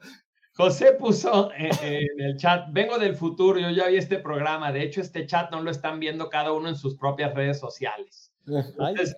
José 0.53 0.93
puso 0.93 1.51
en, 1.57 1.71
en, 1.83 2.21
el 2.21 2.37
chat, 2.37 2.69
vengo 2.71 2.97
del 2.97 3.17
futuro, 3.17 3.59
yo 3.59 3.71
ya 3.71 3.89
vi 3.89 3.97
este 3.97 4.21
programa, 4.21 4.71
de 4.71 4.85
hecho 4.85 5.01
este 5.01 5.27
chat 5.27 5.51
no 5.51 5.61
lo 5.61 5.71
están 5.73 5.99
viendo 5.99 6.29
cada 6.29 6.53
uno 6.53 6.69
en 6.69 6.77
sus 6.77 6.97
propias 6.97 7.35
redes 7.35 7.59
sociales. 7.59 8.33
Entonces, 8.47 9.17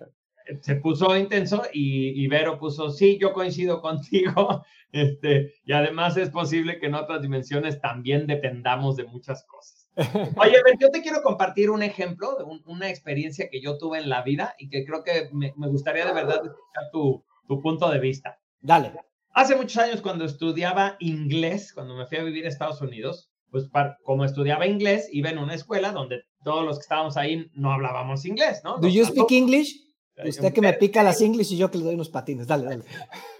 se 0.61 0.75
puso 0.77 1.15
intenso 1.15 1.61
y, 1.71 2.23
y, 2.23 2.27
Vero 2.27 2.57
puso, 2.57 2.89
sí, 2.89 3.19
yo 3.21 3.33
coincido 3.33 3.81
contigo, 3.81 4.65
este, 4.91 5.53
y 5.63 5.73
además 5.73 6.17
es 6.17 6.31
posible 6.31 6.79
que 6.79 6.87
en 6.87 6.95
otras 6.95 7.21
dimensiones 7.21 7.79
también 7.81 8.25
dependamos 8.25 8.95
de 8.95 9.03
muchas 9.03 9.45
cosas. 9.45 9.76
Oye, 9.97 10.61
ver, 10.63 10.75
yo 10.79 10.91
te 10.91 11.01
quiero 11.01 11.23
compartir 11.23 11.69
un 11.69 11.81
ejemplo 11.81 12.35
de 12.35 12.43
un, 12.43 12.61
una 12.65 12.89
experiencia 12.89 13.49
que 13.49 13.61
yo 13.61 13.77
tuve 13.77 13.97
en 13.97 14.09
la 14.09 14.21
vida 14.21 14.55
y 14.59 14.69
que 14.69 14.85
creo 14.85 15.03
que 15.03 15.29
me, 15.33 15.53
me 15.57 15.67
gustaría 15.67 16.05
de 16.05 16.13
verdad 16.13 16.45
escuchar 16.45 16.83
tu, 16.91 17.23
tu, 17.47 17.61
punto 17.61 17.89
de 17.89 17.99
vista. 17.99 18.39
Dale. 18.61 18.93
Hace 19.33 19.55
muchos 19.55 19.77
años 19.77 20.01
cuando 20.01 20.25
estudiaba 20.25 20.97
inglés, 20.99 21.73
cuando 21.73 21.95
me 21.95 22.05
fui 22.05 22.17
a 22.17 22.23
vivir 22.23 22.45
a 22.45 22.49
Estados 22.49 22.81
Unidos, 22.81 23.31
pues 23.49 23.67
para, 23.69 23.97
como 24.03 24.23
estudiaba 24.25 24.67
inglés, 24.67 25.09
iba 25.11 25.29
en 25.29 25.39
una 25.39 25.55
escuela 25.55 25.91
donde 25.91 26.23
todos 26.43 26.63
los 26.63 26.77
que 26.77 26.83
estábamos 26.83 27.17
ahí 27.17 27.49
no 27.53 27.71
hablábamos 27.71 28.25
inglés, 28.25 28.61
¿no? 28.63 28.77
¿Do 28.77 28.87
you 28.87 29.05
speak 29.05 29.31
English? 29.31 29.83
Usted 30.25 30.53
que 30.53 30.61
me 30.61 30.73
pica 30.73 31.03
las 31.03 31.21
English 31.21 31.53
y 31.53 31.57
yo 31.57 31.69
que 31.69 31.77
le 31.77 31.83
doy 31.83 31.95
unos 31.95 32.09
patines. 32.09 32.47
Dale, 32.47 32.65
dale. 32.65 32.83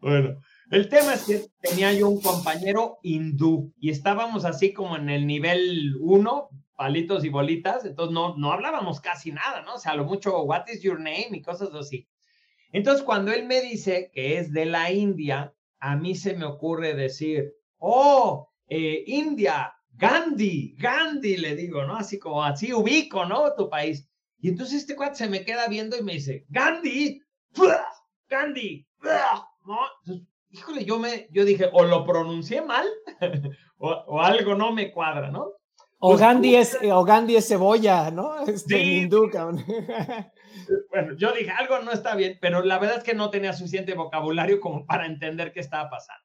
Bueno, 0.00 0.40
el 0.72 0.88
tema 0.88 1.12
es 1.12 1.24
que 1.24 1.44
tenía 1.60 1.92
yo 1.92 2.08
un 2.08 2.22
compañero 2.22 2.98
hindú 3.02 3.74
y 3.78 3.90
estábamos 3.90 4.46
así 4.46 4.72
como 4.72 4.96
en 4.96 5.10
el 5.10 5.26
nivel 5.26 5.96
1, 6.00 6.48
palitos 6.74 7.26
y 7.26 7.28
bolitas, 7.28 7.84
entonces 7.84 8.14
no, 8.14 8.36
no 8.38 8.52
hablábamos 8.52 9.02
casi 9.02 9.32
nada, 9.32 9.60
¿no? 9.60 9.74
O 9.74 9.78
sea, 9.78 9.94
lo 9.94 10.06
mucho, 10.06 10.42
what 10.44 10.66
is 10.72 10.80
your 10.82 10.98
name 10.98 11.28
y 11.32 11.42
cosas 11.42 11.74
así. 11.74 12.08
Entonces, 12.72 13.04
cuando 13.04 13.32
él 13.32 13.46
me 13.46 13.60
dice 13.60 14.10
que 14.14 14.38
es 14.38 14.50
de 14.50 14.64
la 14.64 14.90
India, 14.90 15.54
a 15.78 15.94
mí 15.94 16.14
se 16.14 16.34
me 16.34 16.46
ocurre 16.46 16.94
decir, 16.94 17.52
oh, 17.76 18.48
eh, 18.66 19.04
India, 19.06 19.74
Gandhi, 19.90 20.74
Gandhi, 20.78 21.36
le 21.36 21.54
digo, 21.54 21.84
¿no? 21.84 21.96
Así 21.96 22.18
como 22.18 22.42
así 22.42 22.72
ubico, 22.72 23.26
¿no? 23.26 23.54
Tu 23.54 23.68
país. 23.68 24.08
Y 24.38 24.48
entonces 24.48 24.78
este 24.78 24.96
cuate 24.96 25.16
se 25.16 25.28
me 25.28 25.44
queda 25.44 25.68
viendo 25.68 25.98
y 25.98 26.02
me 26.02 26.14
dice, 26.14 26.46
Gandhi, 26.48 27.20
Gandhi, 28.26 28.86
¿no? 29.66 29.78
Entonces, 30.00 30.31
híjole, 30.52 30.84
yo 30.84 30.98
me, 30.98 31.28
yo 31.30 31.44
dije, 31.44 31.68
o 31.72 31.84
lo 31.84 32.04
pronuncié 32.04 32.62
mal, 32.62 32.86
o, 33.78 33.90
o, 33.90 34.20
algo 34.20 34.54
no 34.54 34.72
me 34.72 34.92
cuadra, 34.92 35.30
¿no? 35.30 35.52
O 35.98 36.10
pues, 36.10 36.20
Gandhi, 36.20 36.56
es, 36.56 36.78
o 36.82 37.04
Gandhi 37.04 37.36
es 37.36 37.48
cebolla, 37.48 38.10
¿no? 38.10 38.44
Este, 38.46 38.76
sí. 38.76 38.92
hindú, 38.98 39.30
bueno, 40.90 41.16
yo 41.16 41.32
dije, 41.32 41.50
algo 41.50 41.78
no 41.78 41.92
está 41.92 42.14
bien, 42.14 42.38
pero 42.40 42.62
la 42.62 42.78
verdad 42.78 42.98
es 42.98 43.04
que 43.04 43.14
no 43.14 43.30
tenía 43.30 43.52
suficiente 43.52 43.94
vocabulario 43.94 44.60
como 44.60 44.84
para 44.84 45.06
entender 45.06 45.52
qué 45.52 45.60
estaba 45.60 45.88
pasando. 45.88 46.22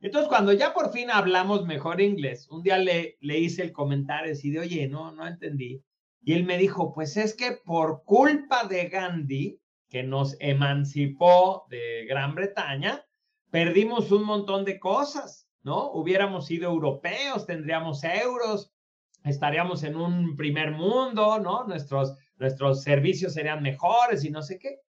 Entonces, 0.00 0.28
cuando 0.28 0.52
ya 0.54 0.72
por 0.72 0.90
fin 0.90 1.10
hablamos 1.10 1.66
mejor 1.66 2.00
inglés, 2.00 2.48
un 2.48 2.62
día 2.62 2.78
le, 2.78 3.18
le 3.20 3.38
hice 3.38 3.62
el 3.62 3.72
comentario 3.72 4.32
y 4.42 4.50
de, 4.50 4.58
oye, 4.58 4.88
no, 4.88 5.12
no 5.12 5.26
entendí. 5.26 5.84
Y 6.22 6.32
él 6.32 6.44
me 6.44 6.56
dijo, 6.56 6.94
pues 6.94 7.18
es 7.18 7.34
que 7.34 7.58
por 7.64 8.02
culpa 8.04 8.64
de 8.64 8.88
Gandhi, 8.88 9.60
que 9.90 10.02
nos 10.02 10.36
emancipó 10.40 11.66
de 11.68 12.06
Gran 12.08 12.34
Bretaña, 12.34 13.04
perdimos 13.50 14.10
un 14.12 14.24
montón 14.24 14.64
de 14.64 14.78
cosas, 14.78 15.48
¿no? 15.62 15.90
Hubiéramos 15.92 16.46
sido 16.46 16.70
europeos, 16.70 17.46
tendríamos 17.46 18.02
euros, 18.04 18.72
estaríamos 19.24 19.82
en 19.82 19.96
un 19.96 20.36
primer 20.36 20.70
mundo, 20.72 21.38
¿no? 21.38 21.64
Nuestros, 21.64 22.16
nuestros 22.38 22.82
servicios 22.82 23.34
serían 23.34 23.62
mejores 23.62 24.24
y 24.24 24.30
no 24.30 24.42
sé 24.42 24.58
qué. 24.58 24.80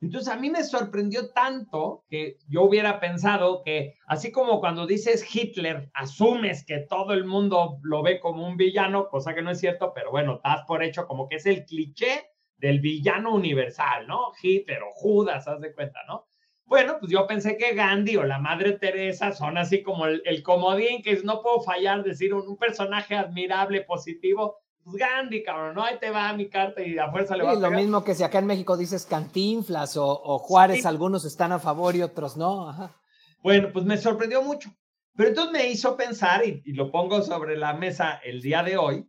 Entonces 0.00 0.32
a 0.32 0.36
mí 0.36 0.50
me 0.50 0.62
sorprendió 0.64 1.30
tanto 1.30 2.04
que 2.08 2.36
yo 2.48 2.62
hubiera 2.64 3.00
pensado 3.00 3.62
que 3.64 3.94
así 4.06 4.32
como 4.32 4.60
cuando 4.60 4.86
dices 4.86 5.24
Hitler, 5.34 5.90
asumes 5.94 6.64
que 6.66 6.80
todo 6.80 7.14
el 7.14 7.24
mundo 7.24 7.78
lo 7.82 8.02
ve 8.02 8.20
como 8.20 8.46
un 8.46 8.56
villano, 8.56 9.08
cosa 9.08 9.34
que 9.34 9.40
no 9.40 9.50
es 9.50 9.60
cierto, 9.60 9.92
pero 9.94 10.10
bueno, 10.10 10.40
das 10.44 10.62
por 10.66 10.82
hecho 10.82 11.06
como 11.06 11.26
que 11.28 11.36
es 11.36 11.46
el 11.46 11.64
cliché 11.64 12.26
del 12.58 12.80
villano 12.80 13.34
universal, 13.34 14.06
¿no? 14.06 14.32
Hitler 14.42 14.82
o 14.82 14.90
Judas, 14.90 15.48
haz 15.48 15.60
de 15.60 15.72
cuenta, 15.72 16.00
¿no? 16.06 16.26
Bueno, 16.74 16.96
pues 16.98 17.12
yo 17.12 17.24
pensé 17.28 17.56
que 17.56 17.72
Gandhi 17.72 18.16
o 18.16 18.24
la 18.24 18.40
Madre 18.40 18.72
Teresa 18.72 19.30
son 19.30 19.56
así 19.56 19.80
como 19.80 20.06
el, 20.06 20.20
el 20.24 20.42
comodín 20.42 21.02
que 21.04 21.16
no 21.22 21.40
puedo 21.40 21.60
fallar, 21.60 22.02
decir 22.02 22.34
un, 22.34 22.48
un, 22.48 22.56
personaje 22.56 23.14
admirable, 23.14 23.82
positivo. 23.82 24.56
pues 24.82 24.96
Gandhi, 24.96 25.44
cabrón, 25.44 25.76
¿no? 25.76 25.84
Ahí 25.84 26.00
te 26.00 26.10
va 26.10 26.32
mi 26.32 26.48
carta 26.48 26.82
y 26.82 26.98
a 26.98 27.12
fuerza 27.12 27.36
le 27.36 27.44
va 27.44 27.52
a 27.52 27.54
Lo 27.54 27.70
mismo 27.70 28.02
que 28.02 28.16
si 28.16 28.24
acá 28.24 28.40
en 28.40 28.46
México 28.46 28.76
dices 28.76 29.06
Cantinflas 29.06 29.96
o, 29.96 30.36
Juárez, 30.40 30.84
algunos 30.84 31.24
están 31.24 31.52
a 31.52 31.60
favor 31.60 31.94
y 31.94 32.02
otros 32.02 32.36
no. 32.36 32.92
Bueno, 33.40 33.70
pues 33.72 33.84
me 33.84 33.96
sorprendió 33.96 34.42
mucho. 34.42 34.68
Pero 35.14 35.28
entonces 35.28 35.52
me 35.52 35.68
hizo 35.68 35.96
pensar, 35.96 36.44
y, 36.44 36.60
lo 36.72 36.90
pongo 36.90 37.22
sobre 37.22 37.56
la 37.56 37.74
mesa 37.74 38.20
el 38.24 38.42
día 38.42 38.64
de 38.64 38.76
hoy, 38.76 39.08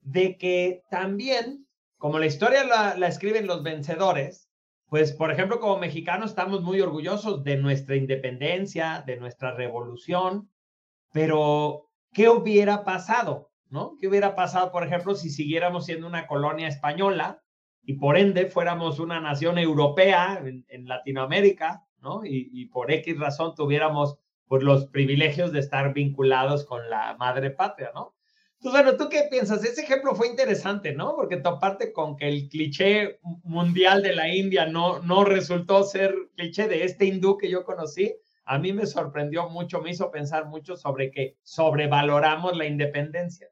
de 0.00 0.38
que 0.38 0.84
también, 0.88 1.68
como 1.98 2.18
la 2.18 2.24
historia 2.24 2.64
la, 2.64 2.96
la 2.96 3.08
escriben 3.08 3.46
los 3.46 3.62
vencedores, 3.62 4.43
pues, 4.94 5.10
por 5.10 5.32
ejemplo, 5.32 5.58
como 5.58 5.76
mexicanos 5.78 6.30
estamos 6.30 6.62
muy 6.62 6.80
orgullosos 6.80 7.42
de 7.42 7.56
nuestra 7.56 7.96
independencia, 7.96 9.02
de 9.04 9.16
nuestra 9.16 9.50
revolución, 9.52 10.52
pero 11.10 11.90
¿qué 12.12 12.28
hubiera 12.28 12.84
pasado? 12.84 13.50
¿No? 13.70 13.96
¿Qué 14.00 14.06
hubiera 14.06 14.36
pasado, 14.36 14.70
por 14.70 14.86
ejemplo, 14.86 15.16
si 15.16 15.30
siguiéramos 15.30 15.86
siendo 15.86 16.06
una 16.06 16.28
colonia 16.28 16.68
española 16.68 17.42
y 17.82 17.94
por 17.94 18.16
ende 18.16 18.46
fuéramos 18.46 19.00
una 19.00 19.18
nación 19.18 19.58
europea 19.58 20.40
en, 20.44 20.86
Latinoamérica, 20.86 21.84
¿no? 21.98 22.20
Y, 22.24 22.66
por 22.66 22.92
X 22.92 23.18
razón 23.18 23.56
tuviéramos 23.56 24.20
pues, 24.46 24.62
los 24.62 24.86
privilegios 24.86 25.50
de 25.50 25.58
estar 25.58 25.92
vinculados 25.92 26.64
con 26.64 26.88
la 26.88 27.16
madre 27.18 27.50
patria, 27.50 27.90
¿no? 27.96 28.14
Entonces, 28.64 28.82
bueno, 28.82 28.96
¿tú 28.96 29.10
qué 29.10 29.28
piensas? 29.30 29.62
Ese 29.62 29.82
ejemplo 29.82 30.14
fue 30.14 30.26
interesante, 30.26 30.94
¿no? 30.94 31.14
Porque 31.14 31.36
toparte 31.36 31.92
con 31.92 32.16
que 32.16 32.28
el 32.28 32.48
cliché 32.48 33.20
mundial 33.42 34.02
de 34.02 34.14
la 34.14 34.34
India 34.34 34.64
no, 34.64 35.00
no 35.00 35.22
resultó 35.22 35.82
ser 35.82 36.14
cliché 36.34 36.66
de 36.66 36.84
este 36.84 37.04
hindú 37.04 37.36
que 37.36 37.50
yo 37.50 37.62
conocí, 37.62 38.16
a 38.46 38.58
mí 38.58 38.72
me 38.72 38.86
sorprendió 38.86 39.50
mucho, 39.50 39.82
me 39.82 39.90
hizo 39.90 40.10
pensar 40.10 40.46
mucho 40.46 40.78
sobre 40.78 41.10
que 41.10 41.36
sobrevaloramos 41.42 42.56
la 42.56 42.64
independencia. 42.64 43.48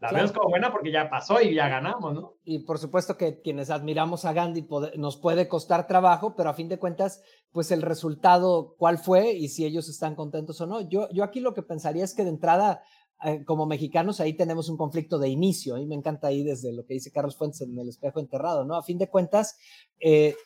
La 0.00 0.12
vemos 0.12 0.32
como 0.32 0.50
buena 0.50 0.70
porque 0.72 0.92
ya 0.92 1.08
pasó 1.08 1.40
y 1.40 1.54
ya 1.54 1.68
ganamos, 1.68 2.12
¿no? 2.12 2.34
Y 2.44 2.58
por 2.60 2.78
supuesto 2.78 3.16
que 3.16 3.40
quienes 3.40 3.70
admiramos 3.70 4.24
a 4.24 4.32
Gandhi 4.32 4.66
nos 4.96 5.16
puede 5.16 5.48
costar 5.48 5.86
trabajo, 5.86 6.34
pero 6.36 6.50
a 6.50 6.54
fin 6.54 6.68
de 6.68 6.78
cuentas, 6.78 7.22
pues 7.50 7.70
el 7.70 7.80
resultado, 7.82 8.74
¿cuál 8.76 8.98
fue? 8.98 9.32
Y 9.32 9.48
si 9.48 9.64
ellos 9.64 9.88
están 9.88 10.14
contentos 10.14 10.60
o 10.60 10.66
no. 10.66 10.80
Yo, 10.82 11.08
yo 11.12 11.24
aquí 11.24 11.40
lo 11.40 11.54
que 11.54 11.62
pensaría 11.62 12.04
es 12.04 12.14
que 12.14 12.24
de 12.24 12.30
entrada, 12.30 12.82
como 13.44 13.66
mexicanos, 13.66 14.20
ahí 14.20 14.34
tenemos 14.34 14.68
un 14.68 14.76
conflicto 14.76 15.18
de 15.18 15.28
inicio. 15.28 15.76
Mí 15.76 15.86
me 15.86 15.94
encanta 15.94 16.28
ahí 16.28 16.44
desde 16.44 16.72
lo 16.72 16.84
que 16.84 16.94
dice 16.94 17.10
Carlos 17.10 17.36
Fuentes 17.36 17.60
en 17.62 17.78
el 17.78 17.88
espejo 17.88 18.20
enterrado, 18.20 18.64
¿no? 18.64 18.76
A 18.76 18.82
fin 18.82 18.98
de 18.98 19.08
cuentas, 19.08 19.56
eh, 20.00 20.36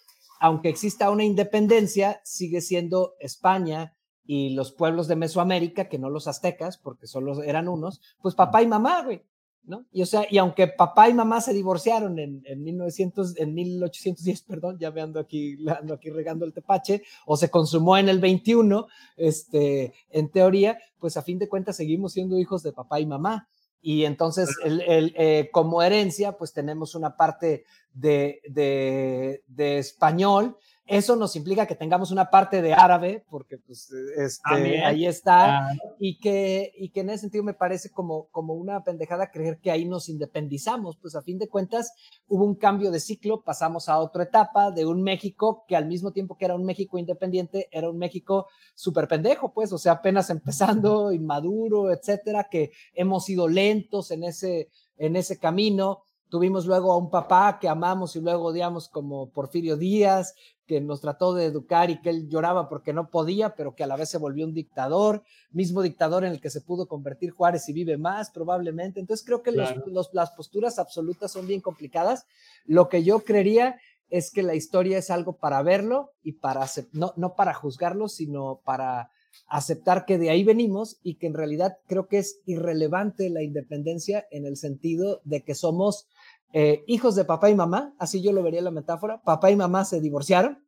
aunque 0.41 0.69
exista 0.69 1.11
una 1.11 1.25
independencia, 1.25 2.21
sigue 2.25 2.61
siendo 2.61 3.15
España 3.21 3.97
y 4.25 4.51
los 4.51 4.73
pueblos 4.73 5.09
de 5.09 5.17
Mesoamérica, 5.17 5.89
que 5.89 5.99
no 5.99 6.09
los 6.09 6.29
aztecas, 6.29 6.79
porque 6.79 7.07
solo 7.07 7.43
eran 7.43 7.69
unos, 7.69 8.01
pues 8.23 8.35
papá 8.35 8.63
y 8.63 8.67
mamá, 8.67 9.03
güey. 9.03 9.23
¿No? 9.65 9.87
Y 9.93 10.03
o 10.03 10.07
sea, 10.07 10.27
y 10.31 10.39
aunque 10.39 10.69
papá 10.69 11.09
y 11.09 11.15
mamá 11.15 11.41
se 11.41 11.53
divorciaron 11.53 12.19
en, 12.19 12.43
en 12.45 12.63
1900, 12.63 13.37
en 13.39 13.55
1810, 13.55 14.43
perdón, 14.49 14.79
ya 14.79 14.91
me 14.91 15.01
ando 15.01 15.21
aquí, 15.21 15.59
ando 15.69 15.95
aquí 15.95 16.11
regando 16.11 16.45
el 16.45 16.53
tepache, 16.53 17.03
o 17.27 17.37
se 17.37 17.51
consumó 17.51 17.97
en 17.97 18.09
el 18.09 18.19
21, 18.19 18.87
este, 19.17 19.93
en 20.11 20.31
teoría, 20.31 20.79
pues 20.99 21.17
a 21.17 21.23
fin 21.23 21.39
de 21.39 21.49
cuentas 21.49 21.77
seguimos 21.77 22.13
siendo 22.13 22.39
hijos 22.39 22.63
de 22.63 22.73
papá 22.73 23.01
y 23.01 23.07
mamá. 23.07 23.49
Y 23.83 24.05
entonces, 24.05 24.51
el, 24.63 24.83
el, 24.83 25.15
eh, 25.17 25.49
como 25.53 25.81
herencia, 25.81 26.37
pues 26.37 26.53
tenemos 26.53 26.95
una 26.95 27.17
parte 27.17 27.65
de, 27.95 28.43
de, 28.47 29.43
de 29.47 29.79
español 29.79 30.59
eso 30.91 31.15
nos 31.15 31.37
implica 31.37 31.67
que 31.67 31.77
tengamos 31.77 32.11
una 32.11 32.31
parte 32.31 32.61
de 32.63 32.75
árabe, 32.75 33.25
porque 33.31 33.59
pues 33.59 33.93
este, 34.17 34.83
ahí 34.85 35.07
está, 35.07 35.69
y, 36.01 36.19
que, 36.19 36.73
y 36.77 36.89
que 36.89 37.01
en 37.01 37.11
ese 37.11 37.21
sentido 37.21 37.45
me 37.45 37.55
parece 37.55 37.91
como, 37.91 38.27
como 38.33 38.55
una 38.55 38.83
pendejada 38.83 39.31
creer 39.31 39.61
que 39.61 39.71
ahí 39.71 39.85
nos 39.85 40.09
independizamos, 40.09 40.97
pues 40.97 41.15
a 41.15 41.23
fin 41.23 41.39
de 41.39 41.49
cuentas 41.49 41.93
hubo 42.27 42.45
un 42.45 42.57
cambio 42.57 42.91
de 42.91 42.99
ciclo, 42.99 43.45
pasamos 43.45 43.89
a 43.89 44.01
otra 44.01 44.25
etapa 44.25 44.73
de 44.73 44.85
un 44.85 45.01
México 45.01 45.65
que 45.69 45.77
al 45.77 45.87
mismo 45.87 46.11
tiempo 46.11 46.37
que 46.37 46.47
era 46.47 46.57
un 46.57 46.65
México 46.65 46.99
independiente, 46.99 47.69
era 47.71 47.89
un 47.89 47.97
México 47.97 48.49
súper 48.75 49.07
pendejo, 49.07 49.53
pues, 49.53 49.73
o 49.73 49.79
sea, 49.79 49.93
apenas 49.93 50.29
empezando, 50.29 51.13
inmaduro, 51.13 51.93
etcétera, 51.93 52.49
que 52.51 52.73
hemos 52.95 53.27
sido 53.27 53.47
lentos 53.47 54.11
en 54.11 54.25
ese, 54.25 54.71
en 54.97 55.15
ese 55.15 55.39
camino. 55.39 56.03
Tuvimos 56.31 56.65
luego 56.65 56.93
a 56.93 56.97
un 56.97 57.11
papá 57.11 57.59
que 57.61 57.69
amamos 57.69 58.15
y 58.15 58.21
luego 58.21 58.45
odiamos 58.47 58.89
como 58.89 59.31
Porfirio 59.31 59.77
Díaz, 59.77 60.35
que 60.65 60.81
nos 60.81 61.01
trató 61.01 61.35
de 61.35 61.47
educar 61.47 61.91
y 61.91 62.01
que 62.01 62.11
él 62.11 62.29
lloraba 62.29 62.69
porque 62.69 62.93
no 62.93 63.11
podía, 63.11 63.57
pero 63.57 63.75
que 63.75 63.83
a 63.83 63.89
la 63.89 63.97
vez 63.97 64.09
se 64.09 64.19
volvió 64.19 64.47
un 64.47 64.55
dictador, 64.55 65.25
mismo 65.51 65.83
dictador 65.83 66.25
en 66.25 66.31
el 66.31 66.41
que 66.41 66.49
se 66.49 66.61
pudo 66.61 66.87
convertir 66.87 67.33
Juárez 67.33 67.69
y 67.69 67.73
vive 67.73 67.97
más 67.97 68.31
probablemente. 68.31 69.01
Entonces 69.01 69.27
creo 69.27 69.43
que 69.43 69.51
las 69.51 70.31
posturas 70.31 70.79
absolutas 70.79 71.33
son 71.33 71.49
bien 71.49 71.61
complicadas. 71.61 72.27
Lo 72.65 72.89
que 72.89 73.03
yo 73.03 73.21
creería 73.25 73.81
es 74.11 74.31
que 74.31 74.45
la 74.45 74.55
historia 74.55 74.99
es 74.99 75.11
algo 75.11 75.33
para 75.33 75.63
verlo 75.63 76.13
y 76.23 76.33
para, 76.33 76.65
no, 76.93 77.13
no 77.17 77.35
para 77.35 77.53
juzgarlo, 77.53 78.09
sino 78.09 78.61
para 78.65 79.11
aceptar 79.47 80.05
que 80.05 80.19
de 80.19 80.31
ahí 80.31 80.45
venimos 80.45 80.99
y 81.03 81.17
que 81.17 81.27
en 81.27 81.35
realidad 81.35 81.79
creo 81.87 82.09
que 82.09 82.19
es 82.19 82.41
irrelevante 82.47 83.31
la 83.31 83.43
independencia 83.43 84.27
en 84.31 84.47
el 84.47 84.57
sentido 84.57 85.21
de 85.25 85.43
que 85.43 85.55
somos 85.55 86.09
eh, 86.53 86.83
hijos 86.87 87.15
de 87.15 87.25
papá 87.25 87.51
y 87.51 87.55
mamá, 87.55 87.95
así 87.99 88.23
yo 88.23 88.33
lo 88.33 88.43
vería 88.43 88.63
la 88.63 88.71
metáfora, 88.71 89.23
papá 89.23 89.51
y 89.51 89.57
mamá 89.57 89.85
se 89.85 90.01
divorciaron. 90.01 90.65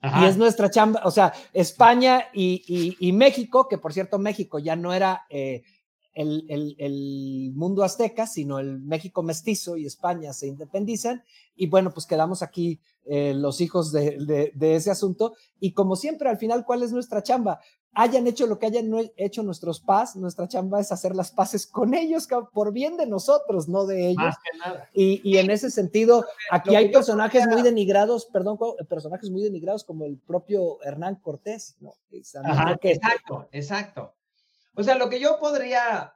Y 0.00 0.26
es 0.26 0.36
nuestra 0.36 0.70
chamba, 0.70 1.00
o 1.04 1.10
sea, 1.10 1.32
España 1.52 2.26
y, 2.32 3.10
México, 3.12 3.66
que 3.68 3.78
por 3.78 3.92
cierto 3.92 4.20
México 4.20 4.60
ya 4.60 4.76
no 4.76 4.94
era 4.94 5.22
eh, 5.28 5.62
el, 6.14 7.52
mundo 7.54 7.82
azteca, 7.82 8.28
sino 8.28 8.60
el 8.60 8.80
México 8.80 9.24
mestizo 9.24 9.76
y 9.76 9.86
España 9.86 10.32
se 10.32 10.46
independizan. 10.46 11.24
Y 11.56 11.66
bueno, 11.66 11.90
pues 11.92 12.06
quedamos 12.06 12.42
aquí 12.42 12.80
eh, 13.06 13.34
los 13.34 13.60
hijos 13.60 13.90
de, 13.90 14.52
de, 14.54 14.76
ese 14.76 14.92
asunto. 14.92 15.34
Y 15.58 15.72
como 15.72 15.96
siempre, 15.96 16.28
al 16.28 16.38
final, 16.38 16.64
¿cuál 16.64 16.84
es 16.84 16.92
nuestra 16.92 17.22
chamba? 17.22 17.58
Hayan 17.98 18.28
hecho 18.28 18.46
lo 18.46 18.60
que 18.60 18.66
hayan 18.66 18.92
hecho 19.16 19.42
nuestros 19.42 19.80
paz, 19.80 20.14
nuestra 20.14 20.46
chamba 20.46 20.78
es 20.78 20.92
hacer 20.92 21.16
las 21.16 21.32
paces 21.32 21.66
con 21.66 21.94
ellos 21.94 22.28
por 22.52 22.72
bien 22.72 22.96
de 22.96 23.06
nosotros, 23.06 23.68
no 23.68 23.86
de 23.86 24.10
ellos. 24.10 24.34
Y, 24.92 25.20
y, 25.28 25.38
en 25.38 25.50
ese 25.50 25.68
sentido, 25.68 26.24
aquí 26.52 26.76
hay 26.76 26.92
personajes 26.92 27.48
muy 27.48 27.62
denigrados, 27.62 28.26
perdón, 28.26 28.56
personajes 28.88 29.30
muy 29.30 29.42
denigrados 29.42 29.82
como 29.82 30.04
el 30.04 30.16
propio 30.16 30.80
Hernán 30.84 31.16
Cortés, 31.16 31.76
¿no? 31.80 31.94
Exacto, 32.12 33.48
exacto. 33.50 34.14
O 34.76 34.84
sea, 34.84 34.94
lo 34.94 35.08
que 35.08 35.18
yo 35.18 35.40
podría, 35.40 36.14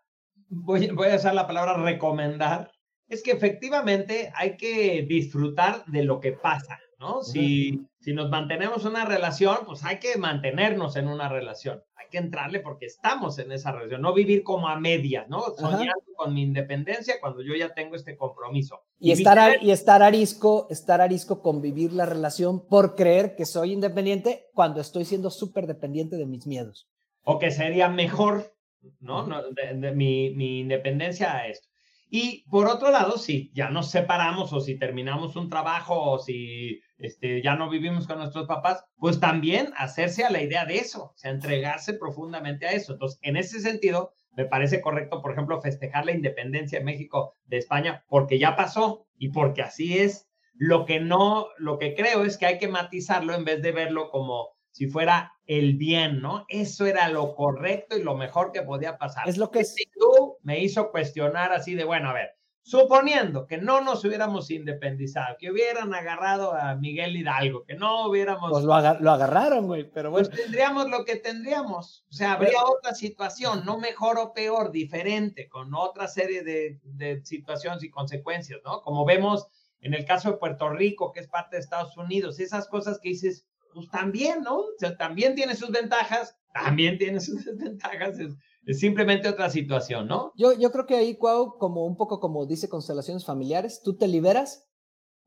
voy, 0.48 0.88
voy 0.90 1.08
a 1.08 1.16
usar 1.16 1.34
la 1.34 1.48
palabra 1.48 1.74
recomendar, 1.82 2.70
es 3.08 3.24
que 3.24 3.32
efectivamente 3.32 4.32
hay 4.36 4.56
que 4.56 5.04
disfrutar 5.08 5.84
de 5.86 6.04
lo 6.04 6.20
que 6.20 6.30
pasa. 6.30 6.78
¿No? 7.03 7.22
Si, 7.22 7.84
si 8.00 8.12
nos 8.12 8.30
mantenemos 8.30 8.84
una 8.84 9.05
relación, 9.05 9.59
pues 9.66 9.84
hay 9.84 9.98
que 9.98 10.16
mantenernos 10.16 10.94
en 10.94 11.09
una 11.09 11.28
relación, 11.28 11.82
hay 11.96 12.07
que 12.11 12.18
entrarle 12.18 12.61
porque 12.61 12.86
estamos 12.86 13.40
en 13.40 13.50
esa 13.50 13.72
relación, 13.72 14.00
no 14.00 14.14
vivir 14.14 14.44
como 14.44 14.68
a 14.68 14.78
medias, 14.78 15.28
¿no? 15.28 15.42
Soñando 15.59 16.05
con 16.16 16.32
mi 16.32 16.42
independencia 16.42 17.16
cuando 17.20 17.42
yo 17.42 17.57
ya 17.57 17.74
tengo 17.74 17.96
este 17.96 18.16
compromiso. 18.16 18.84
Y, 19.00 19.11
estar, 19.11 19.61
y 19.62 19.72
estar 19.72 20.00
arisco, 20.03 20.68
estar 20.70 21.00
arisco 21.00 21.42
con 21.42 21.61
vivir 21.61 21.92
la 21.92 22.07
relación 22.07 22.66
por 22.68 22.94
creer 22.94 23.34
que 23.34 23.46
soy 23.46 23.72
independiente 23.72 24.46
cuando 24.55 24.80
estoy 24.80 25.05
siendo 25.05 25.30
súper 25.30 25.66
dependiente 25.66 26.16
de 26.16 26.26
mis 26.26 26.46
miedos. 26.46 26.88
O 27.24 27.40
que 27.40 27.50
sería 27.50 27.88
mejor, 27.88 28.55
¿no? 29.00 29.26
de, 29.26 29.92
mi, 29.92 30.30
mi 30.30 30.61
independencia 30.61 31.36
a 31.36 31.48
esto. 31.48 31.68
Y 32.14 32.44
por 32.50 32.66
otro 32.66 32.90
lado, 32.90 33.16
si 33.16 33.50
ya 33.55 33.70
nos 33.70 33.90
separamos 33.90 34.53
o 34.53 34.61
si 34.61 34.78
terminamos 34.78 35.34
un 35.34 35.48
trabajo 35.48 35.98
o 35.98 36.18
si 36.18 36.78
este, 37.03 37.42
ya 37.42 37.57
no 37.57 37.68
vivimos 37.68 38.07
con 38.07 38.18
nuestros 38.18 38.46
papás, 38.46 38.84
pues 38.96 39.20
también 39.20 39.72
hacerse 39.76 40.24
a 40.24 40.30
la 40.30 40.40
idea 40.40 40.64
de 40.64 40.76
eso, 40.76 41.07
o 41.07 41.16
sea, 41.16 41.30
entregarse 41.30 41.94
profundamente 41.94 42.66
a 42.66 42.72
eso. 42.72 42.92
Entonces, 42.92 43.18
en 43.22 43.36
ese 43.36 43.61
sentido, 43.61 44.12
me 44.36 44.46
parece 44.46 44.80
correcto, 44.80 45.20
por 45.20 45.32
ejemplo, 45.32 45.61
festejar 45.61 46.07
la 46.07 46.12
independencia 46.12 46.78
de 46.78 46.84
México 46.84 47.36
de 47.44 47.59
España 47.59 48.05
porque 48.09 48.38
ya 48.38 48.57
pasó 48.57 49.07
y 49.18 49.28
porque 49.28 49.62
así 49.62 49.98
es. 49.98 50.28
Lo 50.55 50.84
que 50.84 51.00
no, 51.00 51.48
lo 51.59 51.78
que 51.78 51.94
creo 51.94 52.24
es 52.24 52.38
que 52.38 52.46
hay 52.46 52.59
que 52.59 52.68
matizarlo 52.68 53.34
en 53.34 53.44
vez 53.44 53.62
de 53.62 53.72
verlo 53.72 54.11
como 54.11 54.50
si 54.70 54.86
fuera 54.86 55.32
el 55.46 55.76
bien, 55.76 56.22
¿no? 56.22 56.44
Eso 56.48 56.86
era 56.86 57.09
lo 57.09 57.34
correcto 57.34 57.96
y 57.96 58.03
lo 58.03 58.16
mejor 58.16 58.53
que 58.53 58.62
podía 58.62 58.96
pasar. 58.96 59.28
Es 59.28 59.38
lo 59.38 59.50
que 59.50 59.64
si 59.64 59.84
tú 59.92 60.38
me 60.42 60.61
hizo 60.61 60.90
cuestionar 60.90 61.53
así 61.53 61.74
de, 61.74 61.84
bueno, 61.84 62.11
a 62.11 62.14
ver, 62.14 62.30
suponiendo 62.62 63.46
que 63.46 63.58
no 63.58 63.80
nos 63.80 64.04
hubiéramos 64.04 64.50
independizado, 64.50 65.36
que 65.38 65.50
hubieran 65.50 65.92
agarrado 65.94 66.54
a 66.54 66.74
Miguel 66.76 67.16
Hidalgo, 67.16 67.64
que 67.64 67.74
no 67.74 68.06
hubiéramos... 68.06 68.50
Pues 68.50 68.64
lo, 68.64 68.74
agarraron, 68.74 69.66
güey, 69.66 69.90
pero 69.90 70.10
bueno. 70.10 70.28
Pues 70.28 70.42
tendríamos 70.44 70.88
lo 70.88 71.04
que 71.04 71.16
tendríamos. 71.16 72.04
O 72.08 72.12
sea, 72.12 72.34
habría 72.34 72.64
otra 72.64 72.94
situación, 72.94 73.64
no 73.64 73.78
mejor 73.78 74.18
o 74.18 74.32
peor, 74.32 74.70
diferente, 74.70 75.48
con 75.48 75.74
otra 75.74 76.06
serie 76.06 76.44
de, 76.44 76.78
de 76.84 77.24
situaciones 77.24 77.82
y 77.82 77.90
consecuencias, 77.90 78.60
¿no? 78.64 78.80
Como 78.82 79.04
vemos 79.04 79.48
en 79.80 79.94
el 79.94 80.04
caso 80.04 80.30
de 80.30 80.38
Puerto 80.38 80.70
Rico, 80.70 81.12
que 81.12 81.20
es 81.20 81.28
parte 81.28 81.56
de 81.56 81.62
Estados 81.62 81.96
Unidos, 81.96 82.38
esas 82.38 82.68
cosas 82.68 83.00
que 83.00 83.10
dices, 83.10 83.44
pues 83.74 83.88
también, 83.90 84.42
¿no? 84.42 84.58
O 84.58 84.74
sea, 84.78 84.96
también 84.96 85.34
tiene 85.34 85.56
sus 85.56 85.70
ventajas, 85.70 86.36
también 86.54 86.98
tiene 86.98 87.20
sus 87.20 87.44
desventajas, 87.44 88.18
es, 88.20 88.36
simplemente 88.66 89.28
otra 89.28 89.50
situación, 89.50 90.06
¿no? 90.06 90.32
Yo, 90.36 90.52
yo 90.52 90.70
creo 90.70 90.86
que 90.86 90.96
ahí, 90.96 91.16
Cuau, 91.16 91.58
como 91.58 91.84
un 91.84 91.96
poco 91.96 92.20
como 92.20 92.46
dice 92.46 92.68
Constelaciones 92.68 93.24
Familiares, 93.24 93.80
tú 93.82 93.96
te 93.96 94.08
liberas 94.08 94.68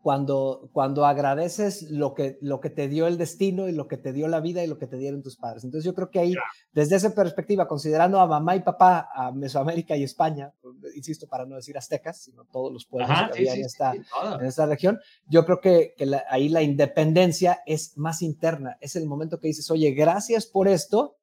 cuando, 0.05 0.69
cuando 0.71 1.07
agradeces 1.07 1.89
lo 1.89 2.13
que, 2.13 2.37
lo 2.39 2.59
que 2.59 2.69
te 2.69 2.87
dio 2.87 3.07
el 3.07 3.17
destino 3.17 3.67
y 3.67 3.71
lo 3.71 3.87
que 3.87 3.97
te 3.97 4.13
dio 4.13 4.27
la 4.27 4.39
vida 4.39 4.63
y 4.63 4.67
lo 4.67 4.77
que 4.77 4.85
te 4.85 4.97
dieron 4.97 5.23
tus 5.23 5.35
padres. 5.35 5.63
Entonces 5.63 5.83
yo 5.83 5.95
creo 5.95 6.11
que 6.11 6.19
ahí, 6.19 6.35
desde 6.71 6.97
esa 6.97 7.15
perspectiva, 7.15 7.67
considerando 7.67 8.19
a 8.19 8.27
mamá 8.27 8.55
y 8.55 8.59
papá, 8.59 9.09
a 9.11 9.31
Mesoamérica 9.31 9.97
y 9.97 10.03
España, 10.03 10.53
insisto, 10.95 11.25
para 11.25 11.47
no 11.47 11.55
decir 11.55 11.75
aztecas, 11.75 12.21
sino 12.21 12.45
todos 12.45 12.71
los 12.71 12.85
pueblos 12.85 13.17
que 13.33 13.39
había 13.39 13.55
en, 13.55 13.65
esta, 13.65 13.93
en 13.95 14.45
esta 14.45 14.67
región, 14.67 14.99
yo 15.25 15.43
creo 15.43 15.59
que, 15.59 15.95
que 15.97 16.07
ahí 16.29 16.49
la 16.49 16.61
independencia 16.61 17.63
es 17.65 17.97
más 17.97 18.21
interna. 18.21 18.77
Es 18.81 18.95
el 18.95 19.07
momento 19.07 19.39
que 19.39 19.47
dices, 19.47 19.71
oye, 19.71 19.89
gracias 19.89 20.45
por 20.45 20.67
esto, 20.67 21.17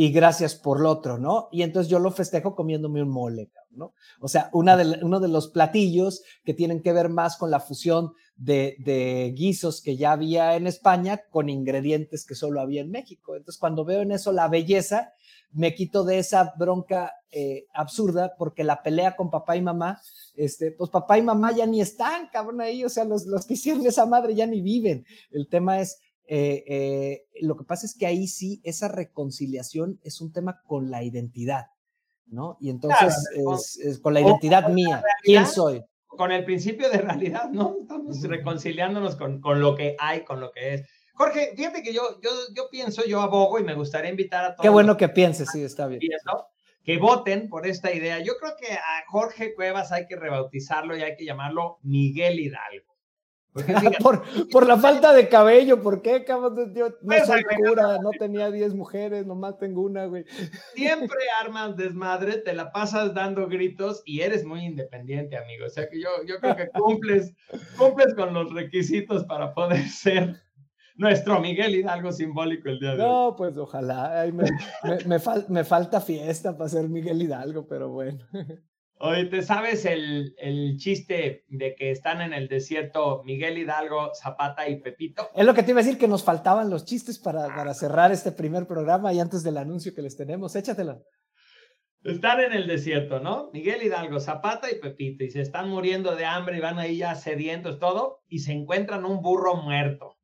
y 0.00 0.12
gracias 0.12 0.54
por 0.54 0.78
lo 0.78 0.92
otro, 0.92 1.18
¿no? 1.18 1.48
Y 1.50 1.62
entonces 1.62 1.90
yo 1.90 1.98
lo 1.98 2.12
festejo 2.12 2.54
comiéndome 2.54 3.02
un 3.02 3.08
mole, 3.08 3.50
¿no? 3.72 3.94
O 4.20 4.28
sea, 4.28 4.48
una 4.52 4.76
de, 4.76 5.04
uno 5.04 5.18
de 5.18 5.26
los 5.26 5.48
platillos 5.48 6.22
que 6.44 6.54
tienen 6.54 6.82
que 6.82 6.92
ver 6.92 7.08
más 7.08 7.36
con 7.36 7.50
la 7.50 7.58
fusión 7.58 8.12
de, 8.36 8.76
de, 8.78 9.34
guisos 9.36 9.82
que 9.82 9.96
ya 9.96 10.12
había 10.12 10.54
en 10.54 10.68
España 10.68 11.22
con 11.32 11.48
ingredientes 11.48 12.24
que 12.24 12.36
solo 12.36 12.60
había 12.60 12.82
en 12.82 12.92
México. 12.92 13.34
Entonces, 13.34 13.58
cuando 13.58 13.84
veo 13.84 14.02
en 14.02 14.12
eso 14.12 14.30
la 14.30 14.46
belleza, 14.46 15.14
me 15.50 15.74
quito 15.74 16.04
de 16.04 16.20
esa 16.20 16.54
bronca 16.56 17.14
eh, 17.32 17.66
absurda 17.74 18.36
porque 18.38 18.62
la 18.62 18.84
pelea 18.84 19.16
con 19.16 19.32
papá 19.32 19.56
y 19.56 19.62
mamá, 19.62 20.00
este, 20.36 20.70
pues 20.70 20.90
papá 20.90 21.18
y 21.18 21.22
mamá 21.22 21.50
ya 21.50 21.66
ni 21.66 21.80
están, 21.80 22.28
cabrón, 22.28 22.60
ahí, 22.60 22.84
o 22.84 22.88
sea, 22.88 23.04
los, 23.04 23.26
los 23.26 23.46
que 23.46 23.54
hicieron 23.54 23.84
esa 23.84 24.06
madre 24.06 24.36
ya 24.36 24.46
ni 24.46 24.60
viven. 24.60 25.04
El 25.32 25.48
tema 25.48 25.80
es 25.80 25.98
eh, 26.30 26.64
eh, 26.66 27.26
lo 27.40 27.56
que 27.56 27.64
pasa 27.64 27.86
es 27.86 27.96
que 27.96 28.06
ahí 28.06 28.28
sí, 28.28 28.60
esa 28.62 28.88
reconciliación 28.88 29.98
es 30.04 30.20
un 30.20 30.30
tema 30.30 30.60
con 30.62 30.90
la 30.90 31.02
identidad, 31.02 31.68
¿no? 32.26 32.58
Y 32.60 32.68
entonces 32.68 33.16
es, 33.82 33.98
con 33.98 34.12
la 34.12 34.20
identidad 34.20 34.68
mía, 34.68 35.02
¿quién 35.22 35.46
soy? 35.46 35.82
Con 36.06 36.30
el 36.30 36.44
principio 36.44 36.90
de 36.90 36.98
realidad, 36.98 37.48
¿no? 37.50 37.76
Estamos 37.80 38.20
reconciliándonos 38.22 39.16
con, 39.16 39.40
con, 39.40 39.60
lo 39.60 39.74
que 39.74 39.96
hay, 39.98 40.22
con 40.24 40.40
lo 40.40 40.52
que 40.52 40.74
es. 40.74 40.82
Jorge, 41.14 41.54
fíjate 41.56 41.82
que 41.82 41.94
yo, 41.94 42.20
yo, 42.20 42.30
yo 42.54 42.68
pienso, 42.70 43.06
yo 43.06 43.22
abogo 43.22 43.58
y 43.58 43.64
me 43.64 43.74
gustaría 43.74 44.10
invitar 44.10 44.44
a 44.44 44.48
todos. 44.54 44.62
Qué 44.62 44.68
bueno 44.68 44.98
que 44.98 45.08
pienses, 45.08 45.48
sí, 45.50 45.62
está 45.62 45.86
bien. 45.86 46.02
que 46.84 46.98
voten 46.98 47.48
por 47.48 47.66
esta 47.66 47.90
idea. 47.90 48.18
Yo 48.18 48.34
creo 48.36 48.54
que 48.54 48.74
a 48.74 49.04
Jorge 49.08 49.54
Cuevas 49.54 49.92
hay 49.92 50.06
que 50.06 50.16
rebautizarlo 50.16 50.94
y 50.94 51.02
hay 51.02 51.16
que 51.16 51.24
llamarlo 51.24 51.78
Miguel 51.82 52.38
Hidalgo. 52.38 52.87
por, 54.02 54.22
por, 54.50 54.66
la 54.66 54.76
falta 54.76 55.12
de 55.12 55.28
cabello, 55.28 55.82
¿por 55.82 56.02
qué, 56.02 56.24
cabrón? 56.24 56.72
Yo 56.74 56.88
no 56.88 56.94
pues, 57.04 57.26
soy 57.26 57.42
cura, 57.44 57.98
no 58.02 58.10
tenía 58.18 58.50
10 58.50 58.74
mujeres, 58.74 59.26
nomás 59.26 59.58
tengo 59.58 59.82
una, 59.82 60.06
güey. 60.06 60.24
Siempre 60.74 61.18
armas 61.42 61.76
desmadre, 61.76 62.38
te 62.38 62.52
la 62.52 62.72
pasas 62.72 63.14
dando 63.14 63.46
gritos 63.48 64.02
y 64.04 64.20
eres 64.20 64.44
muy 64.44 64.64
independiente, 64.64 65.36
amigo. 65.36 65.66
O 65.66 65.70
sea 65.70 65.88
que 65.88 66.00
yo, 66.00 66.08
yo 66.26 66.38
creo 66.40 66.56
que 66.56 66.68
cumples, 66.68 67.34
cumples 67.76 68.14
con 68.14 68.32
los 68.32 68.52
requisitos 68.52 69.24
para 69.24 69.54
poder 69.54 69.88
ser 69.88 70.36
nuestro 70.96 71.40
Miguel 71.40 71.74
Hidalgo 71.76 72.12
simbólico 72.12 72.68
el 72.68 72.78
día 72.78 72.96
de 72.96 73.02
hoy. 73.02 73.08
No, 73.08 73.34
pues 73.36 73.56
ojalá. 73.56 74.24
me, 74.32 74.44
me, 75.06 75.18
me 75.48 75.64
falta 75.64 76.00
fiesta 76.00 76.56
para 76.56 76.68
ser 76.68 76.88
Miguel 76.88 77.22
Hidalgo, 77.22 77.66
pero 77.66 77.88
bueno. 77.88 78.18
Oye, 79.00 79.26
¿te 79.26 79.42
sabes 79.42 79.84
el, 79.84 80.34
chiste 80.76 81.44
de 81.48 81.74
que 81.76 81.92
están 81.92 82.20
en 82.20 82.32
el 82.32 82.48
desierto 82.48 83.22
Miguel 83.24 83.56
Hidalgo, 83.56 84.12
Zapata 84.14 84.68
y 84.68 84.80
Pepito? 84.80 85.30
Es 85.36 85.46
lo 85.46 85.54
que 85.54 85.62
te 85.62 85.70
iba 85.70 85.80
a 85.80 85.84
decir, 85.84 85.98
que 85.98 86.08
nos 86.08 86.24
faltaban 86.24 86.68
los 86.68 86.84
chistes 86.84 87.18
para, 87.18 87.46
para 87.54 87.74
cerrar 87.74 88.10
este 88.10 88.32
primer 88.32 88.66
programa 88.66 89.12
y 89.12 89.20
antes 89.20 89.44
del 89.44 89.56
anuncio 89.56 89.94
que 89.94 90.02
les 90.02 90.16
tenemos. 90.16 90.56
Échatelo. 90.56 91.04
Están 92.02 92.40
en 92.40 92.52
el 92.52 92.66
desierto, 92.66 93.20
¿no? 93.20 93.50
Miguel 93.52 93.82
Hidalgo, 93.82 94.18
Zapata 94.18 94.70
y 94.70 94.80
Pepito, 94.80 95.22
y 95.22 95.30
se 95.30 95.42
están 95.42 95.68
muriendo 95.68 96.16
de 96.16 96.24
hambre 96.24 96.56
y 96.56 96.60
van 96.60 96.78
ahí 96.78 96.98
ya 96.98 97.14
sedientos, 97.14 97.78
todo, 97.78 98.22
y 98.28 98.40
se 98.40 98.52
encuentran 98.52 99.04
un 99.04 99.20
burro 99.20 99.56
muerto. 99.56 100.16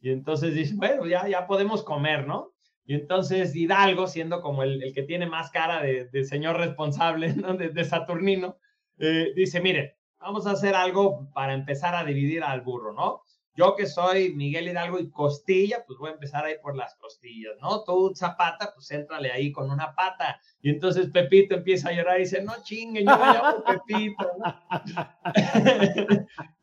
Y 0.00 0.10
entonces 0.10 0.54
dicen, 0.54 0.78
bueno, 0.78 1.06
ya, 1.06 1.28
ya 1.28 1.46
podemos 1.46 1.82
comer, 1.82 2.26
¿no? 2.26 2.53
Y 2.86 2.94
entonces 2.94 3.54
Hidalgo, 3.56 4.06
siendo 4.06 4.42
como 4.42 4.62
el, 4.62 4.92
que 4.94 5.02
tiene 5.02 5.26
más 5.26 5.50
cara 5.50 5.82
de, 5.82 6.24
señor 6.24 6.58
responsable, 6.58 7.32
¿no? 7.34 7.54
de, 7.54 7.84
Saturnino, 7.84 8.58
eh, 8.98 9.32
dice, 9.34 9.60
mire, 9.60 9.96
vamos 10.18 10.46
a 10.46 10.52
hacer 10.52 10.74
algo 10.74 11.30
para 11.32 11.54
empezar 11.54 11.94
a 11.94 12.04
dividir 12.04 12.42
al 12.42 12.60
burro, 12.60 12.92
¿no? 12.92 13.22
Yo 13.56 13.76
que 13.76 13.86
soy 13.86 14.34
Miguel 14.34 14.66
Hidalgo 14.68 14.98
y 14.98 15.10
costilla, 15.10 15.84
pues 15.86 15.96
voy 15.98 16.10
a 16.10 16.14
empezar 16.14 16.44
ahí 16.44 16.56
por 16.60 16.76
las 16.76 16.96
costillas, 16.96 17.52
¿no? 17.62 17.84
Tú, 17.84 18.12
Zapata, 18.14 18.72
pues 18.74 18.90
éntrale 18.90 19.30
ahí 19.30 19.52
con 19.52 19.70
una 19.70 19.94
pata. 19.94 20.40
Y 20.60 20.70
entonces 20.70 21.08
Pepito 21.10 21.54
empieza 21.54 21.90
a 21.90 21.92
llorar 21.92 22.16
y 22.16 22.24
dice, 22.24 22.42
no 22.42 22.52
chinguen, 22.64 23.06
yo 23.06 23.16
me 23.16 23.26
llamo 23.26 23.64
Pepito. 23.86 24.28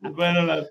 bueno, 0.00 0.66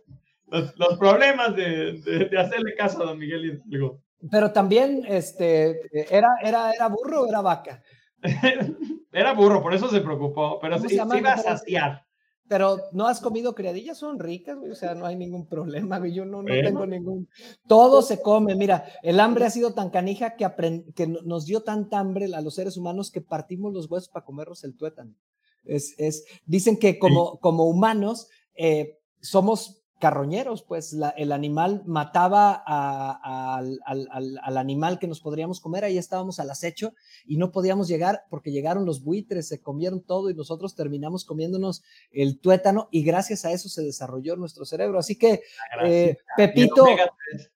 los, 0.76 0.98
problemas 1.00 1.56
de, 1.56 1.94
de 2.30 2.40
hacerle 2.40 2.76
caso 2.76 3.02
a 3.02 3.08
don 3.08 3.18
Miguel 3.18 3.64
Hidalgo. 3.66 4.00
Pero 4.30 4.52
también, 4.52 5.04
este, 5.08 5.82
¿era, 6.16 6.30
era, 6.44 6.72
era 6.72 6.88
burro 6.88 7.24
o 7.24 7.28
era 7.28 7.42
vaca? 7.42 7.82
era 9.12 9.34
burro, 9.34 9.62
por 9.62 9.74
eso 9.74 9.90
se 9.90 10.02
preocupó, 10.02 10.60
pero 10.60 10.80
sí, 10.80 10.94
iba 10.94 11.34
a 11.34 11.38
saciar. 11.38 12.06
Pero 12.48 12.78
no 12.92 13.08
has 13.08 13.22
comido 13.22 13.56
criadillas, 13.56 13.98
son 13.98 14.20
ricas, 14.20 14.58
güey, 14.58 14.72
o 14.72 14.76
sea, 14.76 14.94
no 14.94 15.06
hay 15.06 15.16
ningún 15.16 15.48
problema, 15.48 16.00
güey, 16.00 16.14
yo 16.14 16.26
no, 16.26 16.44
no 16.44 16.54
tengo 16.54 16.86
ningún... 16.86 17.30
Todo 17.66 18.02
se 18.02 18.22
come, 18.22 18.56
mira, 18.56 18.86
el 19.04 19.22
hambre 19.22 19.46
ha 19.46 19.50
sido 19.50 19.74
tan 19.74 19.90
canija 19.90 20.36
que, 20.36 20.84
que 20.94 21.08
nos 21.08 21.46
dio 21.46 21.64
tanta 21.64 22.00
hambre 22.00 22.26
a 22.36 22.42
los 22.42 22.56
seres 22.56 22.76
humanos 22.76 23.10
que 23.10 23.22
partimos 23.22 23.74
los 23.74 23.90
huesos 23.90 24.10
para 24.10 24.26
comernos 24.26 24.66
el 24.66 24.76
tuétano. 24.76 25.16
Es, 25.64 25.96
es, 25.98 26.26
dicen 26.46 26.78
que 26.78 27.00
como, 27.00 27.40
como 27.40 27.66
humanos 27.66 28.28
eh, 28.56 29.00
somos 29.22 29.81
carroñeros, 30.02 30.64
pues 30.64 30.98
el 31.16 31.32
animal 31.32 31.84
mataba 31.86 32.52
al, 32.66 34.58
animal 34.58 35.00
que 35.00 35.08
nos 35.08 35.22
podríamos 35.22 35.62
comer, 35.62 35.86
ahí 35.86 35.98
estábamos 35.98 36.40
al 36.40 36.50
acecho 36.50 36.94
y 37.26 37.38
no 37.38 37.52
podíamos 37.52 37.88
llegar 37.88 38.24
porque 38.30 38.52
llegaron 38.52 38.86
los 38.86 39.04
buitres, 39.04 39.48
se 39.48 39.62
comieron 39.62 40.02
todo 40.02 40.30
y 40.30 40.34
nosotros 40.34 40.76
terminamos 40.76 41.24
comiéndonos 41.24 41.84
el 42.12 42.42
tuétano 42.42 42.90
y 42.92 43.04
gracias 43.04 43.46
a 43.46 43.52
eso 43.52 43.70
se 43.70 43.84
desarrolló 43.84 44.36
nuestro 44.36 44.66
cerebro. 44.66 45.00
Así 45.00 45.18
que, 45.18 45.44
eh, 45.86 46.18
Pepito, 46.36 46.86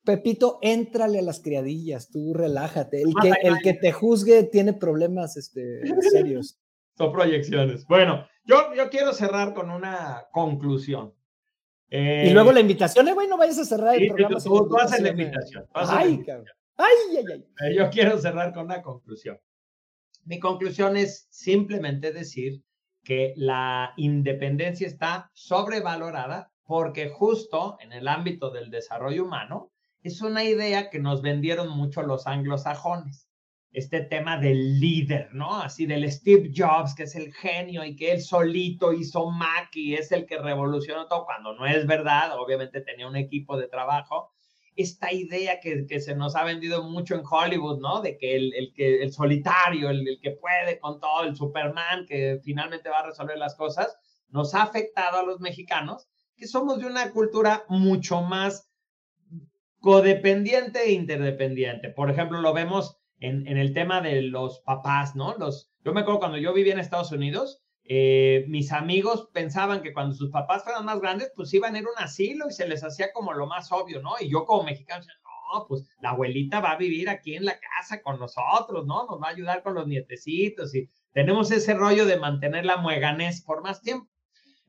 Pepito, 0.05 0.59
éntrale 0.61 1.19
a 1.19 1.23
las 1.23 1.41
criadillas, 1.41 2.09
tú 2.09 2.33
relájate. 2.33 3.01
El 3.01 3.13
que, 3.21 3.33
el 3.41 3.57
que 3.61 3.73
te 3.73 3.91
juzgue 3.91 4.43
tiene 4.43 4.73
problemas 4.73 5.35
este, 5.35 5.81
serios. 6.11 6.59
Son 6.95 7.11
proyecciones. 7.11 7.85
Bueno, 7.87 8.27
yo, 8.45 8.73
yo 8.75 8.89
quiero 8.89 9.11
cerrar 9.11 9.53
con 9.55 9.71
una 9.71 10.27
conclusión 10.31 11.13
y 11.89 12.29
luego 12.31 12.51
la 12.51 12.59
invitación, 12.59 13.07
eh, 13.07 13.13
güey, 13.13 13.27
no 13.27 13.37
vayas 13.37 13.59
a 13.59 13.65
cerrar 13.65 13.95
el 13.95 14.07
programa. 14.07 14.39
Tú, 14.39 14.67
tú 14.67 14.77
haces 14.77 15.01
la 15.01 15.09
invitación. 15.09 15.65
Ay, 15.73 16.23
ay, 16.77 17.17
ay, 17.17 17.25
ay. 17.31 17.45
Eh, 17.61 17.75
yo 17.75 17.89
quiero 17.89 18.17
cerrar 18.19 18.53
con 18.53 18.65
una 18.65 18.81
conclusión. 18.81 19.39
Mi 20.23 20.39
conclusión 20.39 20.97
es 20.97 21.27
simplemente 21.29 22.11
decir 22.11 22.63
que 23.03 23.33
la 23.37 23.93
independencia 23.97 24.87
está 24.87 25.29
sobrevalorada 25.33 26.51
porque 26.63 27.09
justo 27.09 27.77
en 27.79 27.93
el 27.93 28.07
ámbito 28.07 28.49
del 28.49 28.71
desarrollo 28.71 29.23
humano 29.23 29.71
es 30.01 30.21
una 30.21 30.43
idea 30.43 30.89
que 30.89 30.99
nos 30.99 31.21
vendieron 31.21 31.69
mucho 31.69 32.01
los 32.01 32.25
anglosajones 32.25 33.24
este 33.75 34.01
tema 34.01 34.37
del 34.37 34.79
líder, 34.79 35.33
¿no? 35.33 35.61
Así 35.61 35.85
del 35.85 36.09
Steve 36.09 36.51
Jobs, 36.55 36.95
que 36.95 37.03
es 37.03 37.15
el 37.15 37.33
genio 37.33 37.83
y 37.83 37.95
que 37.97 38.11
él 38.13 38.21
solito 38.21 38.93
hizo 38.93 39.29
Mac 39.29 39.69
y 39.73 39.95
es 39.95 40.13
el 40.13 40.25
que 40.25 40.37
revolucionó 40.37 41.07
todo, 41.07 41.25
cuando 41.25 41.53
no 41.53 41.65
es 41.65 41.85
verdad, 41.85 42.39
obviamente 42.39 42.79
tenía 42.79 43.05
un 43.05 43.17
equipo 43.17 43.57
de 43.57 43.67
trabajo. 43.67 44.31
Esta 44.77 45.11
idea 45.11 45.59
que, 45.59 45.85
que 45.87 45.99
se 45.99 46.15
nos 46.15 46.37
ha 46.37 46.45
vendido 46.45 46.83
mucho 46.83 47.15
en 47.15 47.23
Hollywood, 47.29 47.79
¿no? 47.81 48.01
De 48.01 48.17
que 48.17 48.37
el, 48.37 48.53
el 48.53 48.73
que, 48.73 49.03
el 49.03 49.11
solitario, 49.11 49.89
el, 49.89 50.07
el 50.07 50.19
que 50.21 50.31
puede 50.31 50.79
con 50.79 51.01
todo, 51.01 51.23
el 51.23 51.35
Superman, 51.35 52.05
que 52.05 52.39
finalmente 52.43 52.89
va 52.89 52.99
a 52.99 53.07
resolver 53.07 53.37
las 53.37 53.55
cosas, 53.55 53.97
nos 54.29 54.55
ha 54.55 54.63
afectado 54.63 55.19
a 55.19 55.23
los 55.23 55.41
mexicanos, 55.41 56.07
que 56.37 56.47
somos 56.47 56.79
de 56.79 56.87
una 56.87 57.11
cultura 57.11 57.65
mucho 57.67 58.21
más 58.21 58.69
codependiente 59.81 60.79
e 60.79 60.91
interdependiente. 60.93 61.89
Por 61.89 62.09
ejemplo, 62.09 62.41
lo 62.41 62.53
vemos 62.53 62.97
en, 63.19 63.47
el 63.47 63.73
tema 63.73 64.01
de 64.01 64.21
los 64.21 64.59
papás, 64.59 65.15
¿no? 65.15 65.35
Los, 65.37 65.71
yo 65.83 65.93
me 65.93 66.01
acuerdo 66.01 66.19
cuando 66.19 66.37
yo 66.37 66.53
vivía 66.53 66.73
en 66.73 66.79
Estados 66.79 67.11
Unidos, 67.11 67.61
eh, 67.83 68.45
mis 68.47 68.71
amigos 68.71 69.29
pensaban 69.33 69.81
que 69.81 69.93
cuando 69.93 70.15
sus 70.15 70.31
papás 70.31 70.63
fueran 70.63 70.85
más 70.85 70.99
grandes, 70.99 71.31
pues 71.35 71.53
iban 71.53 71.75
a 71.75 71.79
ir 71.79 71.85
a 71.85 71.89
un 71.89 72.03
asilo 72.03 72.47
y 72.49 72.53
se 72.53 72.67
les 72.67 72.83
hacía 72.83 73.11
como 73.13 73.33
lo 73.33 73.47
más 73.47 73.71
obvio, 73.71 74.01
¿no? 74.01 74.13
Y 74.19 74.29
yo 74.29 74.45
como 74.45 74.63
mexicano, 74.63 75.05
no, 75.53 75.65
pues 75.67 75.87
la 76.01 76.09
abuelita 76.09 76.59
va 76.59 76.71
a 76.71 76.77
vivir 76.77 77.09
aquí 77.09 77.35
en 77.35 77.45
la 77.45 77.59
casa 77.59 78.01
con 78.01 78.19
nosotros, 78.19 78.85
¿no? 78.85 79.05
Nos 79.05 79.21
va 79.21 79.27
a 79.27 79.31
ayudar 79.31 79.61
con 79.61 79.75
los 79.75 79.87
nietecitos 79.87 80.73
y 80.73 80.89
tenemos 81.13 81.51
ese 81.51 81.73
rollo 81.75 82.05
de 82.05 82.17
mantener 82.17 82.65
la 82.65 82.77
mueganés 82.77 83.41
por 83.41 83.61
más 83.61 83.81
tiempo. 83.81 84.09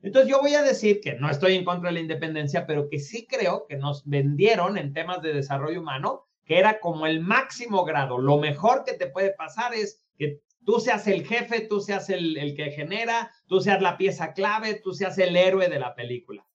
Entonces 0.01 0.29
yo 0.29 0.39
voy 0.39 0.53
a 0.53 0.61
decir 0.61 1.01
que 1.01 1.15
no 1.15 1.29
estoy 1.29 1.55
en 1.55 1.65
contra 1.65 1.89
de 1.89 1.95
la 1.95 2.01
independencia, 2.01 2.67
pero 2.67 2.87
que 2.87 2.99
sí 2.99 3.25
creo 3.27 3.65
que 3.67 3.77
nos 3.77 4.05
vendieron 4.05 4.77
en 4.77 4.93
temas 4.93 5.21
de 5.23 5.33
desarrollo 5.33 5.81
humano 5.81 6.26
que 6.47 6.57
era 6.57 6.79
como 6.79 7.05
el 7.05 7.19
máximo 7.19 7.83
grado. 7.83 8.17
Lo 8.17 8.37
mejor 8.37 8.83
que 8.85 8.93
te 8.93 9.07
puede 9.07 9.33
pasar 9.33 9.73
es 9.73 10.01
que 10.17 10.41
tú 10.65 10.79
seas 10.79 11.05
el 11.07 11.25
jefe, 11.25 11.61
tú 11.61 11.81
seas 11.81 12.09
el, 12.09 12.37
el 12.37 12.55
que 12.55 12.71
genera, 12.71 13.31
tú 13.47 13.59
seas 13.59 13.81
la 13.81 13.97
pieza 13.97 14.33
clave, 14.33 14.75
tú 14.75 14.93
seas 14.93 15.17
el 15.17 15.35
héroe 15.35 15.67
de 15.67 15.79
la 15.79 15.93
película. 15.93 16.47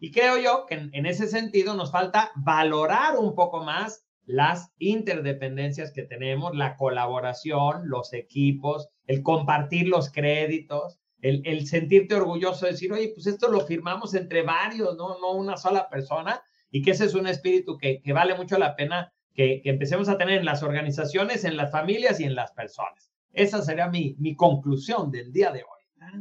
Y 0.00 0.10
creo 0.10 0.38
yo 0.38 0.66
que 0.66 0.74
en, 0.74 0.90
en 0.94 1.06
ese 1.06 1.28
sentido 1.28 1.74
nos 1.74 1.92
falta 1.92 2.32
valorar 2.36 3.18
un 3.18 3.34
poco 3.34 3.62
más 3.62 4.04
las 4.26 4.72
interdependencias 4.78 5.92
que 5.92 6.02
tenemos, 6.02 6.56
la 6.56 6.76
colaboración, 6.76 7.88
los 7.88 8.12
equipos, 8.14 8.88
el 9.06 9.22
compartir 9.22 9.88
los 9.88 10.10
créditos, 10.10 10.98
el, 11.20 11.42
el, 11.44 11.66
sentirte 11.66 12.14
orgulloso 12.14 12.66
de 12.66 12.72
decir, 12.72 12.92
oye, 12.92 13.12
pues 13.14 13.26
esto 13.26 13.48
lo 13.48 13.60
firmamos 13.60 14.14
entre 14.14 14.42
varios, 14.42 14.96
no, 14.96 15.18
no 15.20 15.32
una 15.32 15.56
sola 15.56 15.88
persona, 15.88 16.42
y 16.70 16.82
que 16.82 16.92
ese 16.92 17.04
es 17.04 17.14
un 17.14 17.26
espíritu 17.26 17.76
que, 17.78 18.00
que 18.02 18.12
vale 18.12 18.34
mucho 18.34 18.58
la 18.58 18.76
pena 18.76 19.12
que, 19.34 19.60
que, 19.62 19.70
empecemos 19.70 20.08
a 20.08 20.16
tener 20.16 20.38
en 20.38 20.44
las 20.44 20.62
organizaciones, 20.62 21.44
en 21.44 21.56
las 21.56 21.70
familias 21.70 22.20
y 22.20 22.24
en 22.24 22.34
las 22.34 22.52
personas. 22.52 23.12
Esa 23.32 23.62
sería 23.62 23.88
mi, 23.88 24.14
mi 24.18 24.36
conclusión 24.36 25.10
del 25.10 25.32
día 25.32 25.50
de 25.50 25.62
hoy. 25.62 25.74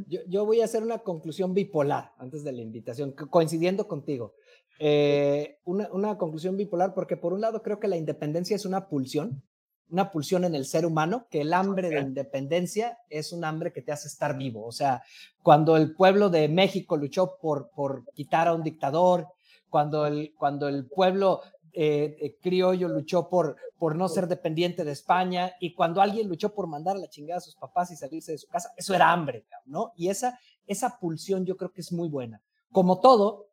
Yo, 0.08 0.22
yo, 0.28 0.46
voy 0.46 0.62
a 0.62 0.66
hacer 0.66 0.82
una 0.82 1.00
conclusión 1.00 1.54
bipolar 1.54 2.14
antes 2.18 2.44
de 2.44 2.54
la 2.54 2.62
invitación, 2.62 3.12
coincidiendo 3.12 3.88
contigo. 3.88 4.34
Eh, 4.80 5.60
una, 5.66 5.92
una, 5.92 6.18
conclusión 6.18 6.58
bipolar 6.58 6.94
porque 6.94 7.18
por 7.18 7.34
un 7.34 7.42
lado 7.42 7.62
creo 7.62 7.80
que 7.80 7.88
la 7.88 7.98
independencia 7.98 8.56
es 8.56 8.66
una 8.66 8.88
pulsión, 8.88 9.44
una 9.90 10.10
pulsión 10.10 10.46
en 10.46 10.56
el 10.56 10.66
ser 10.66 10.86
humano, 10.86 11.28
que 11.30 11.42
el 11.42 11.54
hambre 11.54 11.90
de 11.90 12.00
independencia 12.00 12.98
es 13.10 13.32
un 13.32 13.46
hambre 13.46 13.72
que 13.72 13.82
te 13.82 13.92
hace 13.92 14.08
estar 14.08 14.36
vivo. 14.38 14.66
O 14.66 14.72
sea, 14.72 15.04
cuando 15.44 15.78
el 15.78 15.94
pueblo 15.94 16.30
de 16.30 16.48
México 16.48 16.98
luchó 16.98 17.38
por, 17.40 17.70
por 17.70 18.06
quitar 18.14 18.48
a 18.48 18.54
un 18.54 18.64
dictador, 18.64 19.28
cuando 19.70 20.08
el, 20.08 20.34
cuando 20.38 20.68
el 20.68 20.88
pueblo 20.88 21.42
eh, 21.74 22.16
eh, 22.20 22.38
criollo 22.40 22.88
luchó 22.88 23.30
por, 23.30 23.56
por 23.78 23.96
no 23.96 24.08
ser 24.08 24.28
dependiente 24.28 24.84
de 24.84 24.92
España 24.92 25.54
y 25.60 25.74
cuando 25.74 26.02
alguien 26.02 26.28
luchó 26.28 26.54
por 26.54 26.68
mandar 26.68 26.96
a 26.96 27.00
la 27.00 27.10
chingada 27.10 27.40
a 27.40 27.42
sus 27.42 27.56
papás 27.56 27.92
y 27.92 27.96
salirse 27.96 28.32
de 28.32 28.38
su 28.38 28.48
casa, 28.48 28.72
eso 28.78 28.94
era 28.94 29.12
hambre, 29.12 29.46
¿no? 29.66 29.92
Y 29.96 30.10
esa, 30.10 30.40
esa 30.68 31.00
pulsión 31.00 31.46
yo 31.46 31.58
creo 31.58 31.72
que 31.72 31.82
es 31.82 31.92
muy 31.92 32.10
buena. 32.10 32.42
Como 32.72 33.00
todo, 33.00 33.50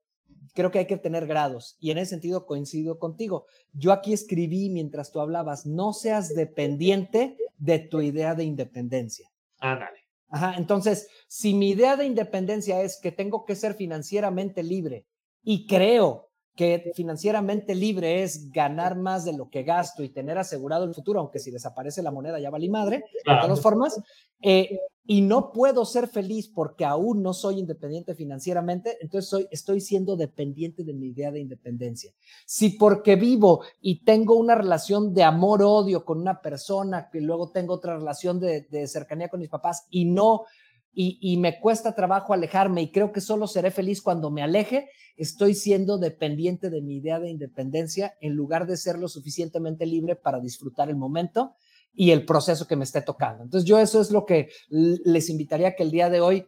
creo 0.55 0.71
que 0.71 0.81
hay 0.81 0.87
que 0.87 0.97
tener 0.97 1.27
grados 1.27 1.77
y 1.81 1.91
en 1.91 1.99
ese 1.99 2.11
sentido 2.11 2.47
coincido 2.47 2.99
contigo. 2.99 3.47
Yo 3.73 3.93
aquí 3.93 4.13
escribí 4.13 4.71
mientras 4.71 5.13
tú 5.13 5.21
hablabas, 5.21 5.67
no 5.67 5.93
seas 5.93 6.35
dependiente 6.35 7.37
de 7.59 7.79
tu 7.79 8.01
idea 8.01 8.35
de 8.35 8.45
independencia. 8.45 9.31
Ándale. 9.59 9.99
Ajá, 10.29 10.55
entonces, 10.57 11.09
si 11.27 11.55
mi 11.55 11.71
idea 11.71 11.97
de 11.97 12.05
independencia 12.05 12.83
es 12.83 13.01
que 13.01 13.11
tengo 13.11 13.45
que 13.45 13.57
ser 13.57 13.75
financieramente 13.75 14.63
libre 14.63 15.07
y 15.43 15.67
creo 15.67 16.30
que 16.55 16.93
financieramente 16.95 17.75
libre 17.75 18.23
es 18.23 18.51
ganar 18.51 18.97
más 18.97 19.25
de 19.25 19.33
lo 19.33 19.49
que 19.49 19.63
gasto 19.63 20.03
y 20.03 20.11
tener 20.11 20.39
asegurado 20.39 20.85
el 20.85 20.95
futuro, 20.95 21.21
aunque 21.21 21.39
si 21.39 21.51
desaparece 21.51 22.03
la 22.03 22.11
moneda 22.11 22.39
ya 22.39 22.51
valí 22.51 22.69
madre, 22.69 23.05
claro. 23.25 23.41
de 23.41 23.47
todas 23.47 23.63
formas, 23.63 24.01
eh, 24.43 24.79
y 25.07 25.23
no 25.23 25.53
puedo 25.53 25.85
ser 25.85 26.07
feliz 26.07 26.49
porque 26.49 26.85
aún 26.85 27.23
no 27.23 27.33
soy 27.33 27.59
independiente 27.59 28.15
financieramente, 28.15 28.97
entonces 29.01 29.29
soy, 29.29 29.49
estoy 29.51 29.81
siendo 29.81 30.17
dependiente 30.17 30.85
de 30.85 30.93
mi 30.93 31.09
idea 31.09 31.33
de 31.33 31.41
independencia. 31.41 32.13
Si 32.47 32.71
porque 32.71 33.17
vivo 33.17 33.63
y 33.81 34.05
tengo 34.05 34.37
una 34.37 34.55
relación 34.55 35.13
de 35.13 35.25
amor-odio 35.25 36.05
con 36.05 36.21
una 36.21 36.41
persona, 36.41 37.09
que 37.11 37.21
luego 37.21 37.51
tengo 37.51 37.75
otra 37.75 37.97
relación 37.97 38.39
de, 38.39 38.69
de 38.71 38.87
cercanía 38.87 39.29
con 39.29 39.41
mis 39.41 39.49
papás 39.49 39.87
y 39.91 40.05
no 40.05 40.45
y, 40.93 41.37
me 41.37 41.61
cuesta 41.61 41.95
trabajo 41.95 42.33
alejarme 42.33 42.83
y 42.83 42.91
creo 42.91 43.13
que 43.13 43.21
solo 43.21 43.47
seré 43.47 43.71
feliz 43.71 44.03
cuando 44.03 44.31
me 44.31 44.43
aleje, 44.43 44.91
estoy 45.17 45.55
siendo 45.55 45.99
dependiente 45.99 46.69
de 46.69 46.83
mi 46.83 46.97
idea 46.97 47.21
de 47.21 47.31
independencia 47.31 48.17
en 48.21 48.35
lugar 48.35 48.67
de 48.67 48.77
ser 48.77 48.99
lo 48.99 49.09
suficientemente 49.09 49.87
libre 49.87 50.17
para 50.17 50.41
disfrutar 50.41 50.89
el 50.89 50.97
momento 50.97 51.55
y 51.93 52.11
el 52.11 52.25
proceso 52.25 52.67
que 52.67 52.77
me 52.77 52.85
esté 52.85 53.03
tocando. 53.03 53.45
Entonces 53.45 53.69
yo 53.69 53.79
eso 53.79 54.01
es 54.01 54.11
lo 54.11 54.27
que 54.27 54.51
les 54.69 55.31
invitaría 55.31 55.77
que 55.77 55.85
el 55.85 55.91
día 55.91 56.11
de 56.11 56.21
hoy 56.21 56.47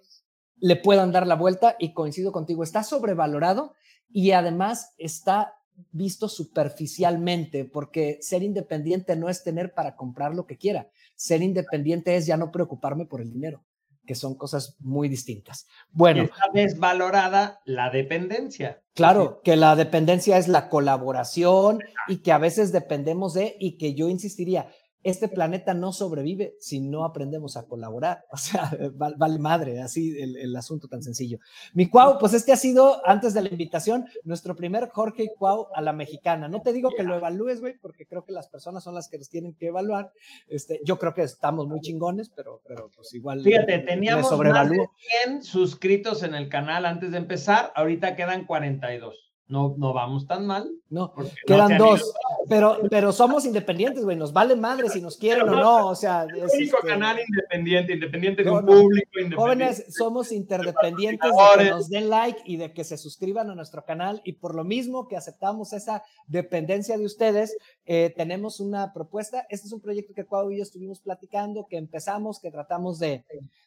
le 0.57 0.77
puedan 0.77 1.13
dar 1.13 1.27
la 1.27 1.37
vuelta 1.37 1.77
y 1.79 1.93
coincido 1.93 2.33
contigo, 2.33 2.63
está 2.63 2.83
sobrevalorado 2.83 3.75
y 4.11 4.33
además 4.33 4.93
está 4.99 5.55
visto 5.91 6.29
superficialmente, 6.29 7.65
porque 7.65 8.19
ser 8.21 8.43
independiente 8.43 9.17
no 9.17 9.29
es 9.29 9.43
tener 9.43 9.73
para 9.73 9.97
comprar 9.97 10.35
lo 10.35 10.47
que 10.47 10.59
quiera, 10.59 10.91
ser 11.17 11.43
independiente 11.43 12.15
es 12.17 12.27
ya 12.27 12.37
no 12.37 12.53
preocuparme 12.53 13.07
por 13.07 13.21
el 13.21 13.33
dinero 13.33 13.65
que 14.07 14.15
son 14.15 14.35
cosas 14.35 14.77
muy 14.81 15.09
distintas. 15.09 15.67
Bueno. 15.91 16.25
Está 16.25 16.45
desvalorada 16.53 17.61
la 17.65 17.91
dependencia. 17.91 18.83
Claro, 18.95 19.41
que 19.43 19.57
la 19.57 19.75
dependencia 19.75 20.37
es 20.37 20.49
la 20.49 20.69
colaboración 20.69 21.79
y 22.09 22.19
que 22.19 22.33
a 22.33 22.39
veces 22.39 22.73
dependemos 22.73 23.33
de, 23.35 23.57
y 23.59 23.79
que 23.79 23.95
yo 23.95 24.09
insistiría, 24.09 24.69
este 25.03 25.29
planeta 25.29 25.75
no 25.75 25.93
sobrevive 25.93 26.57
si 26.59 26.81
no 26.81 27.05
aprendemos 27.05 27.57
a 27.57 27.67
colaborar. 27.67 28.25
O 28.33 28.37
sea, 28.37 28.77
vale, 28.95 29.39
madre, 29.39 29.81
así 29.81 30.19
el, 30.21 30.37
el, 30.37 30.57
asunto 30.57 30.89
tan 30.89 31.03
sencillo. 31.03 31.39
Mi 31.75 31.89
Cuau, 31.89 32.19
pues 32.19 32.35
este 32.35 32.53
ha 32.53 32.57
sido, 32.57 33.07
antes 33.07 33.35
de 33.35 33.43
la 33.43 33.51
invitación, 33.51 34.07
nuestro 34.25 34.57
primer 34.57 34.89
Jorge 34.89 35.29
Cuau 35.39 35.69
a 35.75 35.81
la 35.81 35.93
mexicana. 35.93 36.49
No 36.49 36.61
te 36.61 36.73
digo 36.73 36.91
que 36.97 37.05
lo 37.05 37.15
evalúes, 37.15 37.61
güey, 37.61 37.79
porque 37.79 38.07
creo 38.07 38.25
que 38.25 38.33
las 38.33 38.49
personas 38.49 38.83
son 38.83 38.95
las 38.95 39.09
que 39.09 39.19
los 39.19 39.29
tienen 39.29 39.55
que 39.55 39.69
evaluar. 39.69 40.13
Este, 40.49 40.81
yo 40.85 40.99
creo 40.99 41.15
que 41.15 41.23
estamos 41.23 41.69
muy 41.69 41.81
chingones, 41.81 42.31
pero, 42.31 42.63
pero 42.67 42.91
pues 42.95 43.15
igual. 43.15 43.43
Fíjate, 43.43 43.79
teníamos 43.81 44.31
más 44.39 44.71
de 44.71 44.89
100 45.25 45.43
suscritos 45.43 46.23
en 46.23 46.35
el 46.35 46.49
canal 46.49 46.85
antes 46.87 47.13
de 47.13 47.19
empezar, 47.19 47.73
ahorita 47.77 48.17
quedan 48.17 48.45
42 48.45 49.32
no, 49.53 49.75
no 49.77 49.93
vamos 49.93 50.27
tan 50.27 50.47
mal. 50.47 50.71
No, 50.89 51.13
quedan 51.47 51.77
no 51.77 51.91
dos, 51.91 52.15
pero, 52.49 52.79
pero 52.91 53.13
somos 53.13 53.45
independientes, 53.45 54.03
güey, 54.03 54.17
nos 54.17 54.33
vale 54.33 54.57
madre 54.57 54.89
si 54.89 55.03
nos 55.03 55.19
quieren 55.19 55.47
o 55.49 55.57
no, 55.57 55.89
o 55.89 55.95
sea. 55.95 56.25
Es 56.25 56.55
el 56.55 56.61
único 56.61 56.79
este... 56.79 56.89
canal 56.89 57.19
independiente, 57.21 57.93
independiente 57.93 58.45
de 58.45 58.51
no, 58.51 58.57
un 58.57 58.67
público 58.67 59.09
independiente. 59.21 59.37
Jóvenes, 59.37 59.85
somos 59.95 60.33
interdependientes 60.33 61.31
de 61.31 61.65
que 61.65 61.71
nos 61.71 61.91
den 61.91 62.09
like 62.09 62.41
y 62.47 62.57
de 62.57 62.73
que 62.73 62.83
se 62.83 62.97
suscriban 62.97 63.51
a 63.51 63.55
nuestro 63.55 63.85
canal 63.85 64.23
y 64.25 64.33
por 64.33 64.55
lo 64.55 64.65
mismo 64.65 65.07
que 65.07 65.17
aceptamos 65.17 65.75
esa 65.75 66.03
dependencia 66.27 66.97
de 66.97 67.05
ustedes, 67.05 67.55
eh, 67.85 68.13
tenemos 68.17 68.59
una 68.59 68.95
propuesta. 68.95 69.47
Este 69.51 69.67
es 69.67 69.73
un 69.75 69.81
proyecto 69.81 70.15
que 70.15 70.25
Cuau 70.25 70.51
y 70.51 70.57
yo 70.57 70.63
estuvimos 70.63 71.01
platicando, 71.01 71.67
que 71.69 71.77
empezamos, 71.77 72.41
que 72.41 72.51
tratamos 72.51 72.99
de, 72.99 73.25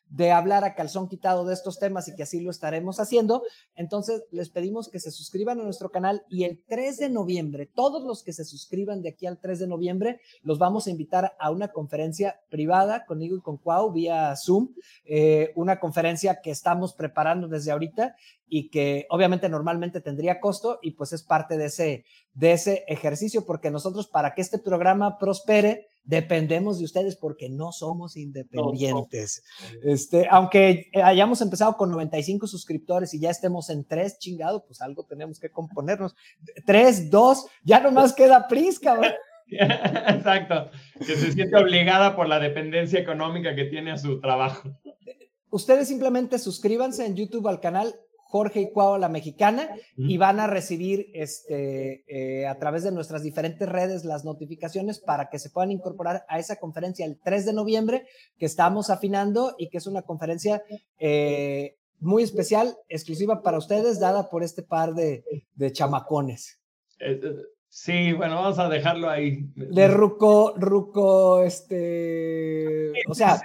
de 0.10 0.32
hablar 0.32 0.64
a 0.64 0.76
calzón 0.76 1.10
quitado 1.10 1.46
de 1.46 1.54
estos 1.54 1.80
temas 1.80 2.08
y 2.08 2.16
que 2.16 2.24
así 2.24 2.40
lo 2.40 2.52
estaremos 2.52 3.00
haciendo. 3.00 3.44
Entonces, 3.76 4.24
les 4.32 4.50
pedimos 4.50 4.90
que 4.90 5.00
se 5.00 5.12
suscriban 5.12 5.60
a 5.60 5.64
nuestro 5.64 5.90
canal 5.90 6.24
y 6.30 6.44
el 6.44 6.64
3 6.68 6.98
de 6.98 7.10
noviembre, 7.10 7.66
todos 7.66 8.04
los 8.04 8.24
que 8.24 8.34
se 8.34 8.46
suscriban 8.46 9.02
de 9.02 9.10
aquí 9.10 9.26
al 9.26 9.40
3 9.40 9.60
de 9.60 9.68
noviembre, 9.68 10.22
los 10.42 10.60
vamos 10.60 10.88
a 10.88 10.92
invitar 10.92 11.36
a 11.40 11.52
una 11.52 11.70
conferencia 11.70 12.40
privada 12.50 13.06
conmigo 13.06 13.38
y 13.38 13.42
con 13.42 13.58
Cuau 13.58 13.92
vía 13.92 14.36
Zoom, 14.36 14.70
eh, 15.06 15.52
una 15.56 15.80
conferencia 15.80 16.42
que 16.42 16.52
estamos 16.52 16.94
preparando 16.94 17.48
desde 17.48 17.72
ahorita 17.72 18.16
y 18.48 18.70
que 18.70 19.08
obviamente 19.10 19.50
normalmente 19.50 20.02
tendría 20.02 20.40
costo 20.40 20.80
y 20.82 20.92
pues 20.92 21.14
es 21.14 21.24
parte 21.24 21.58
de 21.58 21.66
ese, 21.66 22.06
de 22.34 22.52
ese 22.54 22.86
ejercicio 22.88 23.46
porque 23.46 23.72
nosotros 23.72 24.08
para 24.08 24.34
que 24.34 24.42
este 24.42 24.60
programa 24.60 25.18
prospere 25.18 25.88
dependemos 26.06 26.80
de 26.80 26.86
ustedes 26.86 27.16
porque 27.16 27.50
no 27.50 27.72
somos 27.72 28.16
independientes. 28.16 29.44
No, 29.60 29.80
no. 29.80 29.92
Este, 29.92 30.28
aunque 30.30 30.90
hayamos 30.94 31.42
empezado 31.42 31.76
con 31.76 31.92
95 31.92 32.48
suscriptores 32.48 33.14
y 33.14 33.20
ya 33.20 33.30
estemos 33.30 33.70
en 33.70 33.84
tres 33.86 34.20
chingados, 34.20 34.64
pues 34.68 34.82
algo 34.82 35.04
tenemos 35.04 35.40
que 35.40 35.50
componernos. 35.50 36.16
Tres, 36.66 37.10
dos, 37.10 37.48
ya 37.64 37.80
nomás 37.80 38.14
queda 38.14 38.48
Prisca. 38.48 39.00
Exacto, 39.48 40.70
que 41.00 41.16
se 41.16 41.32
siente 41.32 41.56
obligada 41.56 42.16
por 42.16 42.28
la 42.28 42.40
dependencia 42.40 43.00
económica 43.00 43.56
que 43.56 43.66
tiene 43.66 43.92
a 43.92 43.98
su 43.98 44.20
trabajo. 44.20 44.70
Ustedes 45.50 45.88
simplemente 45.88 46.40
suscríbanse 46.40 47.06
en 47.06 47.16
YouTube 47.16 47.48
al 47.48 47.62
canal 47.62 47.96
Jorge 48.36 48.60
y 48.60 48.70
Cuau 48.70 48.98
la 48.98 49.08
mexicana 49.08 49.70
y 49.96 50.18
van 50.18 50.42
a 50.42 50.48
recibir 50.48 51.10
este, 51.14 52.04
eh, 52.10 52.46
a 52.46 52.60
través 52.60 52.84
de 52.84 52.92
nuestras 52.92 53.24
diferentes 53.24 53.70
redes 53.70 54.04
las 54.04 54.26
notificaciones 54.26 55.00
para 55.00 55.30
que 55.30 55.40
se 55.40 55.50
puedan 55.50 55.72
incorporar 55.72 56.26
a 56.28 56.38
esa 56.38 56.58
conferencia 56.58 57.06
el 57.06 57.18
3 57.18 57.46
de 57.46 57.54
noviembre 57.54 58.08
que 58.38 58.46
estamos 58.46 58.90
afinando 58.90 59.56
y 59.58 59.70
que 59.70 59.78
es 59.78 59.88
una 59.88 60.02
conferencia 60.02 60.62
eh, 61.00 61.78
muy 62.02 62.24
especial, 62.24 62.76
exclusiva 62.90 63.42
para 63.42 63.58
ustedes, 63.58 64.02
dada 64.02 64.30
por 64.30 64.44
este 64.44 64.64
par 64.64 64.94
de, 64.96 65.24
de 65.54 65.72
chamacones. 65.72 66.60
Sí, 67.70 68.12
bueno, 68.12 68.36
vamos 68.36 68.60
a 68.60 68.68
dejarlo 68.68 69.10
ahí. 69.10 69.50
De 69.56 69.88
Ruco, 69.88 70.56
Ruco, 70.58 71.42
este, 71.42 72.92
o 73.08 73.14
sea, 73.14 73.40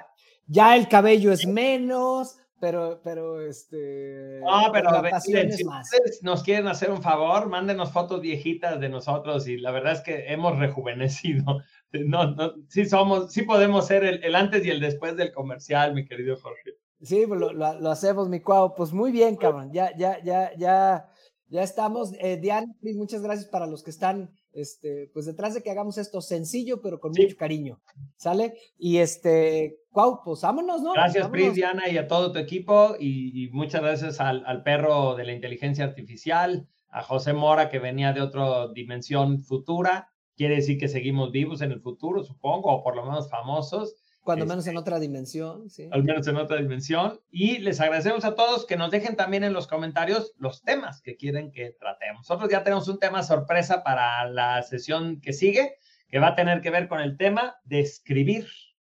ya 0.49 0.74
el 0.74 0.88
cabello 0.88 1.30
es 1.30 1.47
menos, 1.47 2.39
pero, 2.61 3.01
pero, 3.03 3.41
este. 3.41 4.41
No, 4.41 4.71
pero 4.73 4.91
a 4.91 5.01
ver, 5.01 5.15
miren, 5.27 5.53
si 5.53 5.65
ustedes 5.67 6.23
nos 6.23 6.43
quieren 6.43 6.69
hacer 6.69 6.91
un 6.91 7.03
favor, 7.03 7.49
mándenos 7.49 7.91
fotos 7.91 8.21
viejitas 8.21 8.79
de 8.79 8.89
nosotros 8.89 9.49
y 9.49 9.57
la 9.57 9.71
verdad 9.71 9.95
es 9.95 10.01
que 10.03 10.33
hemos 10.33 10.59
rejuvenecido. 10.59 11.45
No, 11.93 12.37
no, 12.37 12.55
sí 12.69 12.87
somos, 12.87 13.33
sí 13.33 13.43
podemos 13.43 13.85
ser 13.85 14.05
el, 14.05 14.23
el 14.23 14.37
antes 14.37 14.65
y 14.65 14.71
el 14.71 14.79
después 14.79 15.17
del 15.17 15.33
comercial, 15.33 15.93
mi 15.93 16.07
querido 16.07 16.37
Jorge. 16.37 16.77
Sí, 17.03 17.25
pues 17.27 17.41
lo, 17.41 17.53
lo, 17.53 17.81
lo 17.81 17.91
hacemos, 17.91 18.29
mi 18.29 18.39
cuau. 18.39 18.77
Pues 18.77 18.93
muy 18.93 19.11
bien, 19.11 19.35
cabrón. 19.35 19.73
Ya, 19.73 19.91
ya, 19.97 20.23
ya, 20.23 20.53
ya, 20.57 21.09
ya 21.49 21.63
estamos. 21.65 22.13
Eh, 22.21 22.37
Diana, 22.37 22.73
muchas 22.95 23.23
gracias 23.23 23.49
para 23.49 23.67
los 23.67 23.83
que 23.83 23.91
están 23.91 24.31
este, 24.53 25.11
pues 25.13 25.27
detrás 25.27 25.55
de 25.55 25.63
que 25.63 25.71
hagamos 25.71 25.99
esto 25.99 26.21
sencillo, 26.21 26.81
pero 26.81 27.01
con 27.01 27.13
mucho 27.13 27.37
cariño, 27.37 27.81
¿sale? 28.17 28.55
Y 28.79 28.99
este, 28.99 29.80
Cuau, 29.93 30.22
pues 30.24 30.41
vámonos, 30.43 30.82
¿no? 30.82 30.93
Gracias, 30.93 31.24
vámonos. 31.24 31.47
Pris, 31.47 31.55
Diana, 31.55 31.88
y 31.88 31.99
a 31.99 32.07
todo 32.07 32.32
tu 32.32 32.38
equipo, 32.38 32.95
y, 32.99 33.45
y 33.45 33.51
muchas 33.51 33.82
gracias 33.82 34.20
al, 34.20 34.45
al, 34.47 34.62
perro 34.62 35.16
de 35.16 35.24
la 35.24 35.32
inteligencia 35.32 35.84
artificial, 35.84 36.68
a 36.91 37.03
José 37.03 37.32
Mora, 37.32 37.68
que 37.68 37.78
venía 37.78 38.12
de 38.12 38.20
otra 38.20 38.68
dimensión 38.72 39.43
futura, 39.43 40.11
quiere 40.36 40.57
decir 40.57 40.78
que 40.78 40.88
seguimos 40.88 41.32
vivos 41.32 41.61
en 41.61 41.72
el 41.72 41.80
futuro, 41.80 42.24
supongo, 42.24 42.72
o 42.72 42.82
por 42.82 42.97
lo 42.97 43.05
menos 43.05 43.28
famosos. 43.28 43.97
Cuando 44.22 44.47
menos 44.47 44.66
en 44.66 44.76
otra 44.76 45.01
dimensión, 45.01 45.68
sí. 45.70 45.88
Al 45.91 46.05
menos 46.05 46.26
en 46.28 46.36
otra 46.36 46.59
dimensión. 46.59 47.20
Y 47.30 47.59
les 47.59 47.80
agradecemos 47.80 48.24
a 48.24 48.34
todos 48.34 48.66
que 48.66 48.76
nos 48.76 48.91
dejen 48.91 49.16
también 49.16 49.45
en 49.45 49.53
los 49.53 49.66
comentarios 49.66 50.32
los 50.38 50.62
temas 50.62 51.03
que 51.03 51.16
quieren 51.16 51.51
que 51.53 51.76
tratemos. 51.78 52.28
Nosotros 52.28 52.51
ya 52.51 52.62
tenemos 52.62 52.86
un 52.88 52.99
tema 52.99 53.22
sorpresa 53.22 53.82
para 53.82 54.28
la 54.28 54.62
sesión 54.62 55.20
que 55.20 55.32
sigue, 55.32 55.74
que 56.09 56.18
va 56.18 56.28
a 56.28 56.34
tener 56.36 56.61
que 56.61 56.70
ver 56.70 56.88
con 56.88 57.01
el 57.01 57.16
tema 57.16 57.57
de 57.64 57.80
escribir. 57.80 58.47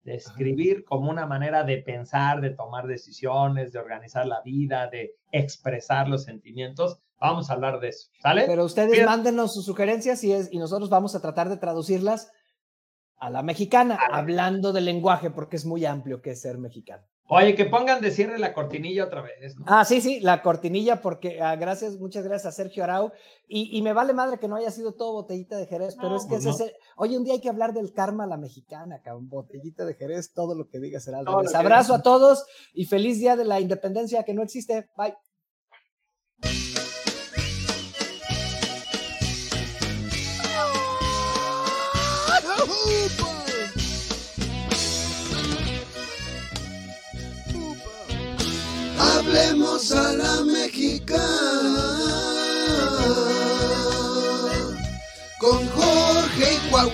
De 0.04 0.16
escribir 0.16 0.84
como 0.84 1.10
una 1.10 1.26
manera 1.26 1.64
de 1.64 1.78
pensar, 1.78 2.42
de 2.42 2.50
tomar 2.50 2.88
decisiones, 2.88 3.72
de 3.72 3.80
organizar 3.80 4.26
la 4.26 4.42
vida, 4.42 4.88
de 4.88 5.16
expresar 5.32 6.10
los 6.10 6.24
sentimientos. 6.24 7.00
Vamos 7.20 7.50
a 7.50 7.54
hablar 7.54 7.80
de 7.80 7.90
eso, 7.90 8.10
¿sale? 8.22 8.44
Pero 8.46 8.66
ustedes 8.66 8.92
Bien. 8.92 9.06
mándenos 9.06 9.54
sus 9.54 9.66
sugerencias 9.66 10.24
y, 10.26 10.34
es, 10.34 10.52
y 10.52 10.58
nosotros 10.58 10.90
vamos 10.90 11.16
a 11.16 11.22
tratar 11.22 11.48
de 11.48 11.56
traducirlas 11.56 12.32
a 13.16 13.30
la 13.30 13.42
mexicana, 13.44 13.98
hablando 14.12 14.74
del 14.74 14.84
lenguaje, 14.84 15.32
porque 15.32 15.56
es 15.56 15.66
muy 15.66 15.86
amplio 15.86 16.22
que 16.22 16.32
es 16.32 16.42
ser 16.42 16.58
mexicano. 16.58 17.06
Oye, 17.28 17.56
que 17.56 17.66
pongan 17.66 18.02
de 18.02 18.12
cierre 18.12 18.38
la 18.38 18.54
cortinilla 18.54 19.06
otra 19.06 19.22
vez. 19.22 19.58
¿no? 19.58 19.66
Ah, 19.68 19.86
sí, 19.86 20.02
sí, 20.02 20.20
la 20.20 20.42
cortinilla, 20.42 21.02
porque 21.02 21.42
ah, 21.42 21.56
gracias, 21.56 21.98
muchas 21.98 22.26
gracias 22.26 22.54
a 22.54 22.56
Sergio 22.56 22.84
Arau. 22.84 23.12
Y, 23.48 23.78
y, 23.78 23.82
me 23.82 23.94
vale 23.94 24.14
madre 24.14 24.40
que 24.40 24.48
no 24.48 24.56
haya 24.56 24.72
sido 24.72 24.94
todo 24.94 25.14
botellita 25.14 25.58
de 25.58 25.66
Jerez, 25.66 25.96
pero 26.00 26.16
es 26.18 26.24
que 26.24 26.36
pues 26.36 26.46
ese, 26.46 26.66
no. 26.66 26.72
oye, 26.98 27.18
un 27.18 27.24
día 27.24 27.34
hay 27.34 27.42
que 27.42 27.50
hablar 27.50 27.74
del 27.74 27.94
karma 27.94 28.26
a 28.26 28.28
la 28.28 28.38
mexicana, 28.38 29.02
cabrón. 29.02 29.30
Botellita 29.30 29.86
de 29.86 29.94
Jerez, 29.96 30.34
todo 30.34 30.54
lo 30.54 30.68
que 30.68 30.80
diga 30.80 31.00
será 31.00 31.20
al 31.20 31.26
revés. 31.26 31.56
Abrazo 31.56 31.96
a 31.96 32.02
todos 32.02 32.46
y 32.74 32.86
feliz 32.86 33.20
día 33.20 33.36
de 33.36 33.46
la 33.46 33.60
independencia 33.60 34.24
que 34.24 34.34
no 34.34 34.44
existe. 34.44 34.90
Bye. 34.98 35.16
Hablemos 49.34 49.92
a 49.92 50.14
la 50.14 50.44
mexicana 50.44 51.18
con 55.40 55.68
Jorge 55.70 56.54
y 56.54 56.70
Cuau. 56.70 56.92